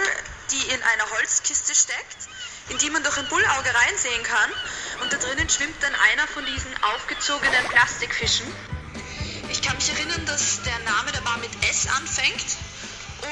die 0.53 0.69
in 0.75 0.83
einer 0.83 1.11
Holzkiste 1.19 1.75
steckt, 1.75 2.29
in 2.71 2.79
die 2.79 2.91
man 2.91 3.03
durch 3.03 3.19
ein 3.19 3.29
Bullauge 3.29 3.71
reinsehen 3.73 4.23
kann. 4.23 4.51
Und 5.03 5.13
da 5.13 5.17
drinnen 5.17 5.49
schwimmt 5.49 5.77
dann 5.81 5.93
einer 6.13 6.27
von 6.29 6.45
diesen 6.45 6.73
aufgezogenen 6.95 7.65
Plastikfischen. 7.69 8.47
Ich 9.51 9.63
kann 9.63 9.77
mich 9.77 9.89
erinnern, 9.93 10.23
dass 10.27 10.61
der 10.63 10.79
Name 10.85 11.13
der 11.13 11.21
Bar 11.23 11.39
mit 11.39 11.51
S 11.69 11.89
anfängt 11.89 12.57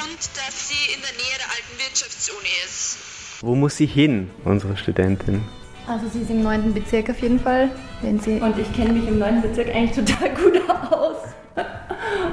und 0.03 0.21
dass 0.37 0.69
sie 0.69 0.95
in 0.95 1.01
der 1.03 1.13
Nähe 1.13 1.37
der 1.39 1.51
alten 1.51 1.75
Wirtschaftsuni 1.79 2.49
ist. 2.65 2.99
Wo 3.43 3.55
muss 3.55 3.77
sie 3.77 3.87
hin, 3.87 4.31
unsere 4.45 4.77
Studentin? 4.77 5.47
Also 5.87 6.09
sie 6.09 6.23
ist 6.23 6.31
im 6.31 6.43
9. 6.43 6.75
Bezirk 6.75 7.11
auf 7.11 7.21
jeden 7.21 7.39
Fall. 7.39 7.71
Wenn 8.03 8.19
sie 8.19 8.41
Und 8.41 8.59
ich 8.59 8.73
kenne 8.73 8.93
mich 8.93 9.07
im 9.07 9.19
9. 9.19 9.43
Bezirk 9.43 9.69
eigentlich 9.69 10.07
total 10.07 10.35
gut 10.35 10.61
aus. 10.91 11.19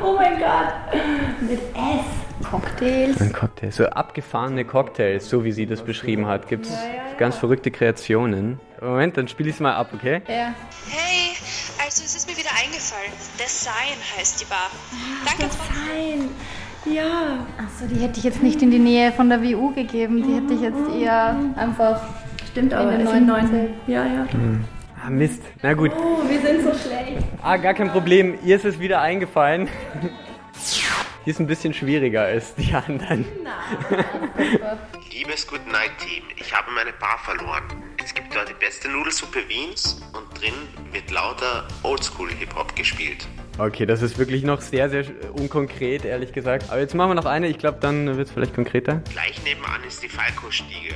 Oh 0.04 0.16
mein 0.16 0.40
Gott. 0.40 1.02
Mit 1.42 1.60
S. 1.60 2.50
Cocktails. 2.50 3.22
Ein 3.22 3.34
Cocktail. 3.34 3.72
So 3.72 3.86
abgefahrene 3.86 4.66
Cocktails, 4.66 5.30
so 5.30 5.44
wie 5.44 5.52
sie 5.52 5.66
das 5.66 5.82
beschrieben 5.82 6.28
hat, 6.28 6.48
gibt 6.48 6.66
es 6.66 6.78
ganz 7.18 7.38
verrückte 7.38 7.72
Kreationen. 7.72 8.60
Moment, 8.82 9.18
dann 9.18 9.28
spiele 9.28 9.50
ich 9.50 9.56
es 9.56 9.62
mal 9.62 9.74
ab, 9.74 9.90
okay? 9.94 10.22
Ja. 10.28 10.54
Hey, 10.90 11.36
also 11.84 12.04
es 12.04 12.16
ist 12.16 12.30
mir 12.30 12.36
wieder 12.38 12.50
eingefallen. 12.52 13.12
The 13.38 13.46
Sign 13.48 13.98
heißt 14.18 14.42
die 14.42 14.46
Bar. 14.46 14.70
Danke. 15.26 15.56
Nein. 15.88 16.30
Ja. 16.86 17.46
Achso, 17.58 17.86
die 17.90 18.02
hätte 18.02 18.20
ich 18.20 18.26
jetzt 18.26 18.44
nicht 18.44 18.62
in 18.62 18.72
die 18.72 18.80
Nähe 18.80 19.14
von 19.14 19.30
der 19.30 19.42
WU 19.42 19.74
gegeben. 19.74 20.22
Die 20.22 20.36
hätte 20.36 20.54
ich 20.54 20.62
jetzt 20.62 20.94
eher 20.94 21.36
einfach. 21.56 22.02
Stimmt, 22.52 22.74
aber 22.74 22.92
den 22.92 23.02
es 23.02 23.12
sind 23.12 23.26
neunten 23.26 23.58
neun. 23.58 23.74
Ja, 23.88 24.06
ja. 24.06 24.28
Ah, 25.06 25.10
Mist. 25.10 25.42
Na 25.62 25.74
gut. 25.74 25.92
Oh, 25.98 26.22
wir 26.30 26.42
sind 26.42 26.62
so 26.62 26.70
schlecht. 26.70 27.03
Ah, 27.46 27.58
gar 27.58 27.74
kein 27.74 27.92
Problem. 27.92 28.40
Ihr 28.46 28.56
ist 28.56 28.64
es 28.64 28.80
wieder 28.80 29.02
eingefallen. 29.02 29.68
Die 31.26 31.30
ist 31.30 31.42
ein 31.42 31.48
bisschen 31.48 31.74
schwieriger 31.74 32.22
als 32.22 32.56
die 32.56 32.74
anderen. 32.74 33.26
Liebes 35.12 35.46
Good 35.46 35.68
Night 35.68 35.92
Team, 36.00 36.24
ich 36.38 36.54
habe 36.54 36.72
meine 36.72 36.94
Bar 36.94 37.20
verloren. 37.20 37.64
Es 38.02 38.14
gibt 38.14 38.34
dort 38.34 38.48
die 38.48 38.54
beste 38.54 38.88
Nudelsuppe 38.90 39.40
Wiens 39.50 40.02
und 40.14 40.42
drin 40.42 40.54
wird 40.94 41.12
lauter 41.12 41.68
Oldschool 41.84 42.30
Hip-Hop 42.32 42.78
gespielt. 42.78 43.28
Okay, 43.58 43.86
das 43.86 44.02
ist 44.02 44.18
wirklich 44.18 44.44
noch 44.44 44.62
sehr, 44.62 44.90
sehr 44.90 45.04
unkonkret, 45.34 46.06
ehrlich 46.06 46.32
gesagt. 46.32 46.70
Aber 46.70 46.80
jetzt 46.80 46.96
machen 46.96 47.10
wir 47.10 47.16
noch 47.16 47.26
eine. 47.26 47.48
Ich 47.50 47.58
glaube, 47.58 47.78
dann 47.82 48.16
wird 48.16 48.28
es 48.28 48.34
vielleicht 48.34 48.56
konkreter. 48.56 49.02
Gleich 49.12 49.44
nebenan 49.44 49.84
ist 49.86 50.02
die 50.02 50.10
Falco-Stiege 50.10 50.96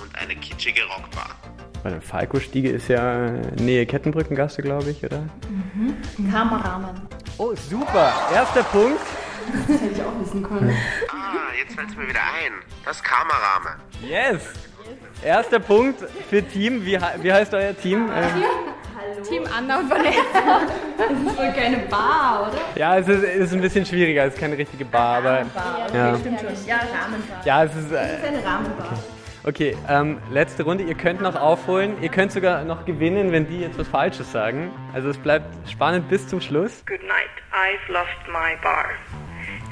und 0.00 0.14
eine 0.14 0.36
kitschige 0.36 0.82
Rockbar. 0.84 1.36
Weil 1.82 2.00
Falco-Stiege 2.00 2.70
ist 2.70 2.88
ja 2.88 3.30
Nähe 3.58 3.86
Kettenbrückengasse, 3.86 4.62
glaube 4.62 4.90
ich, 4.90 5.04
oder? 5.04 5.22
Kameramann. 6.30 7.02
Oh, 7.38 7.54
super. 7.54 8.12
Erster 8.34 8.62
Punkt. 8.64 9.00
Ah, 11.08 11.52
jetzt 11.58 11.74
fällt 11.74 11.90
es 11.90 11.96
mir 11.96 12.08
wieder 12.08 12.20
ein. 12.20 12.52
Das 12.84 13.02
Kamerahmen. 13.02 13.80
Yes. 14.00 14.42
Erster 15.24 15.58
Punkt 15.58 16.00
für 16.30 16.42
Team. 16.42 16.84
Wie, 16.84 16.98
wie 17.20 17.32
heißt 17.32 17.52
euer 17.54 17.76
Team? 17.76 18.08
Ähm, 18.14 18.42
Team 19.28 19.42
Anna 19.56 19.78
und 19.80 19.90
Vanessa. 19.90 20.62
Das 20.98 21.10
ist 21.10 21.38
wohl 21.38 21.52
keine 21.52 21.78
Bar, 21.88 22.48
oder? 22.50 22.60
ja, 22.80 22.98
es 22.98 23.08
ist, 23.08 23.22
es 23.24 23.36
ist 23.46 23.52
ein 23.54 23.60
bisschen 23.60 23.84
schwieriger. 23.86 24.24
Es 24.24 24.34
ist 24.34 24.40
keine 24.40 24.56
richtige 24.58 24.84
Bar, 24.84 25.18
aber 25.18 25.38
ja, 25.94 26.16
Stimmt 26.18 26.40
schon. 26.40 26.48
Ja, 26.66 26.76
Rahmenbar. 26.76 27.44
ja, 27.44 27.64
es 27.64 27.74
ist. 27.74 27.92
Äh, 27.92 27.96
Eine 27.96 28.44
Rahmenbar. 28.44 28.86
Okay, 28.92 29.00
ähm, 29.88 30.18
letzte 30.30 30.62
Runde. 30.62 30.84
Ihr 30.84 30.94
könnt 30.94 31.20
noch 31.20 31.34
aufholen. 31.34 32.02
Ihr 32.02 32.08
könnt 32.08 32.32
sogar 32.32 32.64
noch 32.64 32.84
gewinnen, 32.84 33.32
wenn 33.32 33.46
die 33.48 33.60
jetzt 33.60 33.78
was 33.78 33.88
Falsches 33.88 34.30
sagen. 34.32 34.70
Also 34.92 35.08
es 35.08 35.18
bleibt 35.18 35.46
spannend 35.68 36.08
bis 36.08 36.28
zum 36.28 36.40
Schluss. 36.40 36.84
Good 36.86 37.02
night, 37.02 37.30
I've 37.52 37.92
lost 37.92 38.28
my 38.28 38.56
bar. 38.62 38.90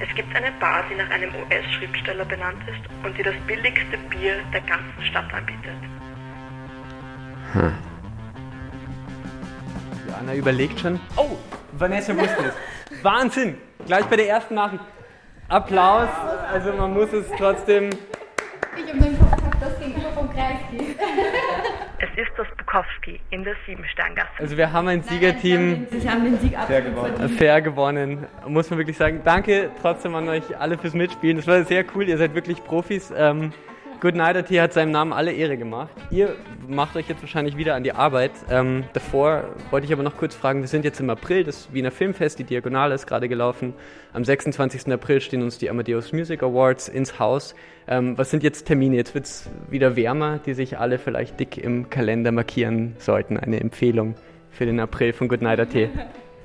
Es 0.02 0.14
gibt 0.14 0.34
eine 0.34 0.50
Bar, 0.52 0.84
die 0.90 0.94
nach 0.94 1.10
einem 1.10 1.30
US-Schriftsteller 1.34 2.24
benannt 2.24 2.62
ist 2.66 3.04
und 3.04 3.16
die 3.18 3.22
das 3.22 3.34
billigste 3.46 3.98
Bier 4.08 4.36
der 4.50 4.62
ganzen 4.62 5.04
Stadt 5.04 5.32
anbietet. 5.32 5.76
Joanna 10.08 10.34
überlegt 10.34 10.80
schon. 10.80 10.98
Oh, 11.16 11.36
Vanessa 11.72 12.16
wusste 12.16 12.44
es. 12.46 13.02
Wahnsinn! 13.04 13.58
Gleich 13.86 14.06
bei 14.06 14.16
der 14.16 14.28
ersten 14.28 14.54
Nachricht. 14.54 14.84
Applaus. 15.48 16.08
Also 16.50 16.72
man 16.72 16.94
muss 16.94 17.12
es 17.12 17.26
trotzdem. 17.36 17.90
Ich 17.90 18.88
habe 18.88 18.98
den 18.98 19.18
Kopf 19.18 19.36
gehabt, 19.36 19.56
das 19.60 19.78
gegenüber 19.80 20.12
vom 20.12 20.30
Kreisky. 20.32 20.96
Das 22.36 22.46
Bukowski 22.56 23.20
in 23.30 23.44
der 23.44 23.54
Siebensteingasse. 23.66 24.28
Also 24.38 24.56
wir 24.56 24.72
haben 24.72 24.88
ein 24.88 25.02
Siegerteam 25.02 25.86
Sie 25.90 26.08
haben 26.10 26.24
den 26.24 26.38
Sieg 26.38 26.58
abgeworden. 26.58 27.28
fair 27.30 27.60
gewonnen. 27.62 28.26
Muss 28.46 28.68
man 28.70 28.78
wirklich 28.78 28.96
sagen. 28.96 29.20
Danke 29.24 29.70
trotzdem 29.80 30.14
an 30.14 30.28
euch 30.28 30.56
alle 30.58 30.76
fürs 30.76 30.94
Mitspielen. 30.94 31.36
Das 31.36 31.46
war 31.46 31.62
sehr 31.64 31.84
cool. 31.94 32.08
Ihr 32.08 32.18
seid 32.18 32.34
wirklich 32.34 32.62
Profis. 32.64 33.12
Ähm, 33.16 33.52
Good 34.00 34.18
AT 34.18 34.50
hat 34.50 34.72
seinem 34.72 34.92
Namen 34.92 35.12
alle 35.12 35.30
Ehre 35.30 35.58
gemacht. 35.58 35.90
Ihr 36.10 36.34
macht 36.66 36.96
euch 36.96 37.06
jetzt 37.10 37.20
wahrscheinlich 37.20 37.58
wieder 37.58 37.74
an 37.74 37.84
die 37.84 37.92
Arbeit. 37.92 38.30
Ähm, 38.50 38.84
davor 38.94 39.44
wollte 39.70 39.86
ich 39.86 39.92
aber 39.92 40.02
noch 40.02 40.16
kurz 40.16 40.34
fragen, 40.34 40.62
wir 40.62 40.68
sind 40.68 40.86
jetzt 40.86 41.00
im 41.00 41.10
April, 41.10 41.44
das 41.44 41.70
Wiener 41.74 41.90
Filmfest, 41.90 42.38
die 42.38 42.44
Diagonale 42.44 42.94
ist 42.94 43.06
gerade 43.06 43.28
gelaufen. 43.28 43.74
Am 44.14 44.24
26. 44.24 44.90
April 44.90 45.20
stehen 45.20 45.42
uns 45.42 45.58
die 45.58 45.68
Amadeus 45.68 46.14
Music 46.14 46.42
Awards 46.42 46.88
ins 46.88 47.18
Haus. 47.18 47.54
Ähm, 47.86 48.16
was 48.16 48.30
sind 48.30 48.42
jetzt 48.42 48.64
Termine? 48.64 48.96
Jetzt 48.96 49.14
wird 49.14 49.26
es 49.26 49.50
wieder 49.68 49.96
wärmer, 49.96 50.38
die 50.38 50.54
sich 50.54 50.78
alle 50.78 50.98
vielleicht 50.98 51.38
dick 51.38 51.58
im 51.58 51.90
Kalender 51.90 52.32
markieren 52.32 52.94
sollten. 52.96 53.36
Eine 53.36 53.60
Empfehlung 53.60 54.14
für 54.50 54.64
den 54.64 54.80
April 54.80 55.12
von 55.12 55.28
Good 55.28 55.44
AT. 55.44 55.76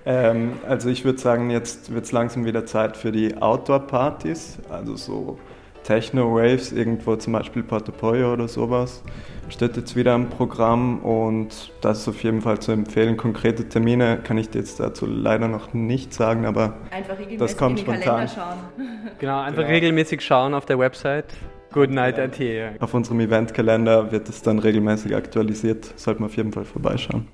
Ähm, 0.05 0.53
also 0.67 0.89
ich 0.89 1.05
würde 1.05 1.19
sagen, 1.19 1.49
jetzt 1.51 1.93
wird 1.93 2.03
es 2.03 2.11
langsam 2.11 2.43
wieder 2.43 2.65
Zeit 2.65 2.97
für 2.97 3.13
die 3.13 3.37
Outdoor-Partys, 3.37 4.59
also 4.69 4.97
so 4.97 5.39
Techno-Waves, 5.85 6.71
irgendwo 6.71 7.15
zum 7.15 7.33
Beispiel 7.33 7.63
Porto 7.63 7.91
Pollo 7.91 8.33
oder 8.33 8.47
sowas. 8.47 9.03
Steht 9.49 9.77
jetzt 9.77 9.95
wieder 9.95 10.15
im 10.15 10.29
Programm 10.29 10.99
und 11.03 11.71
das 11.81 11.99
ist 11.99 12.07
auf 12.07 12.23
jeden 12.23 12.41
Fall 12.41 12.59
zu 12.59 12.71
empfehlen. 12.71 13.15
Konkrete 13.17 13.69
Termine 13.69 14.17
kann 14.23 14.37
ich 14.39 14.49
dir 14.49 14.59
jetzt 14.59 14.79
dazu 14.79 15.05
leider 15.05 15.47
noch 15.47 15.73
nicht 15.73 16.13
sagen, 16.13 16.45
aber 16.45 16.77
Einfach 16.89 17.11
regelmäßig 17.13 17.37
Das 17.39 17.55
kommt 17.57 17.79
in 17.79 17.85
den 17.85 17.95
spontan. 18.01 18.27
Kalender 18.27 18.33
schauen. 18.33 18.87
Genau, 19.19 19.39
einfach 19.41 19.61
Genau. 19.61 19.69
regelmäßig 19.73 20.21
schauen 20.21 20.53
auf 20.55 20.65
der 20.65 20.79
Website. 20.79 21.25
Goodnight.at. 21.71 22.39
Ja. 22.39 22.69
auf 22.79 22.93
unserem 22.93 23.19
Eventkalender 23.19 24.11
wird 24.11 24.27
es 24.29 24.41
dann 24.41 24.59
regelmäßig 24.59 25.15
aktualisiert. 25.15 25.93
Sollte 25.97 26.21
man 26.21 26.29
auf 26.29 26.37
jeden 26.37 26.51
Fall 26.51 26.65
vorbeischauen. 26.65 27.27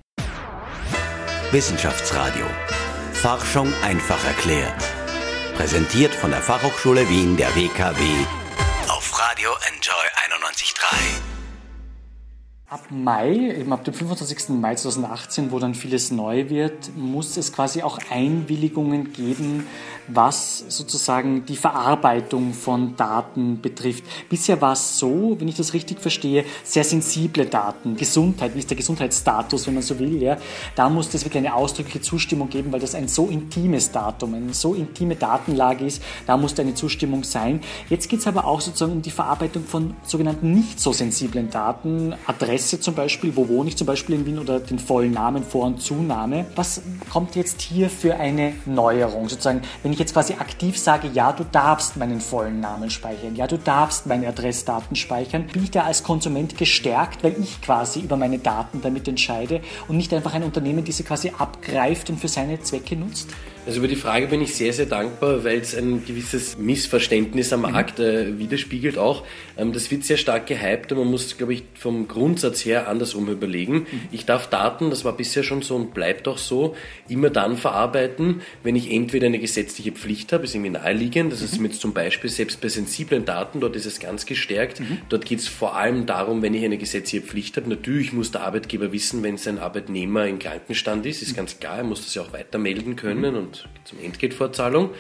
Wissenschaftsradio. 1.52 2.46
Forschung 3.14 3.68
einfach 3.86 4.24
erklärt. 4.26 4.74
Präsentiert 5.56 6.12
von 6.12 6.32
der 6.32 6.40
Fachhochschule 6.40 7.08
Wien 7.10 7.38
der 7.38 7.50
WKW 7.56 8.04
Radio 9.22 9.54
Enjoy 9.68 10.04
91.3. 10.18 11.31
Ab 12.72 12.86
Mai, 12.90 13.54
eben 13.60 13.74
ab 13.74 13.84
dem 13.84 13.94
25. 13.94 14.58
Mai 14.62 14.76
2018, 14.76 15.52
wo 15.52 15.60
dann 15.60 15.76
vieles 15.76 16.10
neu 16.10 16.50
wird, 16.50 16.96
muss 16.96 17.36
es 17.36 17.52
quasi 17.52 17.82
auch 17.82 18.00
Einwilligungen 18.10 19.12
geben, 19.12 19.68
was 20.08 20.64
sozusagen 20.70 21.46
die 21.46 21.58
Verarbeitung 21.58 22.54
von 22.54 22.96
Daten 22.96 23.60
betrifft. 23.60 24.06
Bisher 24.30 24.62
war 24.62 24.72
es 24.72 24.98
so, 24.98 25.36
wenn 25.38 25.50
ich 25.50 25.58
das 25.58 25.74
richtig 25.74 26.00
verstehe, 26.00 26.46
sehr 26.64 26.86
sensible 26.86 27.46
Daten, 27.46 27.98
Gesundheit, 27.98 28.56
wie 28.56 28.60
ist 28.60 28.70
der 28.70 28.78
Gesundheitsstatus, 28.78 29.68
wenn 29.68 29.74
man 29.74 29.84
so 29.84 30.00
will, 30.00 30.22
ja, 30.22 30.38
da 30.76 30.90
muss 30.90 31.14
es 31.14 31.26
wirklich 31.26 31.46
eine 31.46 31.54
ausdrückliche 31.54 32.00
Zustimmung 32.00 32.48
geben, 32.48 32.72
weil 32.72 32.80
das 32.80 32.96
ein 32.96 33.10
so 33.10 33.28
intimes 33.28 33.92
Datum, 33.92 34.34
eine 34.34 34.54
so 34.54 34.76
intime 34.76 35.18
Datenlage 35.18 35.86
ist, 35.86 36.02
da 36.26 36.38
muss 36.38 36.58
eine 36.58 36.74
Zustimmung 36.74 37.26
sein. 37.26 37.60
Jetzt 37.90 38.08
geht 38.08 38.22
es 38.22 38.28
aber 38.28 38.46
auch 38.46 38.62
sozusagen 38.62 38.94
um 38.94 39.02
die 39.02 39.12
Verarbeitung 39.12 39.66
von 39.66 39.94
sogenannten 40.04 40.54
nicht 40.54 40.80
so 40.80 40.94
sensiblen 40.94 41.50
Daten, 41.50 42.16
Adresse 42.62 42.80
zum 42.80 42.94
Beispiel, 42.94 43.36
wo 43.36 43.48
wohne 43.48 43.70
ich 43.70 43.78
zum 43.78 43.88
Beispiel 43.88 44.14
in 44.14 44.26
Wien 44.28 44.38
oder 44.38 44.60
den 44.60 44.78
vollen 44.78 45.14
Namen, 45.14 45.44
Vor- 45.44 45.66
und 45.66 45.82
Zunahme. 45.82 46.46
Was 46.56 46.84
kommt 47.10 47.36
jetzt 47.36 47.60
hier 47.60 47.90
für 47.90 48.18
eine 48.18 48.54
Neuerung? 48.68 49.28
Sozusagen, 49.28 49.64
wenn 49.82 49.92
ich 49.92 49.98
jetzt 49.98 50.14
quasi 50.14 50.34
aktiv 50.34 50.78
sage, 50.78 51.10
ja, 51.12 51.32
du 51.32 51.44
darfst 51.44 51.98
meinen 51.98 52.22
vollen 52.22 52.60
Namen 52.60 52.92
speichern, 52.92 53.36
ja, 53.36 53.48
du 53.48 53.58
darfst 53.58 54.06
meine 54.06 54.28
Adressdaten 54.28 54.96
speichern, 54.96 55.48
bin 55.52 55.64
ich 55.64 55.72
da 55.72 55.86
als 55.86 56.04
Konsument 56.04 56.56
gestärkt, 56.56 57.24
weil 57.24 57.36
ich 57.40 57.62
quasi 57.64 58.02
über 58.02 58.16
meine 58.16 58.38
Daten 58.38 58.82
damit 58.82 59.08
entscheide 59.08 59.62
und 59.88 59.98
nicht 59.98 60.14
einfach 60.14 60.36
ein 60.36 60.44
Unternehmen 60.44 60.84
diese 60.84 61.04
quasi 61.04 61.32
abgreift 61.36 62.12
und 62.12 62.20
für 62.20 62.28
seine 62.28 62.62
Zwecke 62.62 62.96
nutzt? 62.96 63.30
Also 63.64 63.78
über 63.78 63.88
die 63.88 63.96
Frage 63.96 64.26
bin 64.26 64.42
ich 64.42 64.56
sehr, 64.56 64.74
sehr 64.74 64.88
dankbar, 64.88 65.44
weil 65.44 65.60
es 65.60 65.76
ein 65.76 66.04
gewisses 66.04 66.58
Missverständnis 66.58 67.54
am 67.54 67.62
Markt 67.62 68.00
äh, 68.00 68.40
widerspiegelt 68.40 68.98
auch. 68.98 69.24
Ähm, 69.56 69.72
das 69.72 69.92
wird 69.92 70.04
sehr 70.04 70.18
stark 70.18 70.48
gehypt 70.48 70.92
und 70.92 70.98
man 70.98 71.08
muss, 71.08 71.38
glaube 71.38 71.54
ich, 71.54 71.64
vom 71.76 72.08
Grundsatz 72.08 72.66
her 72.66 72.88
andersrum 72.88 73.30
überlegen. 73.30 73.86
Ich 74.12 74.26
darf 74.26 74.48
Daten, 74.48 74.90
das 74.90 75.06
war 75.06 75.16
bisher 75.16 75.44
schon 75.44 75.62
so 75.62 75.76
und 75.76 75.94
bleibt 75.94 76.28
auch 76.28 76.40
so, 76.40 76.76
immer 77.08 77.30
dann 77.30 77.56
verarbeiten, 77.56 78.42
wenn 78.64 78.76
ich 78.76 78.92
entweder 78.92 79.28
eine 79.28 79.38
gesetzliche 79.38 79.92
Pflicht 79.92 80.34
habe, 80.34 80.46
ist 80.46 80.56
irgendwie 80.56 80.72
naheliegend, 80.72 81.32
das 81.32 81.44
ist 81.44 81.62
jetzt 81.62 81.82
zum 81.82 81.94
Beispiel 81.94 82.32
selbst 82.32 82.62
bei 82.62 82.68
sensiblen 82.68 83.26
Daten, 83.26 83.60
dort 83.60 83.76
ist 83.76 83.86
es 83.86 84.00
ganz 84.00 84.26
gestärkt. 84.26 84.82
Dort 85.10 85.26
geht 85.26 85.38
es 85.38 85.48
vor 85.48 85.76
allem 85.76 86.08
darum, 86.08 86.42
wenn 86.42 86.56
ich 86.56 86.66
eine 86.66 86.80
gesetzliche 86.80 87.24
Pflicht 87.24 87.58
habe, 87.58 87.70
natürlich 87.70 88.12
muss 88.12 88.32
der 88.32 88.42
Arbeitgeber 88.42 88.92
wissen, 88.92 89.22
wenn 89.22 89.38
sein 89.38 89.60
Arbeitnehmer 89.60 90.26
im 90.26 90.40
Krankenstand 90.40 91.06
ist, 91.06 91.22
ist 91.22 91.36
ganz 91.36 91.60
klar, 91.60 91.78
er 91.78 91.84
muss 91.84 92.04
das 92.04 92.16
ja 92.16 92.24
auch 92.24 92.34
weiter 92.34 92.58
melden 92.58 92.96
können 92.96 93.36
und 93.36 93.51
zum 93.84 94.00
Entgeltvorzahlung. 94.04 94.92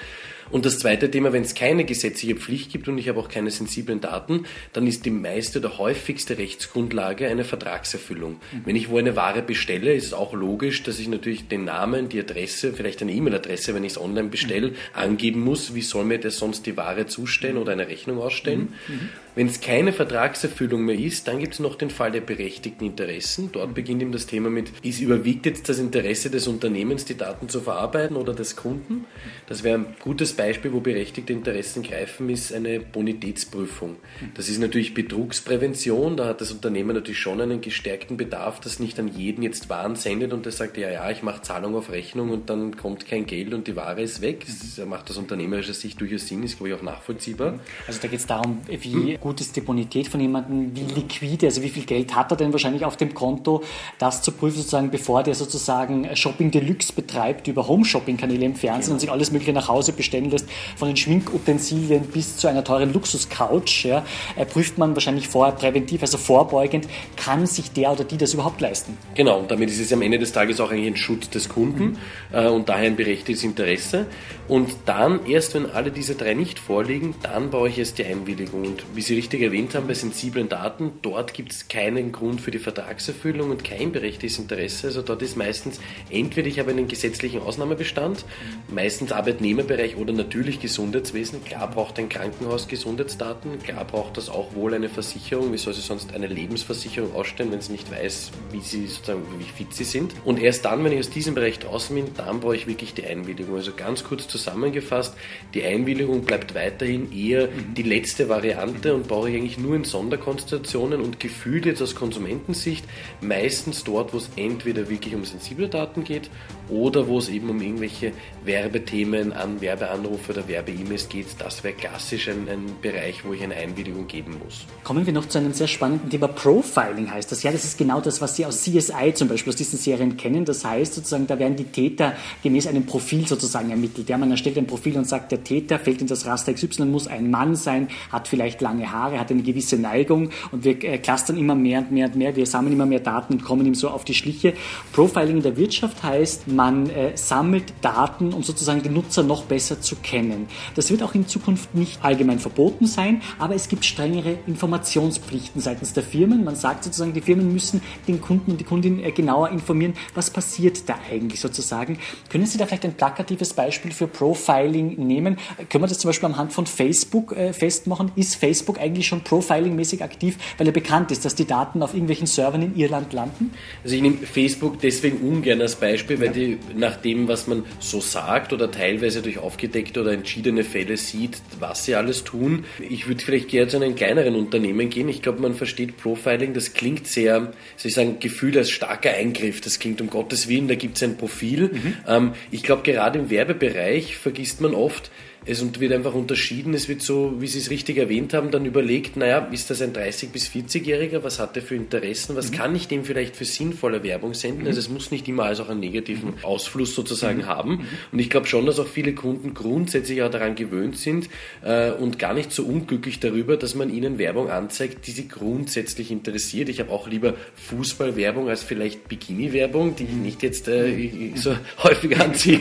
Und 0.51 0.65
das 0.65 0.79
zweite 0.79 1.09
Thema, 1.09 1.31
wenn 1.31 1.43
es 1.43 1.55
keine 1.55 1.85
gesetzliche 1.85 2.35
Pflicht 2.35 2.71
gibt 2.71 2.87
und 2.87 2.97
ich 2.97 3.07
habe 3.07 3.19
auch 3.19 3.29
keine 3.29 3.51
sensiblen 3.51 4.01
Daten, 4.01 4.45
dann 4.73 4.85
ist 4.85 5.05
die 5.05 5.09
meiste 5.09 5.59
oder 5.59 5.77
häufigste 5.77 6.37
Rechtsgrundlage 6.37 7.27
eine 7.27 7.45
Vertragserfüllung. 7.45 8.33
Mhm. 8.33 8.61
Wenn 8.65 8.75
ich 8.75 8.89
wo 8.89 8.97
eine 8.97 9.15
Ware 9.15 9.41
bestelle, 9.41 9.93
ist 9.93 10.07
es 10.07 10.13
auch 10.13 10.33
logisch, 10.33 10.83
dass 10.83 10.99
ich 10.99 11.07
natürlich 11.07 11.47
den 11.47 11.65
Namen, 11.65 12.09
die 12.09 12.19
Adresse, 12.19 12.73
vielleicht 12.73 13.01
eine 13.01 13.13
E-Mail-Adresse, 13.13 13.73
wenn 13.73 13.85
ich 13.85 13.93
es 13.93 13.97
online 13.97 14.27
bestelle, 14.27 14.69
mhm. 14.69 14.75
angeben 14.93 15.41
muss. 15.41 15.73
Wie 15.73 15.81
soll 15.81 16.03
mir 16.03 16.19
das 16.19 16.37
sonst 16.37 16.65
die 16.65 16.75
Ware 16.75 17.05
zustellen 17.05 17.57
oder 17.57 17.71
eine 17.71 17.87
Rechnung 17.87 18.19
ausstellen? 18.19 18.73
Mhm. 18.87 19.09
Wenn 19.33 19.47
es 19.47 19.61
keine 19.61 19.93
Vertragserfüllung 19.93 20.83
mehr 20.83 20.99
ist, 20.99 21.27
dann 21.27 21.39
gibt 21.39 21.53
es 21.53 21.59
noch 21.61 21.75
den 21.75 21.89
Fall 21.89 22.11
der 22.11 22.19
berechtigten 22.19 22.85
Interessen. 22.85 23.49
Dort 23.53 23.73
beginnt 23.73 24.01
eben 24.01 24.11
das 24.11 24.25
Thema 24.25 24.49
mit, 24.49 24.71
ist 24.83 24.99
überwiegt 24.99 25.45
jetzt 25.45 25.69
das 25.69 25.79
Interesse 25.79 26.29
des 26.29 26.47
Unternehmens, 26.47 27.05
die 27.05 27.15
Daten 27.15 27.47
zu 27.47 27.61
verarbeiten 27.61 28.17
oder 28.17 28.33
des 28.33 28.57
Kunden? 28.57 29.05
Das 29.47 29.63
wäre 29.63 29.77
ein 29.77 29.95
gutes 30.01 30.33
Beispiel, 30.33 30.73
wo 30.73 30.81
berechtigte 30.81 31.31
Interessen 31.31 31.81
greifen, 31.81 32.29
ist 32.29 32.53
eine 32.53 32.81
Bonitätsprüfung. 32.81 33.95
Das 34.33 34.49
ist 34.49 34.59
natürlich 34.59 34.93
Betrugsprävention, 34.93 36.17
da 36.17 36.25
hat 36.25 36.41
das 36.41 36.51
Unternehmen 36.51 36.93
natürlich 36.93 37.19
schon 37.19 37.39
einen 37.39 37.61
gestärkten 37.61 38.17
Bedarf, 38.17 38.59
dass 38.59 38.79
nicht 38.79 38.99
an 38.99 39.07
jeden 39.07 39.43
jetzt 39.43 39.69
Waren 39.69 39.95
sendet 39.95 40.33
und 40.33 40.45
der 40.45 40.51
sagt, 40.51 40.77
ja, 40.77 40.89
ja, 40.89 41.09
ich 41.09 41.23
mache 41.23 41.41
Zahlung 41.41 41.75
auf 41.75 41.89
Rechnung 41.89 42.31
und 42.31 42.49
dann 42.49 42.75
kommt 42.75 43.07
kein 43.07 43.25
Geld 43.25 43.53
und 43.53 43.67
die 43.67 43.77
Ware 43.77 44.01
ist 44.01 44.21
weg. 44.21 44.45
Das 44.45 44.85
macht 44.85 45.09
aus 45.09 45.17
unternehmerischer 45.17 45.73
Sicht 45.73 46.01
durchaus 46.01 46.27
Sinn, 46.27 46.43
ist 46.43 46.57
glaube 46.57 46.69
ich 46.69 46.75
auch 46.75 46.81
nachvollziehbar. 46.81 47.59
Also 47.87 47.99
da 48.01 48.09
geht 48.09 48.19
es 48.19 48.27
darum, 48.27 48.59
wie 48.67 49.20
gut 49.21 49.39
ist 49.39 49.57
von 49.61 50.19
jemandem, 50.19 50.75
wie 50.75 50.93
liquide, 50.93 51.45
also 51.45 51.61
wie 51.61 51.69
viel 51.69 51.83
Geld 51.83 52.15
hat 52.15 52.31
er 52.31 52.37
denn 52.37 52.51
wahrscheinlich 52.51 52.83
auf 52.83 52.97
dem 52.97 53.13
Konto, 53.13 53.63
das 53.99 54.21
zu 54.21 54.31
prüfen 54.31 54.57
sozusagen, 54.57 54.89
bevor 54.89 55.23
der 55.23 55.35
sozusagen 55.35 56.15
Shopping 56.15 56.51
Deluxe 56.51 56.91
betreibt 56.91 57.47
über 57.47 57.67
Home-Shopping-Kanäle 57.67 58.45
im 58.45 58.55
Fernsehen 58.55 58.81
genau. 58.81 58.93
und 58.93 58.99
sich 58.99 59.11
alles 59.11 59.31
Mögliche 59.31 59.53
nach 59.53 59.67
Hause 59.67 59.93
bestellen 59.93 60.29
lässt, 60.29 60.47
von 60.75 60.87
den 60.87 60.97
Schminkutensilien 60.97 62.05
bis 62.05 62.37
zu 62.37 62.47
einer 62.47 62.63
teuren 62.63 62.91
Luxus-Couch, 62.91 63.85
ja, 63.85 64.03
äh, 64.35 64.45
prüft 64.45 64.77
man 64.77 64.95
wahrscheinlich 64.95 65.27
vorher 65.27 65.53
präventiv, 65.53 66.01
also 66.01 66.17
vorbeugend, 66.17 66.87
kann 67.15 67.45
sich 67.45 67.71
der 67.71 67.91
oder 67.91 68.03
die 68.03 68.17
das 68.17 68.33
überhaupt 68.33 68.59
leisten? 68.59 68.97
Genau, 69.15 69.39
und 69.39 69.51
damit 69.51 69.69
ist 69.69 69.79
es 69.79 69.93
am 69.93 70.01
Ende 70.01 70.17
des 70.17 70.31
Tages 70.31 70.59
auch 70.59 70.71
eigentlich 70.71 70.87
ein 70.87 70.97
Schutz 70.97 71.29
des 71.29 71.47
Kunden 71.47 71.83
mhm. 71.83 71.97
äh, 72.33 72.47
und 72.47 72.67
daher 72.69 72.87
ein 72.87 72.95
berechtigtes 72.95 73.43
Interesse. 73.43 74.07
Und 74.47 74.69
dann, 74.85 75.25
erst 75.27 75.53
wenn 75.55 75.65
alle 75.65 75.91
diese 75.91 76.15
drei 76.15 76.33
nicht 76.33 76.59
vorliegen, 76.59 77.15
dann 77.23 77.51
brauche 77.51 77.69
ich 77.69 77.77
erst 77.77 77.99
die 77.99 78.05
Einwilligung. 78.05 78.63
Und 78.63 78.83
wie 78.93 79.01
Sie 79.01 79.10
richtig 79.15 79.41
erwähnt 79.41 79.75
haben, 79.75 79.87
bei 79.87 79.93
sensiblen 79.93 80.49
Daten, 80.49 80.93
dort 81.01 81.33
gibt 81.33 81.51
es 81.51 81.67
keinen 81.67 82.11
Grund 82.11 82.41
für 82.41 82.51
die 82.51 82.59
Vertragserfüllung 82.59 83.49
und 83.49 83.63
kein 83.63 83.91
berechtigtes 83.91 84.39
Interesse. 84.39 84.87
Also 84.87 85.01
dort 85.01 85.21
ist 85.21 85.37
meistens 85.37 85.79
entweder 86.09 86.47
ich 86.47 86.59
habe 86.59 86.71
einen 86.71 86.87
gesetzlichen 86.87 87.41
Ausnahmebestand, 87.41 88.25
meistens 88.69 89.11
Arbeitnehmerbereich 89.11 89.97
oder 89.97 90.13
natürlich 90.13 90.59
Gesundheitswesen. 90.59 91.43
Klar 91.43 91.69
braucht 91.69 91.99
ein 91.99 92.09
Krankenhaus 92.09 92.67
Gesundheitsdaten, 92.67 93.59
klar 93.59 93.85
braucht 93.85 94.17
das 94.17 94.29
auch 94.29 94.53
wohl 94.55 94.73
eine 94.73 94.89
Versicherung. 94.89 95.53
Wie 95.53 95.57
soll 95.57 95.73
sie 95.73 95.81
sonst 95.81 96.13
eine 96.13 96.27
Lebensversicherung 96.27 97.13
ausstellen, 97.13 97.51
wenn 97.51 97.61
sie 97.61 97.71
nicht 97.71 97.91
weiß, 97.91 98.31
wie 98.51 98.61
sie 98.61 98.87
sozusagen, 98.87 99.23
wie 99.39 99.43
fit 99.43 99.73
sie 99.73 99.83
sind? 99.83 100.13
Und 100.25 100.41
erst 100.41 100.65
dann, 100.65 100.83
wenn 100.83 100.91
ich 100.91 100.99
aus 100.99 101.09
diesem 101.09 101.35
Bereich 101.35 101.59
draußen 101.59 101.95
bin, 101.95 102.05
dann 102.15 102.39
brauche 102.39 102.55
ich 102.55 102.67
wirklich 102.67 102.93
die 102.93 103.05
Einwilligung. 103.05 103.55
Also 103.55 103.73
ganz 103.75 104.03
kurz 104.03 104.27
zusammengefasst, 104.27 105.15
die 105.53 105.63
Einwilligung 105.63 106.21
bleibt 106.23 106.55
weiterhin 106.55 107.11
eher 107.11 107.47
die 107.47 107.83
letzte 107.83 108.29
Variante 108.29 108.93
und 108.93 109.00
brauche 109.03 109.29
ich 109.29 109.35
eigentlich 109.35 109.57
nur 109.57 109.75
in 109.75 109.83
Sonderkonstellationen 109.83 111.01
und 111.01 111.19
gefühlt 111.19 111.65
jetzt 111.65 111.81
aus 111.81 111.95
Konsumentensicht 111.95 112.85
meistens 113.21 113.83
dort, 113.83 114.13
wo 114.13 114.17
es 114.17 114.29
entweder 114.35 114.89
wirklich 114.89 115.15
um 115.15 115.25
sensible 115.25 115.67
Daten 115.67 116.03
geht 116.03 116.29
oder 116.69 117.07
wo 117.07 117.17
es 117.19 117.29
eben 117.29 117.49
um 117.49 117.61
irgendwelche 117.61 118.13
Werbethemen 118.45 119.33
an 119.33 119.61
Werbeanrufe 119.61 120.31
oder 120.31 120.47
Werbe-E-Mails 120.47 121.09
geht. 121.09 121.27
Das 121.39 121.63
wäre 121.63 121.73
klassisch 121.73 122.29
ein, 122.29 122.47
ein, 122.49 122.71
Bereich, 122.81 123.25
wo 123.25 123.33
ich 123.33 123.43
eine 123.43 123.55
Einwilligung 123.55 124.07
geben 124.07 124.37
muss. 124.43 124.65
Kommen 124.83 125.05
wir 125.05 125.13
noch 125.13 125.27
zu 125.27 125.37
einem 125.37 125.53
sehr 125.53 125.67
spannenden 125.67 126.09
Thema. 126.09 126.27
Profiling 126.27 127.11
heißt 127.11 127.31
das. 127.31 127.43
Ja, 127.43 127.51
das 127.51 127.65
ist 127.65 127.77
genau 127.77 128.01
das, 128.01 128.21
was 128.21 128.35
Sie 128.35 128.45
aus 128.45 128.61
CSI 128.63 129.13
zum 129.13 129.27
Beispiel 129.27 129.51
aus 129.51 129.57
diesen 129.57 129.77
Serien 129.77 130.17
kennen. 130.17 130.45
Das 130.45 130.63
heißt 130.63 130.93
sozusagen, 130.93 131.27
da 131.27 131.37
werden 131.37 131.55
die 131.55 131.65
Täter 131.65 132.15
gemäß 132.41 132.67
einem 132.67 132.85
Profil 132.85 133.27
sozusagen 133.27 133.69
ermittelt. 133.69 134.09
Ja, 134.09 134.17
man 134.17 134.31
erstellt 134.31 134.57
ein 134.57 134.67
Profil 134.67 134.97
und 134.97 135.07
sagt, 135.07 135.31
der 135.31 135.43
Täter 135.43 135.77
fällt 135.77 136.01
in 136.01 136.07
das 136.07 136.25
Raster 136.25 136.53
XY, 136.53 136.85
muss 136.85 137.07
ein 137.07 137.29
Mann 137.29 137.55
sein, 137.55 137.89
hat 138.11 138.27
vielleicht 138.27 138.61
lange 138.61 138.90
Haare, 138.91 139.19
hat 139.19 139.31
eine 139.31 139.43
gewisse 139.43 139.77
Neigung 139.77 140.29
und 140.51 140.63
wir 140.63 140.83
äh, 140.83 140.97
clustern 140.97 141.37
immer 141.37 141.55
mehr 141.55 141.79
und 141.79 141.91
mehr 141.91 142.07
und 142.07 142.15
mehr. 142.15 142.35
Wir 142.35 142.45
sammeln 142.45 142.73
immer 142.73 142.85
mehr 142.85 142.99
Daten 142.99 143.33
und 143.33 143.43
kommen 143.43 143.65
ihm 143.65 143.75
so 143.75 143.89
auf 143.89 144.03
die 144.03 144.13
Schliche. 144.13 144.53
Profiling 144.93 145.37
in 145.37 145.43
der 145.43 145.57
Wirtschaft 145.57 146.03
heißt, 146.03 146.47
man 146.47 146.89
äh, 146.89 147.15
sammelt 147.15 147.73
Daten, 147.81 148.33
um 148.33 148.43
sozusagen 148.43 148.83
den 148.83 148.93
Nutzer 148.93 149.23
noch 149.23 149.43
besser 149.43 149.81
zu 149.81 149.95
kennen. 149.97 150.47
Das 150.75 150.91
wird 150.91 151.03
auch 151.03 151.15
in 151.15 151.27
Zukunft 151.27 151.75
nicht 151.75 152.03
allgemein 152.03 152.39
verboten 152.39 152.87
sein, 152.87 153.21
aber 153.39 153.55
es 153.55 153.67
gibt 153.69 153.85
strengere 153.85 154.37
Informationspflichten 154.47 155.61
seitens 155.61 155.93
der 155.93 156.03
Firmen. 156.03 156.43
Man 156.43 156.55
sagt 156.55 156.83
sozusagen, 156.83 157.13
die 157.13 157.21
Firmen 157.21 157.51
müssen 157.51 157.81
den 158.07 158.21
Kunden 158.21 158.51
und 158.51 158.59
die 158.59 158.65
Kundin 158.65 159.03
äh, 159.03 159.11
genauer 159.11 159.49
informieren, 159.49 159.93
was 160.13 160.29
passiert 160.29 160.89
da 160.89 160.95
eigentlich 161.09 161.39
sozusagen. 161.39 161.99
Können 162.29 162.45
Sie 162.45 162.57
da 162.57 162.65
vielleicht 162.65 162.85
ein 162.85 162.93
plakatives 162.93 163.53
Beispiel 163.53 163.91
für 163.91 164.07
Profiling 164.07 164.95
nehmen? 165.05 165.37
Können 165.69 165.83
wir 165.83 165.87
das 165.87 165.99
zum 165.99 166.09
Beispiel 166.09 166.27
anhand 166.27 166.53
von 166.53 166.65
Facebook 166.65 167.35
festmachen? 167.53 168.11
Ist 168.15 168.35
Facebook 168.35 168.79
eigentlich 168.81 169.07
schon 169.07 169.21
Profiling-mäßig 169.23 170.01
aktiv, 170.01 170.37
weil 170.57 170.67
er 170.67 170.73
bekannt 170.73 171.11
ist, 171.11 171.25
dass 171.25 171.35
die 171.35 171.45
Daten 171.45 171.81
auf 171.83 171.93
irgendwelchen 171.93 172.27
Servern 172.27 172.61
in 172.61 172.75
Irland 172.75 173.13
landen? 173.13 173.51
Also 173.83 173.95
ich 173.95 174.01
nehme 174.01 174.17
Facebook 174.17 174.79
deswegen 174.79 175.17
ungern 175.17 175.61
als 175.61 175.75
Beispiel, 175.75 176.19
weil 176.19 176.27
ja. 176.27 176.33
die 176.33 176.57
nach 176.75 176.97
dem, 176.97 177.27
was 177.27 177.47
man 177.47 177.63
so 177.79 178.01
sagt 178.01 178.53
oder 178.53 178.71
teilweise 178.71 179.21
durch 179.21 179.37
aufgedeckte 179.37 180.01
oder 180.01 180.11
entschiedene 180.13 180.63
Fälle 180.63 180.97
sieht, 180.97 181.41
was 181.59 181.85
sie 181.85 181.95
alles 181.95 182.23
tun. 182.23 182.65
Ich 182.89 183.07
würde 183.07 183.23
vielleicht 183.23 183.49
gerne 183.49 183.67
zu 183.67 183.77
einem 183.77 183.95
kleineren 183.95 184.35
Unternehmen 184.35 184.89
gehen. 184.89 185.09
Ich 185.09 185.21
glaube, 185.21 185.41
man 185.41 185.53
versteht 185.53 185.97
Profiling, 185.97 186.53
das 186.53 186.73
klingt 186.73 187.07
sehr, 187.07 187.53
soll 187.77 187.89
ich 187.89 187.93
sagen, 187.93 188.19
Gefühl 188.19 188.57
als 188.57 188.69
starker 188.69 189.11
Eingriff. 189.11 189.61
Das 189.61 189.79
klingt 189.79 190.01
um 190.01 190.09
Gottes 190.09 190.47
Willen, 190.47 190.67
da 190.67 190.75
gibt 190.75 190.97
es 190.97 191.03
ein 191.03 191.17
Profil. 191.17 191.69
Mhm. 191.73 191.93
Ähm, 192.07 192.33
ich 192.49 192.63
glaube, 192.63 192.83
gerade 192.83 193.19
im 193.19 193.29
Werbebereich 193.29 194.17
vergisst 194.17 194.61
man 194.61 194.73
oft, 194.73 195.11
es 195.43 195.79
wird 195.79 195.91
einfach 195.91 196.13
unterschieden. 196.13 196.75
Es 196.75 196.87
wird 196.87 197.01
so, 197.01 197.33
wie 197.39 197.47
Sie 197.47 197.57
es 197.57 197.71
richtig 197.71 197.97
erwähnt 197.97 198.33
haben, 198.33 198.51
dann 198.51 198.63
überlegt, 198.63 199.17
naja, 199.17 199.47
ist 199.51 199.71
das 199.71 199.81
ein 199.81 199.91
30- 199.91 200.29
bis 200.29 200.47
40-Jähriger? 200.49 201.23
Was 201.23 201.39
hat 201.39 201.55
er 201.55 201.63
für 201.63 201.75
Interessen? 201.75 202.35
Was 202.35 202.51
mhm. 202.51 202.55
kann 202.55 202.75
ich 202.75 202.87
dem 202.87 203.03
vielleicht 203.03 203.35
für 203.35 203.45
sinnvolle 203.45 204.03
Werbung 204.03 204.35
senden? 204.35 204.61
Mhm. 204.61 204.67
Also 204.67 204.79
es 204.79 204.89
muss 204.89 205.09
nicht 205.09 205.27
immer 205.27 205.45
alles 205.45 205.59
auch 205.59 205.69
einen 205.69 205.79
negativen 205.79 206.35
mhm. 206.35 206.43
Ausfluss 206.43 206.93
sozusagen 206.93 207.39
mhm. 207.39 207.45
haben. 207.47 207.71
Mhm. 207.71 207.85
Und 208.11 208.19
ich 208.19 208.29
glaube 208.29 208.45
schon, 208.45 208.67
dass 208.67 208.79
auch 208.79 208.87
viele 208.87 209.15
Kunden 209.15 209.55
grundsätzlich 209.55 210.21
auch 210.21 210.29
daran 210.29 210.53
gewöhnt 210.53 210.99
sind 210.99 211.27
äh, 211.63 211.89
und 211.89 212.19
gar 212.19 212.35
nicht 212.35 212.51
so 212.51 212.63
unglücklich 212.63 213.19
darüber, 213.19 213.57
dass 213.57 213.73
man 213.73 213.91
ihnen 213.91 214.19
Werbung 214.19 214.51
anzeigt, 214.51 215.07
die 215.07 215.11
sie 215.11 215.27
grundsätzlich 215.27 216.11
interessiert. 216.11 216.69
Ich 216.69 216.79
habe 216.79 216.91
auch 216.91 217.07
lieber 217.07 217.33
Fußballwerbung 217.55 218.47
als 218.47 218.61
vielleicht 218.61 219.07
Bikini-Werbung, 219.07 219.95
die 219.95 220.03
ich 220.03 220.11
nicht 220.11 220.43
jetzt 220.43 220.67
äh, 220.67 221.31
so 221.33 221.55
häufig 221.83 222.19
anziehe. 222.19 222.59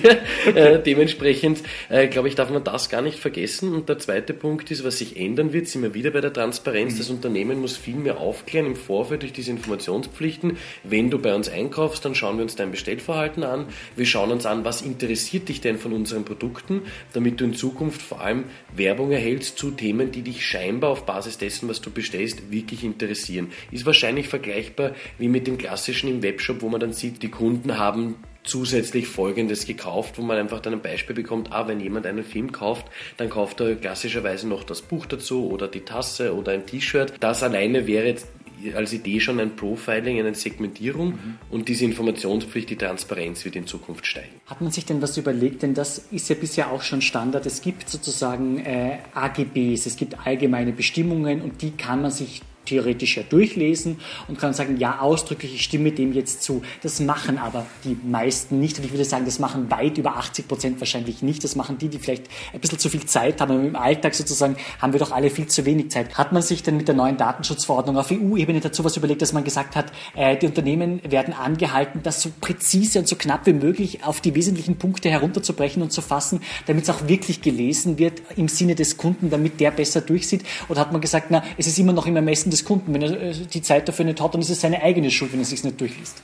äh, 0.54 0.78
dementsprechend, 0.82 1.60
äh, 1.90 2.08
glaube 2.08 2.28
ich, 2.28 2.36
darf 2.36 2.48
man 2.48 2.64
das 2.72 2.88
gar 2.88 3.02
nicht 3.02 3.18
vergessen. 3.18 3.74
Und 3.74 3.88
der 3.88 3.98
zweite 3.98 4.34
Punkt 4.34 4.70
ist, 4.70 4.84
was 4.84 4.98
sich 4.98 5.16
ändern 5.16 5.52
wird, 5.52 5.68
sind 5.68 5.82
wir 5.82 5.94
wieder 5.94 6.10
bei 6.10 6.20
der 6.20 6.32
Transparenz. 6.32 6.94
Mhm. 6.94 6.98
Das 6.98 7.10
Unternehmen 7.10 7.60
muss 7.60 7.76
viel 7.76 7.96
mehr 7.96 8.18
aufklären 8.18 8.66
im 8.66 8.76
Vorfeld 8.76 9.22
durch 9.22 9.32
diese 9.32 9.50
Informationspflichten. 9.50 10.56
Wenn 10.84 11.10
du 11.10 11.18
bei 11.18 11.34
uns 11.34 11.48
einkaufst, 11.48 12.04
dann 12.04 12.14
schauen 12.14 12.36
wir 12.36 12.42
uns 12.42 12.56
dein 12.56 12.70
Bestellverhalten 12.70 13.42
an. 13.42 13.66
Wir 13.96 14.06
schauen 14.06 14.30
uns 14.30 14.46
an, 14.46 14.64
was 14.64 14.82
interessiert 14.82 15.48
dich 15.48 15.60
denn 15.60 15.78
von 15.78 15.92
unseren 15.92 16.24
Produkten, 16.24 16.82
damit 17.12 17.40
du 17.40 17.44
in 17.44 17.54
Zukunft 17.54 18.02
vor 18.02 18.20
allem 18.20 18.44
Werbung 18.74 19.12
erhältst 19.12 19.58
zu 19.58 19.70
Themen, 19.70 20.12
die 20.12 20.22
dich 20.22 20.46
scheinbar 20.46 20.90
auf 20.90 21.06
Basis 21.06 21.38
dessen, 21.38 21.68
was 21.68 21.80
du 21.80 21.90
bestellst, 21.90 22.50
wirklich 22.50 22.84
interessieren. 22.84 23.52
Ist 23.70 23.86
wahrscheinlich 23.86 24.28
vergleichbar 24.28 24.94
wie 25.18 25.28
mit 25.28 25.46
dem 25.46 25.58
klassischen 25.58 26.10
im 26.10 26.22
Webshop, 26.22 26.62
wo 26.62 26.68
man 26.68 26.80
dann 26.80 26.92
sieht, 26.92 27.22
die 27.22 27.30
Kunden 27.30 27.78
haben 27.78 28.16
zusätzlich 28.43 29.07
Folgendes 29.07 29.66
gekauft, 29.66 30.18
wo 30.18 30.22
man 30.22 30.38
einfach 30.38 30.61
dann 30.61 30.74
ein 30.74 30.82
Beispiel 30.82 31.14
bekommt, 31.14 31.53
ah, 31.53 31.68
wenn 31.68 31.80
jemand 31.80 32.07
einen 32.07 32.24
Film 32.24 32.53
kauft, 32.53 32.86
dann 33.16 33.30
kauft 33.30 33.61
er 33.61 33.76
klassischerweise 33.76 34.49
noch 34.49 34.64
das 34.64 34.82
Buch 34.82 35.07
dazu 35.07 35.51
oder 35.51 35.68
die 35.68 35.80
Tasse 35.80 36.34
oder 36.34 36.53
ein 36.53 36.66
T-Shirt. 36.66 37.12
Das 37.20 37.43
alleine 37.43 37.86
wäre 37.86 38.07
jetzt 38.07 38.26
als 38.74 38.93
Idee 38.93 39.20
schon 39.20 39.41
ein 39.41 39.57
Profiling, 39.57 40.18
eine 40.18 40.34
Segmentierung 40.34 41.09
mhm. 41.09 41.38
und 41.51 41.68
diese 41.68 41.84
Informationspflicht, 41.84 42.70
die 42.70 42.76
Transparenz 42.76 43.45
wird 43.45 43.57
in 43.57 43.66
Zukunft 43.66 44.07
steigen. 44.07 44.41
Hat 44.47 44.61
man 44.61 44.70
sich 44.70 44.84
denn 44.84 45.01
was 45.01 45.16
überlegt? 45.16 45.62
Denn 45.62 45.74
das 45.74 45.99
ist 46.11 46.28
ja 46.28 46.34
bisher 46.34 46.70
auch 46.70 46.82
schon 46.82 47.01
Standard. 47.01 47.47
Es 47.47 47.62
gibt 47.62 47.88
sozusagen 47.88 48.59
äh, 48.59 48.99
AGBs, 49.14 49.86
es 49.86 49.97
gibt 49.97 50.26
allgemeine 50.26 50.72
Bestimmungen 50.72 51.41
und 51.41 51.62
die 51.62 51.70
kann 51.72 52.03
man 52.03 52.11
sich 52.11 52.43
theoretisch 52.70 53.16
ja 53.16 53.24
durchlesen 53.28 53.98
und 54.28 54.38
kann 54.38 54.54
sagen, 54.54 54.76
ja, 54.78 55.00
ausdrücklich, 55.00 55.54
ich 55.54 55.64
stimme 55.64 55.90
dem 55.90 56.12
jetzt 56.12 56.42
zu. 56.42 56.62
Das 56.82 57.00
machen 57.00 57.38
aber 57.38 57.66
die 57.84 57.96
meisten 58.02 58.60
nicht 58.60 58.78
und 58.78 58.84
ich 58.84 58.92
würde 58.92 59.04
sagen, 59.04 59.24
das 59.24 59.38
machen 59.38 59.70
weit 59.70 59.98
über 59.98 60.16
80 60.16 60.48
Prozent 60.48 60.80
wahrscheinlich 60.80 61.22
nicht. 61.22 61.42
Das 61.42 61.56
machen 61.56 61.78
die, 61.78 61.88
die 61.88 61.98
vielleicht 61.98 62.24
ein 62.52 62.60
bisschen 62.60 62.78
zu 62.78 62.88
viel 62.88 63.04
Zeit 63.04 63.40
haben. 63.40 63.50
Aber 63.50 63.62
im 63.64 63.76
Alltag 63.76 64.14
sozusagen 64.14 64.56
haben 64.80 64.92
wir 64.92 65.00
doch 65.00 65.10
alle 65.10 65.30
viel 65.30 65.46
zu 65.48 65.66
wenig 65.66 65.90
Zeit. 65.90 66.16
Hat 66.16 66.32
man 66.32 66.42
sich 66.42 66.62
denn 66.62 66.76
mit 66.76 66.86
der 66.86 66.94
neuen 66.94 67.16
Datenschutzverordnung 67.16 67.96
auf 67.98 68.10
EU-Ebene 68.12 68.60
dazu 68.60 68.84
was 68.84 68.96
überlegt, 68.96 69.20
dass 69.22 69.32
man 69.32 69.42
gesagt 69.42 69.74
hat, 69.74 69.92
äh, 70.14 70.36
die 70.36 70.46
Unternehmen 70.46 71.00
werden 71.02 71.34
angehalten, 71.34 72.00
das 72.02 72.22
so 72.22 72.30
präzise 72.40 73.00
und 73.00 73.08
so 73.08 73.16
knapp 73.16 73.46
wie 73.46 73.52
möglich 73.52 74.04
auf 74.04 74.20
die 74.20 74.34
wesentlichen 74.34 74.76
Punkte 74.76 75.10
herunterzubrechen 75.10 75.82
und 75.82 75.92
zu 75.92 76.02
fassen, 76.02 76.40
damit 76.66 76.84
es 76.84 76.90
auch 76.90 77.08
wirklich 77.08 77.42
gelesen 77.42 77.98
wird 77.98 78.22
im 78.36 78.46
Sinne 78.46 78.76
des 78.76 78.96
Kunden, 78.96 79.30
damit 79.30 79.58
der 79.58 79.72
besser 79.72 80.00
durchsieht? 80.00 80.44
Oder 80.68 80.80
hat 80.80 80.92
man 80.92 81.00
gesagt, 81.00 81.26
na, 81.30 81.42
es 81.58 81.66
ist 81.66 81.78
immer 81.78 81.92
noch 81.92 82.06
im 82.06 82.14
Ermessen 82.14 82.50
des 82.50 82.59
Kunden. 82.64 82.94
Wenn 82.94 83.02
er 83.02 83.20
äh, 83.20 83.32
die 83.32 83.62
Zeit 83.62 83.88
dafür 83.88 84.04
nicht 84.04 84.20
hat, 84.20 84.34
dann 84.34 84.40
ist 84.40 84.50
es 84.50 84.61
seine 84.61 84.82
eigene 84.82 85.11
Schuld, 85.11 85.32
wenn 85.32 85.40
er 85.40 85.44
sich 85.44 85.64
nicht 85.64 85.80
durchliest. 85.80 86.22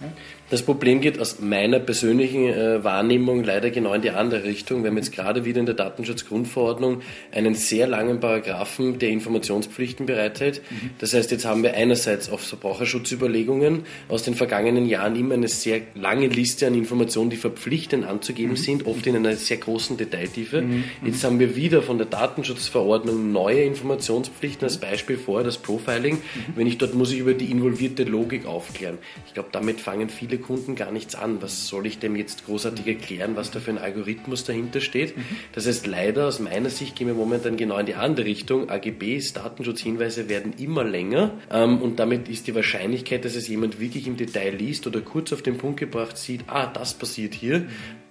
Das 0.51 0.63
Problem 0.63 1.01
geht 1.01 1.19
aus 1.19 1.41
meiner 1.41 1.81
persönlichen 1.81 2.47
äh, 2.47 2.85
Wahrnehmung 2.85 3.43
leider 3.43 3.71
genau 3.71 3.95
in 3.95 4.03
die 4.03 4.11
andere 4.11 4.45
Richtung. 4.45 4.83
Wir 4.83 4.91
haben 4.91 4.97
jetzt 4.97 5.13
gerade 5.13 5.45
wieder 5.45 5.61
in 5.61 5.67
der 5.67 5.75
Datenschutzgrundverordnung 5.75 7.03
einen 7.33 7.55
sehr 7.55 7.87
langen 7.87 8.21
Paragraphen, 8.21 8.99
der 8.99 9.09
Informationspflichten 9.09 10.07
bereithält. 10.07 10.63
Mhm. 10.71 10.91
Das 10.99 11.15
heißt, 11.15 11.31
jetzt 11.33 11.45
haben 11.45 11.63
wir 11.63 11.75
einerseits 11.75 12.31
auf 12.31 12.41
Verbraucherschutzüberlegungen 12.41 13.83
aus 14.09 14.23
den 14.23 14.35
vergangenen 14.35 14.87
Jahren 14.87 15.17
immer 15.17 15.35
eine 15.35 15.49
sehr 15.49 15.81
lange 15.95 16.29
Liste 16.29 16.67
an 16.67 16.75
Informationen, 16.75 17.31
die 17.31 17.37
verpflichtend 17.37 18.05
anzugeben 18.05 18.53
mhm. 18.53 18.57
sind, 18.57 18.87
oft 18.87 19.07
in 19.07 19.17
einer 19.17 19.35
sehr 19.35 19.57
großen 19.57 19.97
Detailtiefe. 19.97 20.63
Mhm. 20.63 20.85
Jetzt 21.05 21.25
haben 21.25 21.41
wir 21.41 21.57
wieder 21.57 21.83
von 21.83 21.99
der 21.99 22.07
Datenschutzverordnung 22.07 23.33
neue 23.33 23.63
Informationspflichten 23.63 24.65
als 24.65 24.79
Beispiel 24.79 25.17
vor, 25.17 25.43
das 25.43 25.59
Profiling. 25.59 26.16
Mhm. 26.17 26.53
Wenn 26.57 26.67
ich 26.67 26.79
dort 26.79 26.95
muss 26.95 27.13
ich 27.13 27.19
über 27.19 27.35
die 27.35 27.51
involvierte 27.51 28.05
Logik 28.05 28.47
aufklären. 28.47 28.99
Ich 29.27 29.35
glaube, 29.35 29.51
damit 29.53 29.81
fangen 29.81 30.09
viele 30.09 30.39
Kunden 30.39 30.75
gar 30.75 30.93
nichts 30.93 31.15
an. 31.15 31.43
Was 31.43 31.69
soll 31.69 31.87
ich 31.87 31.99
dem 31.99 32.17
jetzt 32.17 32.47
großartig 32.47 32.87
erklären, 32.87 33.37
was 33.37 33.51
da 33.51 33.61
für 33.61 33.71
ein 33.71 33.79
Algorithmus 33.79 34.45
dahinter 34.45 34.81
steht? 34.81 35.17
Mhm. 35.17 35.23
Das 35.53 35.67
heißt, 35.67 35.87
leider 35.87 36.27
aus 36.27 36.41
meiner 36.41 36.71
Sicht 36.71 36.97
gehen 36.97 37.07
wir 37.07 37.15
momentan 37.15 37.57
genau 37.57 37.79
in 37.79 37.87
die 37.87 37.95
andere 37.95 38.27
Richtung. 38.27 38.71
AGBs, 38.71 39.33
Datenschutzhinweise 39.33 40.29
werden 40.29 40.55
immer 40.59 40.85
länger 40.85 41.33
ähm, 41.51 41.79
und 41.79 41.99
damit 41.99 42.29
ist 42.29 42.47
die 42.47 42.55
Wahrscheinlichkeit, 42.55 43.25
dass 43.25 43.37
es 43.37 43.49
jemand 43.49 43.81
wirklich 43.81 44.07
im 44.07 44.17
Detail 44.17 44.55
liest 44.55 44.87
oder 44.87 45.01
kurz 45.01 45.33
auf 45.33 45.43
den 45.43 45.59
Punkt 45.59 45.81
gebracht 45.81 46.19
sieht, 46.19 46.45
ah, 46.47 46.67
das 46.67 46.95
passiert 46.95 47.35
hier, 47.35 47.67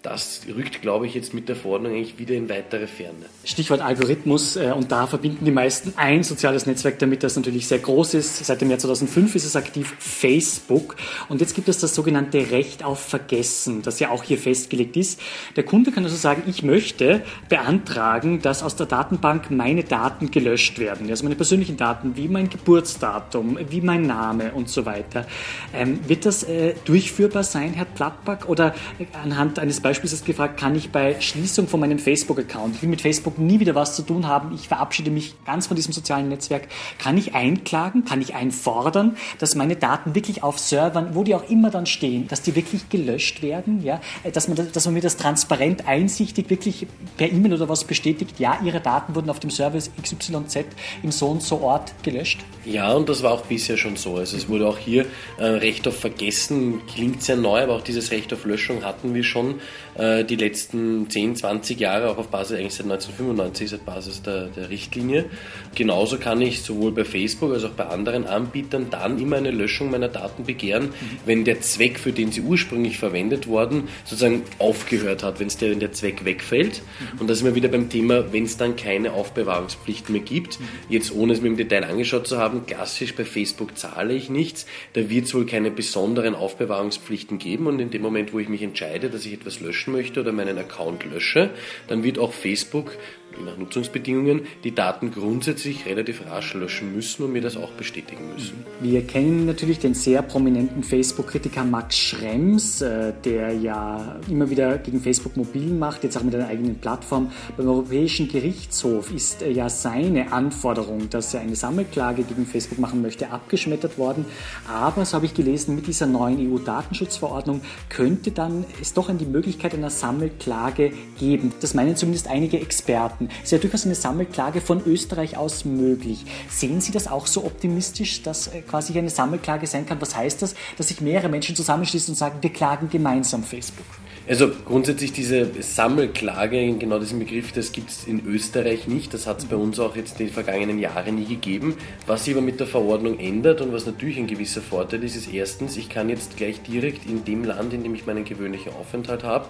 das 0.06 0.42
rückt, 0.56 0.82
glaube 0.82 1.08
ich, 1.08 1.16
jetzt 1.16 1.34
mit 1.34 1.50
der 1.50 1.56
Verordnung 1.56 1.94
eigentlich 1.94 2.20
wieder 2.20 2.36
in 2.36 2.48
weitere 2.48 2.86
Ferne. 2.86 3.26
Stichwort 3.44 3.82
Algorithmus 3.82 4.56
äh, 4.56 4.72
und 4.76 4.92
da 4.92 5.08
verbinden 5.08 5.46
die 5.46 5.52
meisten 5.52 5.94
ein 5.96 6.24
soziales 6.24 6.68
Netzwerk 6.68 7.00
damit, 7.00 7.24
das 7.24 7.36
natürlich 7.36 7.68
sehr 7.68 7.80
groß 7.80 8.14
ist. 8.14 8.46
Seit 8.46 8.62
dem 8.62 8.70
Jahr 8.70 8.78
2005 8.78 9.36
ist 9.36 9.46
es 9.46 9.56
aktiv 9.56 9.96
Facebook 9.98 10.96
und 11.28 11.42
jetzt 11.42 11.56
gibt 11.56 11.70
es 11.70 11.80
das 11.80 11.96
sogenannte 11.96 12.52
Recht 12.52 12.84
auf 12.84 13.00
Vergessen, 13.00 13.82
das 13.82 14.00
ja 14.00 14.12
auch 14.12 14.24
hier 14.24 14.38
festgelegt 14.38 14.96
ist. 14.96 15.20
Der 15.56 15.64
Kunde 15.64 15.92
kann 15.92 16.04
also 16.04 16.16
sagen, 16.16 16.44
ich 16.46 16.62
möchte 16.62 17.24
beantragen, 17.50 18.42
dass 18.42 18.62
aus 18.62 18.76
der 18.76 18.86
Datenbank 18.86 19.50
meine 19.50 19.84
Daten 19.84 20.30
gelöscht 20.30 20.78
werden, 20.78 21.10
also 21.10 21.24
meine 21.24 21.36
persönlichen 21.36 21.78
Daten, 21.78 22.16
wie 22.16 22.28
mein 22.28 22.50
Geburtsdatum, 22.50 23.58
wie 23.70 23.82
mein 23.82 24.04
Name 24.04 24.52
und 24.54 24.70
so 24.70 24.86
weiter. 24.86 25.26
Ähm, 25.74 26.00
wird 26.08 26.28
das 26.28 26.44
äh, 26.44 26.76
durchführbar 26.86 27.44
sein, 27.44 27.74
Herr 27.74 27.86
Plattback, 27.86 28.48
oder 28.48 28.76
anhand 29.24 29.58
eines 29.58 29.80
Beispiels 29.80 29.95
Beispiel 29.96 30.12
ist 30.12 30.26
gefragt, 30.26 30.60
kann 30.60 30.76
ich 30.76 30.90
bei 30.90 31.22
Schließung 31.22 31.70
von 31.70 31.80
meinem 31.80 32.00
Facebook-Account, 32.00 32.76
ich 32.76 32.82
will 32.82 32.90
mit 32.90 33.00
Facebook 33.00 33.40
nie 33.40 33.62
wieder 33.62 33.76
was 33.76 33.96
zu 33.96 34.02
tun 34.02 34.28
haben, 34.28 34.54
ich 34.54 34.68
verabschiede 34.68 35.10
mich 35.10 35.36
ganz 35.46 35.68
von 35.68 35.76
diesem 35.78 35.94
sozialen 35.94 36.28
Netzwerk, 36.28 36.68
kann 37.00 37.18
ich 37.18 37.34
einklagen, 37.34 38.04
kann 38.04 38.20
ich 38.20 38.36
einfordern, 38.36 39.16
dass 39.40 39.56
meine 39.56 39.78
Daten 39.78 40.14
wirklich 40.14 40.44
auf 40.44 40.60
Servern, 40.60 41.16
wo 41.16 41.24
die 41.24 41.34
auch 41.34 41.50
immer 41.50 41.70
dann 41.70 41.86
stehen, 41.86 42.28
dass 42.28 42.42
die 42.42 42.58
wirklich 42.58 42.90
gelöscht 42.90 43.42
werden, 43.42 43.84
ja, 43.84 44.02
dass 44.34 44.50
man, 44.50 44.70
dass 44.74 44.84
man 44.84 44.96
mir 44.96 45.02
das 45.02 45.16
transparent, 45.16 45.88
einsichtig 45.88 46.50
wirklich 46.50 46.88
per 47.16 47.32
E-Mail 47.32 47.54
oder 47.54 47.70
was 47.70 47.86
bestätigt, 47.86 48.38
ja, 48.38 48.60
Ihre 48.66 48.82
Daten 48.82 49.16
wurden 49.16 49.30
auf 49.30 49.40
dem 49.40 49.50
Server 49.50 49.78
XYZ 49.78 50.66
im 51.04 51.12
so 51.12 51.28
und 51.28 51.42
so 51.42 51.62
Ort 51.62 51.94
gelöscht? 52.04 52.40
Ja, 52.66 52.92
und 52.94 53.08
das 53.08 53.24
war 53.24 53.32
auch 53.32 53.44
bisher 53.44 53.78
schon 53.78 53.96
so. 53.96 54.16
Also 54.16 54.36
es 54.36 54.50
wurde 54.50 54.68
auch 54.68 54.78
hier 54.78 55.06
äh, 55.38 55.46
Recht 55.46 55.88
auf 55.88 55.98
Vergessen, 56.00 56.82
klingt 56.88 57.22
sehr 57.22 57.38
neu, 57.38 57.62
aber 57.62 57.76
auch 57.76 57.82
dieses 57.82 58.12
Recht 58.12 58.34
auf 58.34 58.44
Löschung 58.44 58.84
hatten 58.84 59.14
wir 59.14 59.24
schon 59.24 59.62
die 59.98 60.36
letzten 60.36 61.10
10, 61.10 61.38
20 61.38 61.80
Jahre, 61.80 62.10
auch 62.10 62.18
auf 62.18 62.28
Basis 62.28 62.58
eigentlich 62.58 62.74
seit 62.74 62.86
1995, 62.86 63.70
seit 63.70 63.86
Basis 63.86 64.22
der, 64.22 64.48
der 64.48 64.70
Richtlinie. 64.70 65.26
Genauso 65.74 66.18
kann 66.18 66.42
ich 66.42 66.64
sowohl 66.64 66.92
bei 66.92 67.06
Facebook 67.06 67.54
als 67.54 67.64
auch 67.64 67.72
bei 67.72 67.86
anderen 67.86 68.26
Anbietern 68.26 68.88
dann 68.90 69.20
immer 69.20 69.38
eine 69.38 69.52
Löschung 69.52 69.92
meiner 69.92 70.10
Daten 70.10 70.44
begehren, 70.44 70.88
mhm. 70.88 71.20
wenn 71.26 71.46
der 71.46 71.62
Zweck, 71.62 71.98
für 72.00 72.12
den 72.12 72.32
sie 72.32 72.42
ursprünglich 72.42 72.98
verwendet 72.98 73.48
worden, 73.48 73.88
sozusagen 74.04 74.44
aufgehört 74.60 75.24
hat, 75.24 75.40
wenn 75.40 75.48
der, 75.48 75.72
wenn 75.72 75.80
der 75.80 75.94
Zweck 75.94 76.26
wegfällt. 76.26 76.82
Mhm. 76.82 77.22
Und 77.22 77.30
da 77.30 77.36
sind 77.36 77.46
wir 77.46 77.56
wieder 77.56 77.70
beim 77.70 77.90
Thema, 77.90 78.34
wenn 78.34 78.44
es 78.44 78.58
dann 78.58 78.76
keine 78.76 79.14
Aufbewahrungspflicht 79.14 80.10
mehr 80.10 80.22
gibt. 80.22 80.60
Mhm. 80.60 80.66
Jetzt 80.90 81.14
ohne 81.14 81.34
es 81.34 81.42
mir 81.42 81.48
im 81.48 81.58
Detail 81.58 81.86
angeschaut 81.86 82.28
zu 82.28 82.38
haben, 82.38 82.66
klassisch 82.66 83.16
bei 83.16 83.24
Facebook 83.24 83.78
zahle 83.78 84.14
ich 84.14 84.30
nichts. 84.30 84.66
Da 84.94 85.10
wird 85.10 85.26
es 85.26 85.34
wohl 85.34 85.46
keine 85.46 85.72
besonderen 85.72 86.36
Aufbewahrungspflichten 86.36 87.38
geben 87.38 87.68
und 87.68 87.80
in 87.80 87.92
dem 87.92 88.02
Moment, 88.02 88.34
wo 88.34 88.40
ich 88.40 88.50
mich 88.50 88.62
entscheide, 88.62 89.10
dass 89.10 89.26
ich 89.26 89.34
etwas 89.34 89.62
löschen 89.62 89.85
löschen 89.86 89.92
möchte 89.94 90.20
oder 90.20 90.32
meinen 90.32 90.58
Account 90.58 91.06
lösche, 91.06 91.52
dann 91.88 92.04
wird 92.04 92.20
auch 92.20 92.34
Facebook 92.34 92.98
nach 93.44 93.58
Nutzungsbedingungen 93.58 94.42
die 94.64 94.74
Daten 94.74 95.12
grundsätzlich 95.12 95.86
relativ 95.86 96.26
rasch 96.30 96.54
löschen 96.54 96.96
müssen 96.96 97.24
und 97.24 97.34
mir 97.34 97.42
das 97.42 97.58
auch 97.58 97.72
bestätigen 97.72 98.32
müssen. 98.34 98.66
Wir 98.82 99.06
kennen 99.06 99.46
natürlich 99.46 99.80
den 99.80 99.94
sehr 99.94 100.22
prominenten 100.22 100.84
Facebook-Kritiker 100.84 101.64
Max 101.64 101.98
Schrems, 101.98 102.82
äh, 102.82 103.14
der 103.24 103.54
ja 103.54 104.18
immer 104.30 104.50
wieder 104.50 104.78
gegen 104.78 105.02
Facebook 105.02 105.38
mobil 105.38 105.74
macht, 105.74 106.04
jetzt 106.04 106.18
auch 106.18 106.24
mit 106.24 106.36
einer 106.36 106.48
eigenen 106.48 106.76
Plattform. 106.76 107.32
Beim 107.58 107.68
Europäischen 107.68 108.28
Gerichtshof 108.28 109.12
ist 109.12 109.42
äh, 109.42 109.52
ja 109.52 109.70
seine 109.70 110.32
Anforderung, 110.32 111.10
dass 111.10 111.34
er 111.34 111.42
eine 111.42 111.56
Sammelklage 111.56 112.24
gegen 112.24 112.46
Facebook 112.46 112.80
machen 112.80 113.02
möchte, 113.02 113.32
abgeschmettert 113.32 113.98
worden. 113.98 114.26
Aber, 114.68 115.06
so 115.06 115.16
habe 115.16 115.26
ich 115.26 115.34
gelesen, 115.34 115.76
mit 115.76 115.88
dieser 115.88 116.06
neuen 116.06 116.40
EU-Datenschutzverordnung 116.40 117.62
könnte 117.90 118.32
dann 118.32 118.66
es 118.82 118.94
doch 118.94 119.10
an 119.10 119.18
die 119.18 119.26
Möglichkeit 119.26 119.74
einer 119.74 119.90
Sammelklage 119.90 120.92
geben. 121.20 121.54
Das 121.62 121.74
meinen 121.74 121.96
zumindest 121.96 122.28
einige 122.28 122.60
Experten. 122.60 123.25
Staaten. 123.26 123.44
Ist 123.44 123.52
ja 123.52 123.58
durchaus 123.58 123.86
eine 123.86 123.96
Sammelklage 123.96 124.62
von 124.62 124.84
Österreich 124.86 125.38
aus 125.38 125.66
möglich. 125.66 126.26
Sehen 126.50 126.82
Sie 126.82 126.92
das 126.92 127.08
auch 127.08 127.28
so 127.28 127.46
optimistisch, 127.46 128.24
dass 128.24 128.48
äh, 128.48 128.62
quasi 128.62 128.98
eine 128.98 129.10
Sammelklage 129.10 129.68
sein 129.68 129.86
kann? 129.86 130.02
Was 130.02 130.16
heißt 130.16 130.42
das? 130.42 130.56
Dass 130.78 130.88
sich 130.88 131.02
mehrere 131.02 131.30
Menschen 131.30 131.56
zusammenschließen 131.56 132.14
und 132.14 132.18
sagen, 132.18 132.38
wir 132.42 132.52
klagen 132.52 132.90
gemeinsam 132.90 133.44
Facebook. 133.44 133.86
Also 134.28 134.50
grundsätzlich 134.66 135.12
diese 135.12 135.52
Sammelklage, 135.62 136.74
genau 136.80 136.98
diesen 136.98 137.20
Begriff, 137.20 137.52
das 137.52 137.72
gibt 137.72 137.92
es 137.92 138.08
in 138.08 138.26
Österreich 138.26 138.88
nicht. 138.88 139.14
Das 139.14 139.28
hat 139.28 139.40
es 139.40 139.46
bei 139.46 139.56
uns 139.56 139.80
auch 139.80 139.96
jetzt 139.96 140.20
die 140.20 140.28
vergangenen 140.28 140.80
Jahre 140.80 141.12
nie 141.12 141.26
gegeben. 141.26 141.76
Was 142.08 142.26
sich 142.26 142.34
aber 142.34 142.42
mit 142.42 142.60
der 142.60 142.66
Verordnung 142.66 143.20
ändert 143.20 143.62
und 143.62 143.72
was 143.72 143.86
natürlich 143.86 144.18
ein 144.18 144.26
gewisser 144.26 144.62
Vorteil 144.62 145.04
ist, 145.04 145.16
ist 145.16 145.32
erstens, 145.32 145.78
ich 145.78 145.90
kann 145.90 146.10
jetzt 146.10 146.38
gleich 146.38 146.62
direkt 146.64 147.06
in 147.08 147.24
dem 147.24 147.44
Land, 147.44 147.74
in 147.74 147.84
dem 147.84 147.94
ich 147.94 148.08
meinen 148.08 148.26
gewöhnlichen 148.26 148.74
Aufenthalt 148.74 149.24
habe, 149.24 149.48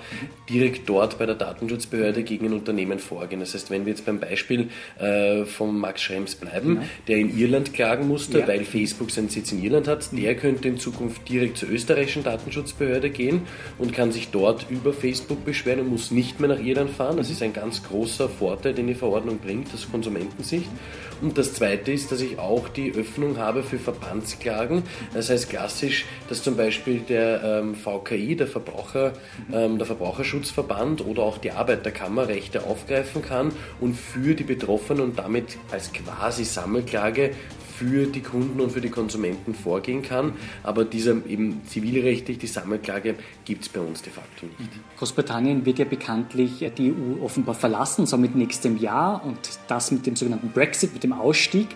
direkt 0.49 0.89
dort 0.89 1.17
bei 1.17 1.25
der 1.25 1.35
Datenschutzbehörde 1.35 2.23
gegen 2.23 2.47
ein 2.47 2.53
Unternehmen 2.53 2.99
vorgehen. 2.99 3.39
Das 3.39 3.53
heißt, 3.53 3.71
wenn 3.71 3.85
wir 3.85 3.93
jetzt 3.93 4.05
beim 4.05 4.19
Beispiel 4.19 4.69
äh, 4.99 5.45
von 5.45 5.79
Max 5.79 6.01
Schrems 6.01 6.35
bleiben, 6.35 6.75
genau. 6.75 6.87
der 7.07 7.17
in 7.17 7.37
Irland 7.37 7.73
klagen 7.73 8.09
musste, 8.09 8.39
ja. 8.39 8.47
weil 8.47 8.65
Facebook 8.65 9.09
seinen 9.09 9.29
Sitz 9.29 9.53
in 9.53 9.63
Irland 9.63 9.87
hat, 9.87 10.09
der 10.11 10.35
könnte 10.35 10.67
in 10.67 10.79
Zukunft 10.79 11.29
direkt 11.29 11.57
zur 11.57 11.69
österreichischen 11.69 12.23
Datenschutzbehörde 12.23 13.09
gehen 13.09 13.43
und 13.77 13.93
kann 13.93 14.11
sich 14.11 14.29
dort 14.31 14.64
über 14.69 14.93
Facebook 14.93 15.45
beschweren 15.45 15.81
und 15.81 15.89
muss 15.89 16.11
nicht 16.11 16.39
mehr 16.39 16.49
nach 16.49 16.59
Irland 16.59 16.91
fahren. 16.91 17.17
Das 17.17 17.29
ist 17.29 17.41
ein 17.41 17.53
ganz 17.53 17.83
großer 17.83 18.29
Vorteil, 18.29 18.73
den 18.73 18.87
die 18.87 18.95
Verordnung 18.95 19.39
bringt 19.39 19.73
aus 19.73 19.89
Konsumentensicht. 19.89 20.67
Und 21.21 21.37
das 21.37 21.53
Zweite 21.53 21.91
ist, 21.91 22.11
dass 22.11 22.21
ich 22.21 22.39
auch 22.39 22.67
die 22.67 22.93
Öffnung 22.93 23.37
habe 23.37 23.63
für 23.63 23.79
Verbandsklagen. 23.79 24.83
Das 25.13 25.29
heißt 25.29 25.49
klassisch, 25.49 26.05
dass 26.27 26.43
zum 26.43 26.57
Beispiel 26.57 26.99
der 26.99 27.43
ähm, 27.43 27.75
VKI, 27.75 28.35
der, 28.35 28.47
Verbraucher, 28.47 29.13
ähm, 29.53 29.77
der 29.77 29.87
Verbraucherschutzverband 29.87 31.05
oder 31.05 31.23
auch 31.23 31.37
die 31.37 31.51
Arbeiterkammer 31.51 32.27
Rechte 32.27 32.63
aufgreifen 32.63 33.21
kann 33.21 33.51
und 33.79 33.95
für 33.95 34.35
die 34.35 34.43
Betroffenen 34.43 35.03
und 35.03 35.19
damit 35.19 35.57
als 35.71 35.91
quasi 35.93 36.43
Sammelklage 36.43 37.31
für 37.77 38.05
die 38.07 38.21
Kunden 38.21 38.59
und 38.61 38.71
für 38.71 38.81
die 38.81 38.89
Konsumenten 38.89 39.53
vorgehen 39.53 40.01
kann. 40.01 40.33
Aber 40.63 40.85
dieser 40.85 41.25
eben 41.27 41.61
zivilrechtlich, 41.67 42.37
die 42.37 42.47
Sammelklage, 42.47 43.15
gibt 43.43 43.63
es 43.63 43.69
bei 43.69 43.79
uns 43.79 44.01
de 44.01 44.11
facto 44.11 44.45
nicht. 44.45 44.71
Großbritannien 44.97 45.65
wird 45.65 45.79
ja 45.79 45.85
bekanntlich 45.85 46.65
die 46.77 46.91
EU 46.91 47.23
offenbar 47.23 47.55
verlassen, 47.55 48.05
so 48.05 48.17
mit 48.17 48.35
nächstem 48.35 48.77
Jahr 48.77 49.23
und 49.25 49.37
das 49.67 49.91
mit 49.91 50.05
dem 50.05 50.15
sogenannten 50.15 50.51
Brexit, 50.51 50.93
mit 50.93 51.03
dem 51.03 51.13
Ausstieg. 51.13 51.67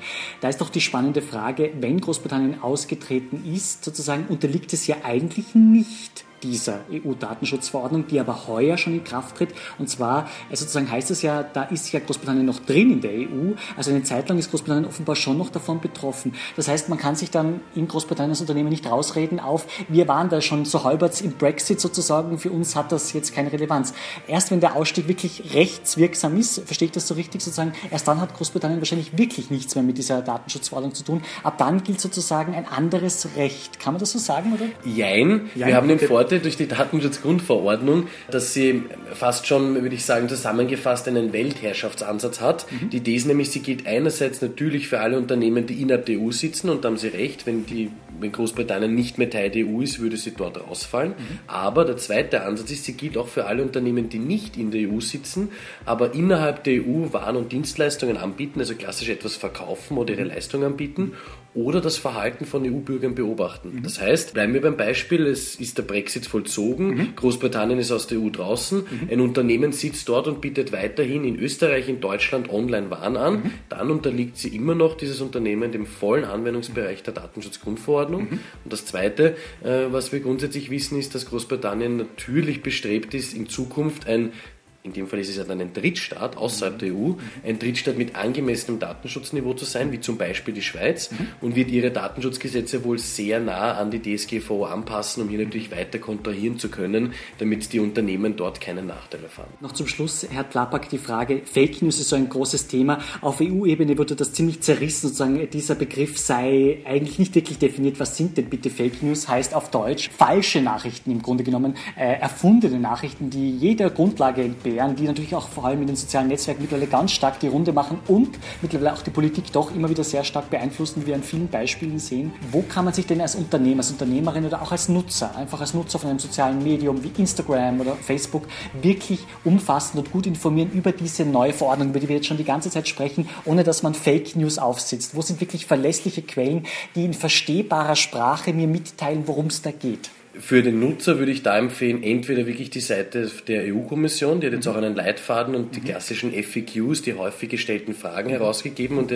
Da 0.41 0.50
ist 0.50 0.62
doch 0.62 0.70
die 0.70 0.82
spannende 0.82 1.22
Frage, 1.22 1.72
wenn 1.80 2.00
Großbritannien 2.00 2.62
ausgetreten 2.62 3.43
ist, 3.54 3.84
sozusagen 3.84 4.26
unterliegt 4.28 4.74
es 4.74 4.88
ja 4.88 4.97
eigentlich 5.04 5.56
nicht 5.56 6.26
dieser 6.44 6.82
EU-Datenschutzverordnung, 6.92 8.08
die 8.08 8.20
aber 8.20 8.48
heuer 8.48 8.78
schon 8.78 8.94
in 8.94 9.04
Kraft 9.04 9.38
tritt. 9.38 9.50
Und 9.78 9.90
zwar, 9.90 10.30
also 10.50 10.64
sozusagen 10.64 10.90
heißt 10.90 11.12
es 11.12 11.22
ja, 11.22 11.44
da 11.44 11.64
ist 11.64 11.92
ja 11.92 12.00
Großbritannien 12.00 12.46
noch 12.46 12.60
drin 12.60 12.92
in 12.92 13.02
der 13.02 13.12
EU. 13.12 13.54
Also 13.78 13.92
eine 13.92 14.04
Zeit 14.04 14.30
lang 14.30 14.38
ist 14.38 14.52
Großbritannien 14.52 14.88
offenbar 14.88 15.16
schon 15.16 15.38
noch 15.38 15.50
davon 15.50 15.80
betroffen. 15.80 16.34
Das 16.56 16.68
heißt, 16.68 16.90
man 16.90 16.98
kann 16.98 17.16
sich 17.16 17.32
dann 17.32 17.62
in 17.76 17.88
Großbritannien 17.88 18.32
als 18.32 18.42
Unternehmen 18.42 18.70
nicht 18.70 18.90
rausreden 18.90 19.40
auf, 19.40 19.68
wir 19.88 20.08
waren 20.08 20.30
da 20.30 20.42
schon 20.42 20.66
so 20.66 20.84
halbwegs 20.84 21.22
im 21.22 21.34
Brexit 21.34 21.80
sozusagen, 21.80 22.38
für 22.38 22.52
uns 22.52 22.76
hat 22.76 22.92
das 22.92 23.14
jetzt 23.14 23.34
keine 23.34 23.52
Relevanz. 23.52 23.94
Erst 24.28 24.52
wenn 24.52 24.60
der 24.60 24.76
Ausstieg 24.76 25.08
wirklich 25.08 25.54
rechtswirksam 25.54 26.38
ist, 26.38 26.62
verstehe 26.66 26.88
ich 26.88 26.92
das 26.92 27.08
so 27.08 27.16
richtig 27.16 27.42
sozusagen, 27.42 27.74
erst 27.92 28.08
dann 28.08 28.22
hat 28.22 28.36
Großbritannien 28.36 28.80
wahrscheinlich 28.80 29.18
wirklich 29.18 29.50
nichts 29.50 29.76
mehr 29.76 29.84
mit 29.84 29.98
dieser 29.98 30.22
Datenschutzverordnung 30.22 30.94
zu 30.94 31.04
tun. 31.04 31.22
Ab 31.44 31.58
dann 31.58 31.84
gilt 31.84 32.02
sozusagen 32.02 32.54
ein 32.54 32.66
anderes 32.66 33.30
Recht. 33.36 33.80
Kann 33.80 33.94
man 33.94 34.00
das 34.00 34.12
so 34.12 34.20
sagen, 34.20 34.54
oder? 34.54 34.66
Jein. 34.86 35.50
Jein. 35.56 35.68
Wir 35.68 35.76
haben 35.76 35.88
den 35.88 36.00
Vorteil 36.00 36.29
durch 36.38 36.58
die 36.58 36.68
Datenschutzgrundverordnung, 36.68 38.08
dass 38.30 38.54
sie 38.54 38.84
fast 39.14 39.48
schon, 39.48 39.82
würde 39.82 39.96
ich 39.96 40.06
sagen, 40.06 40.30
zusammengefasst 40.30 41.08
einen 41.08 41.34
Weltherrschaftsansatz 41.34 42.42
hat. 42.42 42.72
Mhm. 42.72 42.90
Die 42.92 42.98
Idee 42.98 43.16
ist 43.16 43.26
nämlich, 43.26 43.50
sie 43.50 43.62
gilt 43.62 43.88
einerseits 43.88 44.42
natürlich 44.42 44.88
für 44.88 45.00
alle 45.00 45.18
Unternehmen, 45.18 45.66
die 45.66 45.82
innerhalb 45.82 46.06
der 46.06 46.20
EU 46.20 46.32
sitzen 46.32 46.70
und 46.70 46.84
da 46.84 46.90
haben 46.90 46.98
Sie 46.98 47.08
recht, 47.08 47.48
wenn, 47.48 47.66
die, 47.66 47.90
wenn 48.20 48.32
Großbritannien 48.32 48.94
nicht 48.94 49.18
mehr 49.18 49.30
Teil 49.30 49.50
der 49.50 49.66
EU 49.66 49.82
ist, 49.82 50.00
würde 50.00 50.18
sie 50.18 50.32
dort 50.32 50.60
rausfallen. 50.60 51.12
Mhm. 51.12 51.40
Aber 51.48 51.86
der 51.86 51.98
zweite 51.98 52.44
Ansatz 52.44 52.72
ist, 52.72 52.86
sie 52.86 52.94
gilt 52.94 53.18
auch 53.18 53.28
für 53.28 53.46
alle 53.46 53.64
Unternehmen, 53.64 54.10
die 54.10 54.20
nicht 54.20 54.58
in 54.58 54.72
der 54.72 54.90
EU 54.90 55.00
sitzen, 55.00 55.50
aber 55.86 56.14
innerhalb 56.14 56.64
der 56.64 56.82
EU 56.82 57.12
Waren 57.12 57.38
und 57.38 57.52
Dienstleistungen 57.52 58.18
anbieten, 58.18 58.60
also 58.60 58.76
klassisch 58.76 59.10
etwas 59.10 59.36
verkaufen 59.36 59.98
oder 59.98 60.14
ihre 60.14 60.26
Leistungen 60.26 60.66
anbieten 60.66 61.14
oder 61.54 61.82
das 61.82 61.97
Verhalten 61.97 62.45
von 62.45 62.64
EU-Bürgern 62.64 63.16
beobachten. 63.16 63.76
Mhm. 63.76 63.84
Das 63.84 64.00
heißt, 64.00 64.34
bleiben 64.34 64.54
wir 64.54 64.62
beim 64.62 64.78
Beispiel, 64.78 65.26
es 65.26 65.56
ist 65.56 65.78
der 65.78 65.84
Brexit 65.84 66.26
vollzogen, 66.26 66.88
mhm. 66.89 67.16
Großbritannien 67.16 67.80
ist 67.80 67.91
aus 67.91 68.08
der 68.08 68.20
EU 68.20 68.30
draußen, 68.30 68.80
mhm. 68.80 69.10
ein 69.12 69.20
Unternehmen 69.20 69.72
sitzt 69.72 70.08
dort 70.10 70.28
und 70.28 70.41
bietet 70.41 70.72
weiterhin 70.72 71.24
in 71.24 71.39
Österreich, 71.39 71.89
in 71.89 72.02
Deutschland 72.02 72.50
online 72.50 72.91
Waren 72.91 73.18
an, 73.18 73.34
mhm. 73.34 73.52
dann 73.70 73.89
unterliegt 73.89 74.38
sie 74.38 74.50
immer 74.50 74.76
noch 74.76 74.95
dieses 74.95 75.22
Unternehmen 75.22 75.72
dem 75.72 75.86
vollen 75.86 76.26
Anwendungsbereich 76.26 77.04
der 77.04 77.14
Datenschutzgrundverordnung. 77.14 78.24
Mhm. 78.24 78.39
Und 78.64 78.74
das 78.74 78.86
Zweite, 78.86 79.36
äh, 79.64 79.88
was 79.89 80.12
wir 80.12 80.20
grundsätzlich 80.20 80.70
wissen, 80.70 81.00
ist, 81.00 81.16
dass 81.16 81.26
Großbritannien 81.26 81.97
natürlich 81.97 82.62
bestrebt 82.62 83.14
ist, 83.14 83.34
in 83.34 83.50
Zukunft 83.50 84.08
ein 84.08 84.34
in 84.82 84.94
dem 84.94 85.08
Fall 85.08 85.20
ist 85.20 85.28
es 85.28 85.36
ja 85.36 85.44
dann 85.44 85.60
ein 85.60 85.74
Drittstaat 85.74 86.38
außerhalb 86.38 86.76
mhm. 86.76 86.80
der 86.80 86.96
EU, 86.96 87.12
ein 87.46 87.60
Drittstaat 87.60 87.98
mit 87.98 88.16
angemessenem 88.16 88.80
Datenschutzniveau 88.80 89.54
zu 89.54 89.66
sein, 89.66 89.92
wie 89.92 90.00
zum 90.00 90.18
Beispiel 90.18 90.54
die 90.54 90.62
Schweiz, 90.62 91.12
mhm. 91.12 91.28
und 91.42 91.56
wird 91.58 91.70
ihre 91.70 91.92
Datenschutzgesetze 91.92 92.86
wohl 92.86 92.98
sehr 92.98 93.42
nah 93.42 93.74
an 93.74 93.92
die 93.92 94.02
DSGVO 94.02 94.66
anpassen, 94.66 95.24
um 95.24 95.30
hier 95.30 95.40
natürlich 95.40 95.70
weiter 95.72 96.00
kontrahieren 96.00 96.60
zu 96.60 96.70
können, 96.70 97.14
damit 97.40 97.74
die 97.74 97.82
Unternehmen 97.82 98.38
dort 98.38 98.62
keinen 98.62 98.88
Nachteil 98.88 99.24
erfahren. 99.24 99.50
Noch 99.60 99.74
zum 99.74 99.86
Schluss, 99.86 100.26
Herr 100.32 100.50
Tlapak, 100.50 100.88
die 100.88 100.98
Frage, 100.98 101.42
Fake 101.44 101.82
News 101.82 102.00
ist 102.00 102.08
so 102.08 102.16
ein 102.16 102.30
großes 102.30 102.68
Thema. 102.68 103.00
Auf 103.20 103.42
EU-Ebene 103.42 103.98
wurde 103.98 104.16
das 104.16 104.32
ziemlich 104.32 104.62
zerrissen, 104.62 105.10
sozusagen 105.10 105.50
dieser 105.50 105.76
Begriff 105.76 106.18
sei 106.18 106.78
eigentlich 106.86 107.20
nicht 107.20 107.36
wirklich 107.36 107.58
definiert. 107.58 108.00
Was 108.00 108.16
sind 108.16 108.38
denn 108.38 108.50
bitte 108.50 108.70
Fake 108.70 109.04
News? 109.04 109.28
Heißt 109.28 109.54
auf 109.54 109.72
Deutsch 109.72 110.10
falsche 110.18 110.62
Nachrichten 110.62 111.12
im 111.12 111.22
Grunde 111.22 111.44
genommen, 111.44 111.76
äh, 111.98 112.14
erfundene 112.14 112.80
Nachrichten, 112.80 113.30
die 113.30 113.52
jeder 113.52 113.90
Grundlage 113.90 114.42
entbehren 114.42 114.68
Bären, 114.70 114.95
die 114.95 115.03
natürlich 115.03 115.36
auch 115.36 115.47
vor 115.47 115.65
allem 115.65 115.82
in 115.82 115.88
den 115.88 115.95
sozialen 115.95 116.28
Netzwerken 116.28 116.61
mittlerweile 116.61 116.88
ganz 116.88 117.11
stark 117.11 117.39
die 117.39 117.47
Runde 117.47 117.74
machen 117.74 117.99
und 118.07 118.38
mittlerweile 118.61 118.93
auch 118.93 119.01
die 119.01 119.09
Politik 119.09 119.51
doch 119.51 119.74
immer 119.74 119.89
wieder 119.89 120.03
sehr 120.03 120.24
stark 120.24 120.49
beeinflussen, 120.49 121.01
wie 121.01 121.07
wir 121.07 121.15
an 121.15 121.24
vielen 121.24 121.47
Beispielen 121.47 121.97
sehen. 121.99 122.34
Wo 122.51 122.61
kann 122.61 122.86
man 122.86 122.93
sich 122.93 123.07
denn 123.07 123.22
als 123.22 123.36
Unternehmer, 123.36 123.80
als 123.80 123.91
Unternehmerin 123.91 124.45
oder 124.45 124.61
auch 124.61 124.72
als 124.72 124.89
Nutzer, 124.89 125.36
einfach 125.36 125.59
als 125.61 125.74
Nutzer 125.74 125.99
von 125.99 126.09
einem 126.09 126.20
sozialen 126.20 126.63
Medium 126.63 127.03
wie 127.03 127.11
Instagram 127.17 127.82
oder 127.82 127.95
Facebook 127.95 128.43
wirklich 128.82 129.26
umfassend 129.43 129.99
und 129.99 130.11
gut 130.11 130.28
informieren 130.28 130.72
über 130.72 130.91
diese 130.91 131.26
neue 131.26 131.53
Verordnung, 131.53 131.89
über 131.89 131.99
die 131.99 132.07
wir 132.07 132.17
jetzt 132.17 132.28
schon 132.28 132.38
die 132.38 132.43
ganze 132.43 132.70
Zeit 132.70 132.88
sprechen, 132.88 133.28
ohne 133.45 133.63
dass 133.63 133.84
man 133.84 133.93
Fake 133.93 134.36
News 134.36 134.59
aufsitzt? 134.59 135.15
Wo 135.15 135.22
sind 135.22 135.41
wirklich 135.41 135.65
verlässliche 135.65 136.22
Quellen, 136.22 136.65
die 136.95 137.05
in 137.05 137.13
verstehbarer 137.13 137.95
Sprache 137.95 138.53
mir 138.53 138.67
mitteilen, 138.67 139.24
worum 139.26 139.47
es 139.47 139.61
da 139.61 139.72
geht? 139.72 140.11
Für 140.40 140.64
den 140.64 140.80
Nutzer 140.80 141.20
würde 141.20 141.32
ich 141.32 141.44
da 141.44 141.58
empfehlen, 141.58 142.02
entweder 142.02 142.48
wirklich 142.48 142.70
die 142.70 142.80
Seite 142.80 143.30
der 143.48 143.74
EU-Kommission, 143.74 144.40
die 144.40 144.48
hat 144.48 144.54
jetzt 144.54 144.66
mhm. 144.66 144.72
auch 144.72 144.78
einen 144.78 144.96
Leitfaden 144.96 145.54
und 145.54 145.76
die 145.76 145.82
mhm. 145.82 145.86
klassischen 145.86 146.32
FAQs, 146.32 147.02
die 147.02 147.14
häufig 147.14 147.50
gestellten 147.50 147.94
Fragen 147.94 148.30
herausgegeben 148.30 148.98
und 148.98 149.14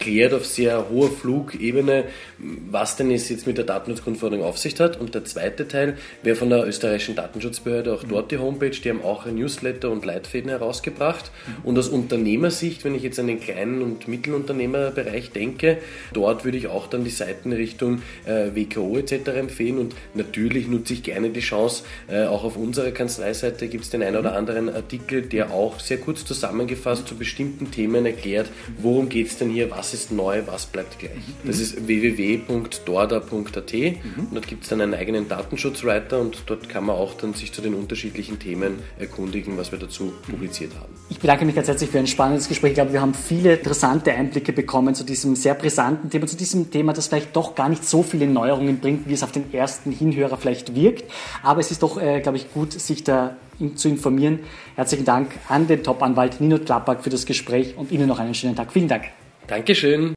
klärt 0.00 0.32
auf 0.32 0.46
sehr 0.46 0.88
hoher 0.88 1.10
Flugebene, 1.10 2.04
was 2.38 2.96
denn 2.96 3.10
es 3.10 3.28
jetzt 3.28 3.46
mit 3.46 3.58
der 3.58 3.66
Datenschutzgrundverordnung 3.66 4.42
auf 4.42 4.58
sich 4.58 4.78
hat. 4.80 4.98
Und 4.98 5.14
der 5.14 5.24
zweite 5.24 5.68
Teil 5.68 5.96
wäre 6.22 6.36
von 6.36 6.48
der 6.48 6.66
österreichischen 6.66 7.14
Datenschutzbehörde 7.14 7.92
auch 7.92 8.04
dort 8.04 8.30
die 8.30 8.38
Homepage, 8.38 8.70
die 8.70 8.88
haben 8.88 9.02
auch 9.02 9.26
ein 9.26 9.34
Newsletter 9.34 9.90
und 9.90 10.04
Leitfäden 10.04 10.50
herausgebracht. 10.50 11.30
Und 11.64 11.78
aus 11.78 11.88
Unternehmersicht, 11.88 12.84
wenn 12.84 12.94
ich 12.94 13.02
jetzt 13.02 13.18
an 13.18 13.26
den 13.26 13.40
kleinen 13.40 13.82
und 13.82 14.08
Mittelunternehmerbereich 14.08 15.32
denke, 15.32 15.78
dort 16.12 16.44
würde 16.44 16.56
ich 16.56 16.68
auch 16.68 16.86
dann 16.86 17.04
die 17.04 17.10
Seiten 17.10 17.52
Richtung 17.52 18.00
äh, 18.24 18.54
WKO 18.54 18.96
etc. 18.96 19.28
empfehlen 19.36 19.78
und 19.78 19.94
natürlich 20.14 20.59
nutze 20.68 20.94
ich 20.94 21.02
gerne 21.02 21.30
die 21.30 21.40
Chance, 21.40 21.84
äh, 22.08 22.24
auch 22.24 22.44
auf 22.44 22.56
unserer 22.56 22.90
Kanzleiseite 22.90 23.68
gibt 23.68 23.84
es 23.84 23.90
den 23.90 24.02
einen 24.02 24.16
oder 24.16 24.34
anderen 24.34 24.68
Artikel, 24.68 25.22
der 25.22 25.50
auch 25.50 25.80
sehr 25.80 25.98
kurz 25.98 26.24
zusammengefasst 26.24 27.06
zu 27.06 27.16
bestimmten 27.16 27.70
Themen 27.70 28.06
erklärt, 28.06 28.48
worum 28.78 29.08
geht 29.08 29.26
es 29.26 29.38
denn 29.38 29.50
hier, 29.50 29.70
was 29.70 29.90
was 29.90 29.94
ist 29.94 30.12
neu, 30.12 30.42
was 30.46 30.66
bleibt 30.66 30.98
gleich. 30.98 31.16
Mhm. 31.16 31.46
Das 31.46 31.58
ist 31.58 31.86
www.dorda.at 31.86 33.72
mhm. 33.72 33.96
und 34.18 34.34
dort 34.34 34.46
gibt 34.46 34.62
es 34.64 34.68
dann 34.68 34.80
einen 34.80 34.94
eigenen 34.94 35.26
Datenschutzwriter 35.26 36.20
und 36.20 36.42
dort 36.46 36.68
kann 36.68 36.84
man 36.84 36.96
auch 36.96 37.14
dann 37.14 37.34
sich 37.34 37.52
zu 37.52 37.60
den 37.62 37.74
unterschiedlichen 37.74 38.38
Themen 38.38 38.78
erkundigen, 38.98 39.56
was 39.56 39.72
wir 39.72 39.78
dazu 39.78 40.12
publiziert 40.28 40.72
haben. 40.78 40.92
Ich 41.08 41.18
bedanke 41.18 41.44
mich 41.44 41.54
ganz 41.54 41.66
herzlich 41.66 41.90
für 41.90 41.98
ein 41.98 42.06
spannendes 42.06 42.46
Gespräch. 42.48 42.72
Ich 42.72 42.74
glaube, 42.74 42.92
wir 42.92 43.00
haben 43.00 43.14
viele 43.14 43.54
interessante 43.54 44.12
Einblicke 44.12 44.52
bekommen 44.52 44.94
zu 44.94 45.02
diesem 45.02 45.34
sehr 45.34 45.54
brisanten 45.54 46.10
Thema, 46.10 46.26
zu 46.26 46.36
diesem 46.36 46.70
Thema, 46.70 46.92
das 46.92 47.08
vielleicht 47.08 47.34
doch 47.34 47.54
gar 47.54 47.68
nicht 47.68 47.84
so 47.84 48.02
viele 48.02 48.26
Neuerungen 48.26 48.80
bringt, 48.80 49.08
wie 49.08 49.14
es 49.14 49.22
auf 49.22 49.32
den 49.32 49.52
ersten 49.52 49.92
Hinhörer 49.92 50.36
vielleicht 50.40 50.74
wirkt. 50.74 51.10
Aber 51.42 51.60
es 51.60 51.70
ist 51.70 51.82
doch, 51.82 52.00
äh, 52.00 52.20
glaube 52.20 52.38
ich, 52.38 52.52
gut, 52.52 52.72
sich 52.72 53.04
da 53.04 53.36
zu 53.74 53.88
informieren. 53.88 54.40
Herzlichen 54.74 55.04
Dank 55.04 55.32
an 55.48 55.66
den 55.66 55.82
Top-Anwalt 55.82 56.40
Nino 56.40 56.58
Klappert 56.58 57.02
für 57.02 57.10
das 57.10 57.26
Gespräch 57.26 57.76
und 57.76 57.92
Ihnen 57.92 58.08
noch 58.08 58.18
einen 58.18 58.34
schönen 58.34 58.56
Tag. 58.56 58.72
Vielen 58.72 58.88
Dank. 58.88 59.04
Dankeschön. 59.46 60.14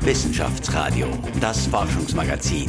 Wissenschaftsradio, 0.00 1.06
das 1.40 1.66
Forschungsmagazin. 1.66 2.68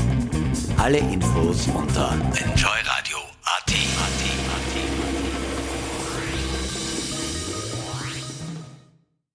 Alle 0.78 1.00
Infos 1.00 1.68
unter 1.68 2.14
Enjoy 2.32 2.80